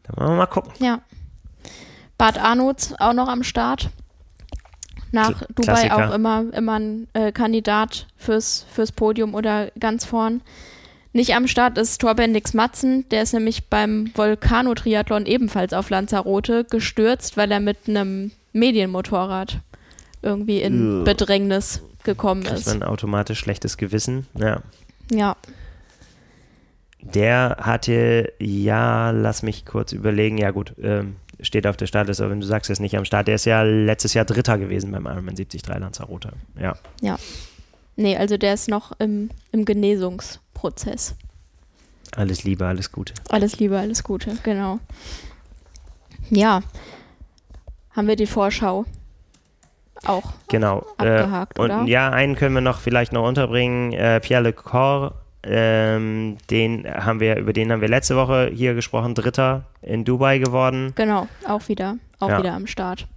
[0.04, 0.72] Da wollen wir mal gucken.
[0.80, 1.02] Ja.
[2.18, 3.90] Bad Arnolds auch noch am Start.
[5.12, 6.10] Nach Dubai Klassiker.
[6.10, 10.42] auch immer, immer ein äh, Kandidat fürs, fürs Podium oder ganz vorn.
[11.14, 17.38] Nicht am Start ist Torbendix Matzen, der ist nämlich beim Volcano-Triathlon ebenfalls auf Lanzarote gestürzt,
[17.38, 19.60] weil er mit einem Medienmotorrad
[20.22, 22.68] irgendwie in Bedrängnis gekommen Kriegt ist.
[22.68, 24.62] man automatisch schlechtes Gewissen, ja.
[25.12, 25.36] Ja.
[27.02, 32.32] Der hatte, ja, lass mich kurz überlegen, ja gut, ähm, steht auf der Startliste, aber
[32.32, 34.92] wenn du sagst, er ist nicht am Start, der ist ja letztes Jahr Dritter gewesen
[34.92, 36.76] beim Ironman 73 Lanzarote, ja.
[37.02, 37.18] Ja.
[37.96, 41.16] Nee, also der ist noch im, im Genesungs- Prozess.
[42.16, 43.14] Alles Liebe, alles Gute.
[43.30, 44.80] Alles Liebe, alles Gute, genau.
[46.32, 46.64] Ja,
[47.92, 48.86] haben wir die Vorschau
[50.04, 50.86] auch genau.
[51.00, 51.84] Äh, abgehakt, äh, und oder?
[51.84, 53.94] ja, einen können wir noch vielleicht noch unterbringen.
[53.94, 55.14] Äh, Pierre Lecor,
[55.44, 60.40] ähm, den haben wir, über den haben wir letzte Woche hier gesprochen, Dritter in Dubai
[60.40, 60.94] geworden.
[60.96, 62.40] Genau, auch wieder, auch ja.
[62.40, 63.08] wieder am Start.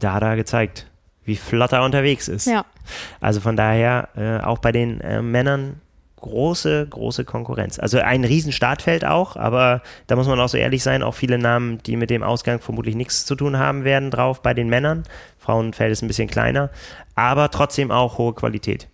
[0.00, 0.86] Da hat er gezeigt,
[1.24, 2.46] wie flott er unterwegs ist.
[2.46, 2.66] Ja.
[3.20, 5.80] Also von daher, äh, auch bei den äh, Männern
[6.20, 7.78] große, große Konkurrenz.
[7.78, 11.38] Also ein riesen Startfeld auch, aber da muss man auch so ehrlich sein, auch viele
[11.38, 15.04] Namen, die mit dem Ausgang vermutlich nichts zu tun haben werden, drauf bei den Männern.
[15.38, 16.70] Frauenfeld ist ein bisschen kleiner,
[17.14, 18.88] aber trotzdem auch hohe Qualität.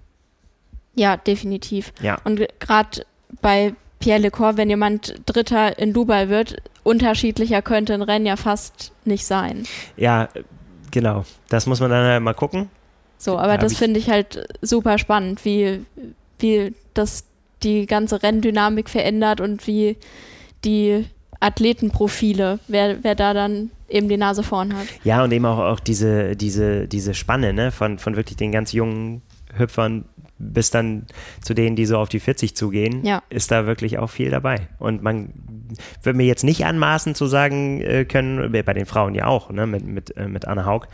[0.94, 1.92] Ja, definitiv.
[2.00, 2.18] Ja.
[2.24, 3.04] Und gerade
[3.40, 8.92] bei Pierre Lecor, wenn jemand Dritter in Dubai wird, unterschiedlicher könnte ein Rennen ja fast
[9.04, 9.64] nicht sein.
[9.96, 10.28] Ja,
[10.90, 11.24] genau.
[11.48, 12.68] Das muss man dann halt mal gucken.
[13.18, 15.84] So, aber da das finde ich halt super spannend, wie,
[16.38, 17.24] wie das
[17.62, 19.96] die ganze Renndynamik verändert und wie
[20.64, 21.06] die
[21.40, 24.86] Athletenprofile, wer, wer da dann eben die Nase vorn hat.
[25.04, 28.72] Ja, und eben auch, auch diese, diese, diese Spanne, ne, von, von wirklich den ganz
[28.72, 29.22] jungen
[29.56, 30.06] Hüpfern
[30.52, 31.06] bis dann
[31.42, 33.22] zu denen, die so auf die 40 zugehen, ja.
[33.30, 34.68] ist da wirklich auch viel dabei.
[34.78, 35.32] Und man
[36.02, 39.66] würde mir jetzt nicht anmaßen zu sagen äh, können, bei den Frauen ja auch, ne,
[39.66, 40.86] mit, mit, äh, mit Anna Haug,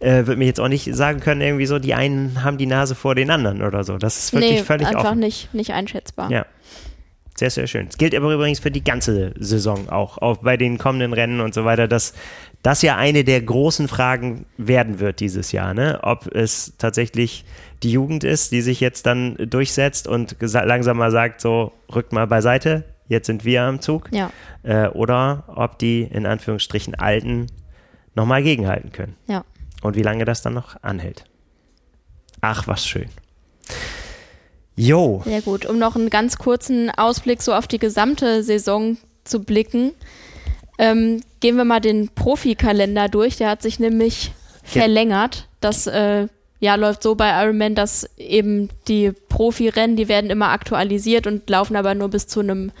[0.00, 2.94] äh, würde mir jetzt auch nicht sagen können, irgendwie so, die einen haben die Nase
[2.94, 3.98] vor den anderen oder so.
[3.98, 5.20] Das ist wirklich nee, völlig einfach offen.
[5.20, 6.30] nicht, nicht einschätzbar.
[6.30, 6.46] Ja.
[7.36, 7.88] Sehr, sehr schön.
[7.88, 11.52] Es gilt aber übrigens für die ganze Saison auch, auch bei den kommenden Rennen und
[11.52, 12.14] so weiter, dass
[12.62, 15.98] das ja eine der großen Fragen werden wird dieses Jahr, ne?
[16.02, 17.44] Ob es tatsächlich
[17.84, 22.26] die Jugend ist, die sich jetzt dann durchsetzt und langsam mal sagt, so rückt mal
[22.26, 24.08] beiseite, jetzt sind wir am Zug.
[24.10, 24.30] Ja.
[24.62, 27.46] Äh, oder ob die in Anführungsstrichen Alten
[28.14, 29.16] nochmal gegenhalten können.
[29.28, 29.44] Ja.
[29.82, 31.24] Und wie lange das dann noch anhält.
[32.40, 33.08] Ach, was schön.
[34.76, 35.22] Jo.
[35.24, 35.66] Sehr gut.
[35.66, 39.92] Um noch einen ganz kurzen Ausblick so auf die gesamte Saison zu blicken,
[40.78, 43.36] ähm, gehen wir mal den Profikalender durch.
[43.36, 44.32] Der hat sich nämlich
[44.62, 45.48] verlängert.
[45.60, 46.28] Das äh,
[46.64, 51.76] ja, läuft so bei Ironman, dass eben die Profirennen, die werden immer aktualisiert und laufen
[51.76, 52.72] aber nur bis zu einem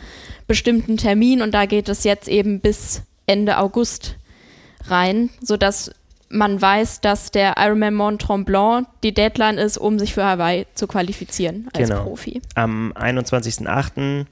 [0.46, 4.16] bestimmten Termin und da geht es jetzt eben bis Ende August
[4.86, 5.90] rein, sodass
[6.30, 10.86] man weiß, dass der Ironman Mont Tremblant die Deadline ist, um sich für Hawaii zu
[10.86, 12.04] qualifizieren als Genau.
[12.04, 12.40] Profi.
[12.54, 14.24] am 21.08.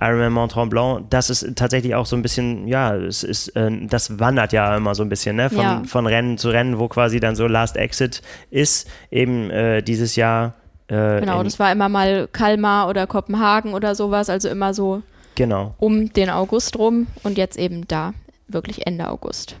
[0.00, 4.18] Ironman Mont Tremblant, das ist tatsächlich auch so ein bisschen, ja, es ist, äh, das
[4.18, 5.50] wandert ja immer so ein bisschen, ne?
[5.50, 5.82] Von, Ja.
[5.86, 8.88] von Rennen zu Rennen, wo quasi dann so Last Exit ist.
[9.10, 10.54] Eben äh, dieses Jahr.
[10.88, 15.02] Äh, Genau, das war immer mal Kalmar oder Kopenhagen oder sowas, also immer so
[15.36, 18.12] genau, um den August rum und jetzt eben da,
[18.48, 19.56] wirklich Ende August.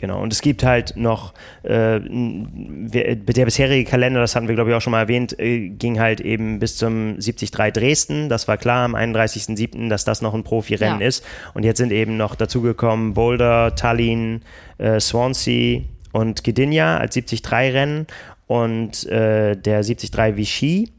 [0.00, 0.20] Genau.
[0.22, 4.80] Und es gibt halt noch, äh, der bisherige Kalender, das hatten wir glaube ich auch
[4.80, 8.28] schon mal erwähnt, äh, ging halt eben bis zum 73 Dresden.
[8.28, 11.06] Das war klar am 31.07., dass das noch ein Profirennen Ja.
[11.06, 11.24] ist.
[11.54, 14.42] Und jetzt sind eben noch dazugekommen Boulder, Tallinn,
[14.78, 15.82] äh, Swansea
[16.12, 18.06] und Gdynia als 73-Rennen
[18.46, 20.90] und äh, der 73 Vichy.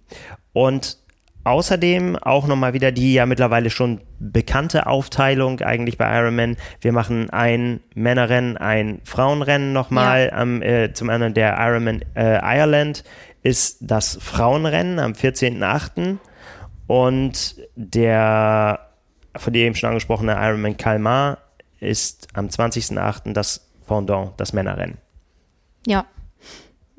[0.53, 0.97] Und
[1.43, 6.57] außerdem auch nochmal wieder die ja mittlerweile schon bekannte Aufteilung eigentlich bei Ironman.
[6.81, 10.31] Wir machen ein Männerrennen, ein Frauenrennen nochmal.
[10.31, 13.03] Am, äh, zum anderen der Ironman äh, Ireland
[13.43, 16.17] ist das Frauenrennen am 14.08.
[16.87, 18.91] Und der
[19.37, 21.37] von dir eben schon angesprochene Ironman Kalmar
[21.79, 23.33] ist am 20.08.
[23.33, 24.97] das Pendant, das Männerrennen.
[25.87, 26.05] Ja.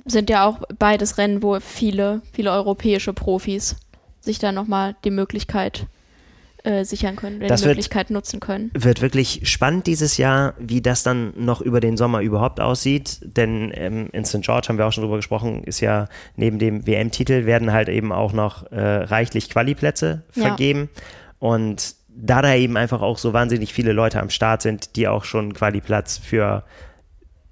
[0.04, 3.76] Sind ja auch beides Rennen, wo viele, viele europäische Profis
[4.22, 5.86] sich da nochmal die Möglichkeit
[6.64, 8.70] äh, sichern können, oder Das die wird- Möglichkeit nutzen können.
[8.72, 13.18] Wird wirklich spannend dieses Jahr, wie das dann noch über den Sommer überhaupt aussieht.
[13.22, 14.42] Denn ähm, in St.
[14.42, 18.12] George haben wir auch schon drüber gesprochen, ist ja neben dem WM-Titel werden halt eben
[18.12, 20.42] auch noch äh, reichlich Quali-Plätze Ja.
[20.46, 20.88] vergeben.
[21.40, 25.24] Und da da eben einfach auch so wahnsinnig viele Leute am Start sind, die auch
[25.24, 26.62] schon einen Quali-Platz für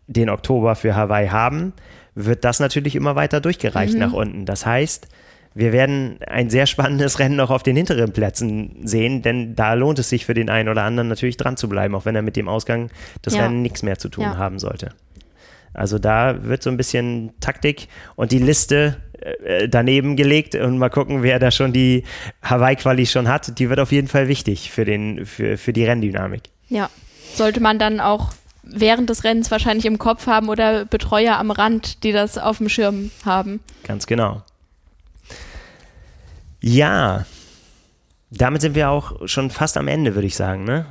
[0.06, 1.72] den Oktober für Hawaii haben,
[2.14, 4.44] wird das natürlich immer weiter durchgereicht nach unten.
[4.46, 5.08] Das heißt,
[5.54, 9.98] wir werden ein sehr spannendes Rennen noch auf den hinteren Plätzen sehen, denn da lohnt
[9.98, 12.36] es sich für den einen oder anderen natürlich dran zu bleiben, auch wenn er mit
[12.36, 12.90] dem Ausgang
[13.24, 13.42] des Ja.
[13.44, 14.36] Rennen nichts mehr zu tun Ja.
[14.36, 14.90] haben sollte.
[15.74, 18.96] Also da wird so ein bisschen Taktik und die Liste
[19.44, 22.04] äh, daneben gelegt und mal gucken, wer da schon die
[22.42, 23.58] Hawaii-Quali schon hat.
[23.58, 26.42] Die wird auf jeden Fall wichtig für, den, für, für die Renndynamik.
[26.68, 26.90] Ja.
[27.34, 28.32] Sollte man dann auch
[28.64, 32.68] während des Rennens wahrscheinlich im Kopf haben oder Betreuer am Rand, die das auf dem
[32.68, 33.60] Schirm haben.
[33.86, 34.42] Ganz genau.
[36.62, 37.24] Ja,
[38.30, 40.64] damit sind wir auch schon fast am Ende, würde ich sagen.
[40.64, 40.86] Ne?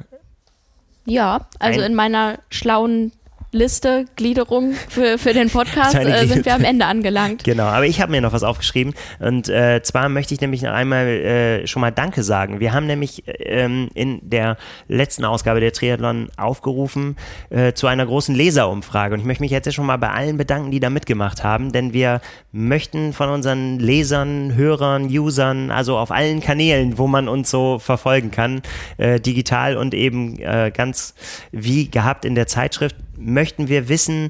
[1.05, 3.11] Ja, also Ein- in meiner schlauen
[3.51, 7.43] Liste, Gliederung für, für den Podcast äh, sind wir am Ende angelangt.
[7.43, 10.71] Genau, aber ich habe mir noch was aufgeschrieben und äh, zwar möchte ich nämlich noch
[10.71, 12.59] einmal äh, schon mal Danke sagen.
[12.59, 14.57] Wir haben nämlich ähm, in der
[14.87, 17.15] letzten Ausgabe der Triathlon aufgerufen
[17.49, 20.69] äh, zu einer großen Leserumfrage und ich möchte mich jetzt schon mal bei allen bedanken,
[20.69, 22.21] die da mitgemacht haben, denn wir
[22.51, 28.29] möchten von unseren Lesern, Hörern, Usern, also auf allen Kanälen, wo man uns so verfolgen
[28.29, 28.61] kann,
[28.97, 31.15] äh, digital und eben äh, ganz
[31.51, 34.29] wie gehabt in der Zeitschrift, möchten wir wissen,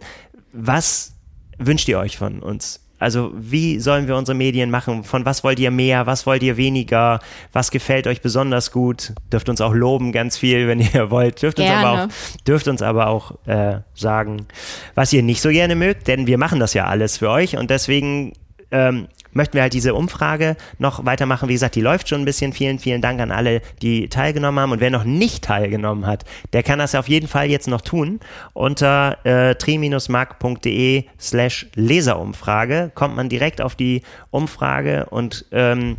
[0.51, 1.13] was
[1.57, 2.81] wünscht ihr euch von uns?
[2.99, 5.05] Also wie sollen wir unsere Medien machen?
[5.05, 6.05] Von was wollt ihr mehr?
[6.05, 7.21] Was wollt ihr weniger?
[7.53, 9.13] Was gefällt euch besonders gut?
[9.31, 11.41] Dürft uns auch loben ganz viel, wenn ihr wollt.
[11.41, 12.11] Dürft uns aber Gerne.
[12.11, 14.47] auch, dürft uns aber auch äh, sagen,
[14.95, 17.69] was ihr nicht so gerne mögt, denn wir machen das ja alles für euch und
[17.69, 18.33] deswegen
[18.71, 21.49] ähm, möchten wir halt diese Umfrage noch weitermachen.
[21.49, 22.53] Wie gesagt, die läuft schon ein bisschen.
[22.53, 24.71] Vielen, vielen Dank an alle, die teilgenommen haben.
[24.71, 28.19] Und wer noch nicht teilgenommen hat, der kann das auf jeden Fall jetzt noch tun.
[28.53, 34.01] Unter äh, tri-mark.de slash Leserumfrage kommt man direkt auf die
[34.31, 35.97] Umfrage und ähm,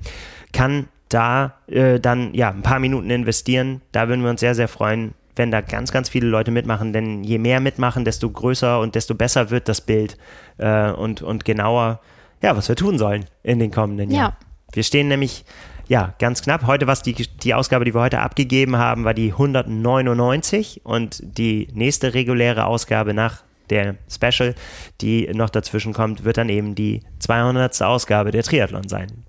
[0.53, 3.83] kann da äh, dann ja ein paar Minuten investieren.
[3.93, 6.93] Da würden wir uns sehr, sehr freuen, wenn da ganz, ganz viele Leute mitmachen.
[6.93, 10.17] Denn je mehr mitmachen, desto größer und desto besser wird das Bild
[10.59, 12.01] äh, und, und genauer,
[12.43, 14.19] ja, was wir tun sollen in den kommenden Ja.
[14.19, 14.37] Jahren.
[14.73, 15.45] Wir stehen nämlich,
[15.89, 16.67] ja, ganz knapp.
[16.67, 21.69] Heute, was die, die Ausgabe, die wir heute abgegeben haben, war die 199 und die
[21.73, 24.55] nächste reguläre Ausgabe nach der Special,
[25.01, 27.83] die noch dazwischen kommt, wird dann eben die 200.
[27.83, 29.25] Ausgabe der Triathlon sein.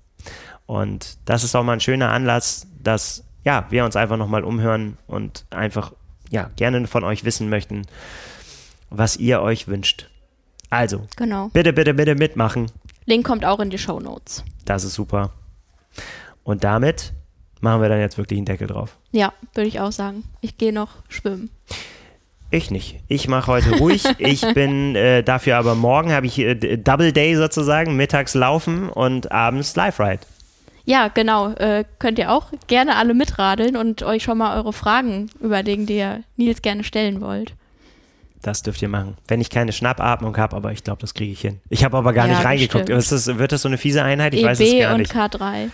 [0.66, 4.96] Und das ist auch mal ein schöner Anlass, dass ja, wir uns einfach nochmal umhören
[5.06, 5.92] und einfach
[6.30, 7.82] ja, gerne von euch wissen möchten,
[8.90, 10.08] was ihr euch wünscht.
[10.70, 11.50] Also, Genau.
[11.52, 12.70] bitte, bitte, bitte mitmachen.
[13.04, 14.44] Link kommt auch in die Show Notes.
[14.64, 15.30] Das ist super.
[16.44, 17.12] Und damit
[17.60, 18.96] machen wir dann jetzt wirklich einen Deckel drauf.
[19.12, 20.24] Ja, würde ich auch sagen.
[20.40, 21.50] Ich gehe noch schwimmen.
[22.50, 23.00] Ich nicht.
[23.08, 24.04] Ich mache heute ruhig.
[24.18, 29.32] Ich bin äh, dafür aber morgen habe ich äh, Double Day sozusagen, mittags laufen und
[29.32, 30.20] abends Live Ride.
[30.84, 31.52] Ja, genau.
[31.52, 35.96] Äh, könnt ihr auch gerne alle mitradeln und euch schon mal eure Fragen überlegen, die
[35.98, 37.54] ihr Nils gerne stellen wollt.
[38.42, 39.16] Das dürft ihr machen.
[39.28, 41.60] Wenn ich keine Schnappatmung habe, aber ich glaube, das kriege ich hin.
[41.68, 42.88] Ich habe aber gar Ja, nicht reingeguckt.
[42.88, 44.34] das, wird das so eine fiese Einheit?
[44.34, 45.12] Ich EB weiß es gar E und nicht.
[45.14, 45.70] K3.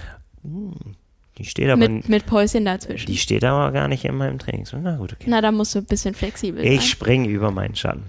[1.38, 3.06] Die steht aber, Mit, mit Päuschen dazwischen.
[3.06, 4.66] die steht aber gar nicht in meinem Training.
[4.82, 5.24] Na gut, okay.
[5.28, 6.72] Na, da musst du ein bisschen flexibel sein.
[6.72, 8.02] Ich springe über meinen Schatten.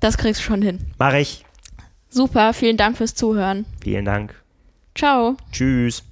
[0.00, 0.78] Das kriegst du schon hin.
[0.98, 1.44] Mache ich.
[2.10, 3.64] Super, vielen Dank fürs Zuhören.
[3.82, 4.34] Vielen Dank.
[4.94, 5.36] Ciao.
[5.50, 6.04] Tschüss.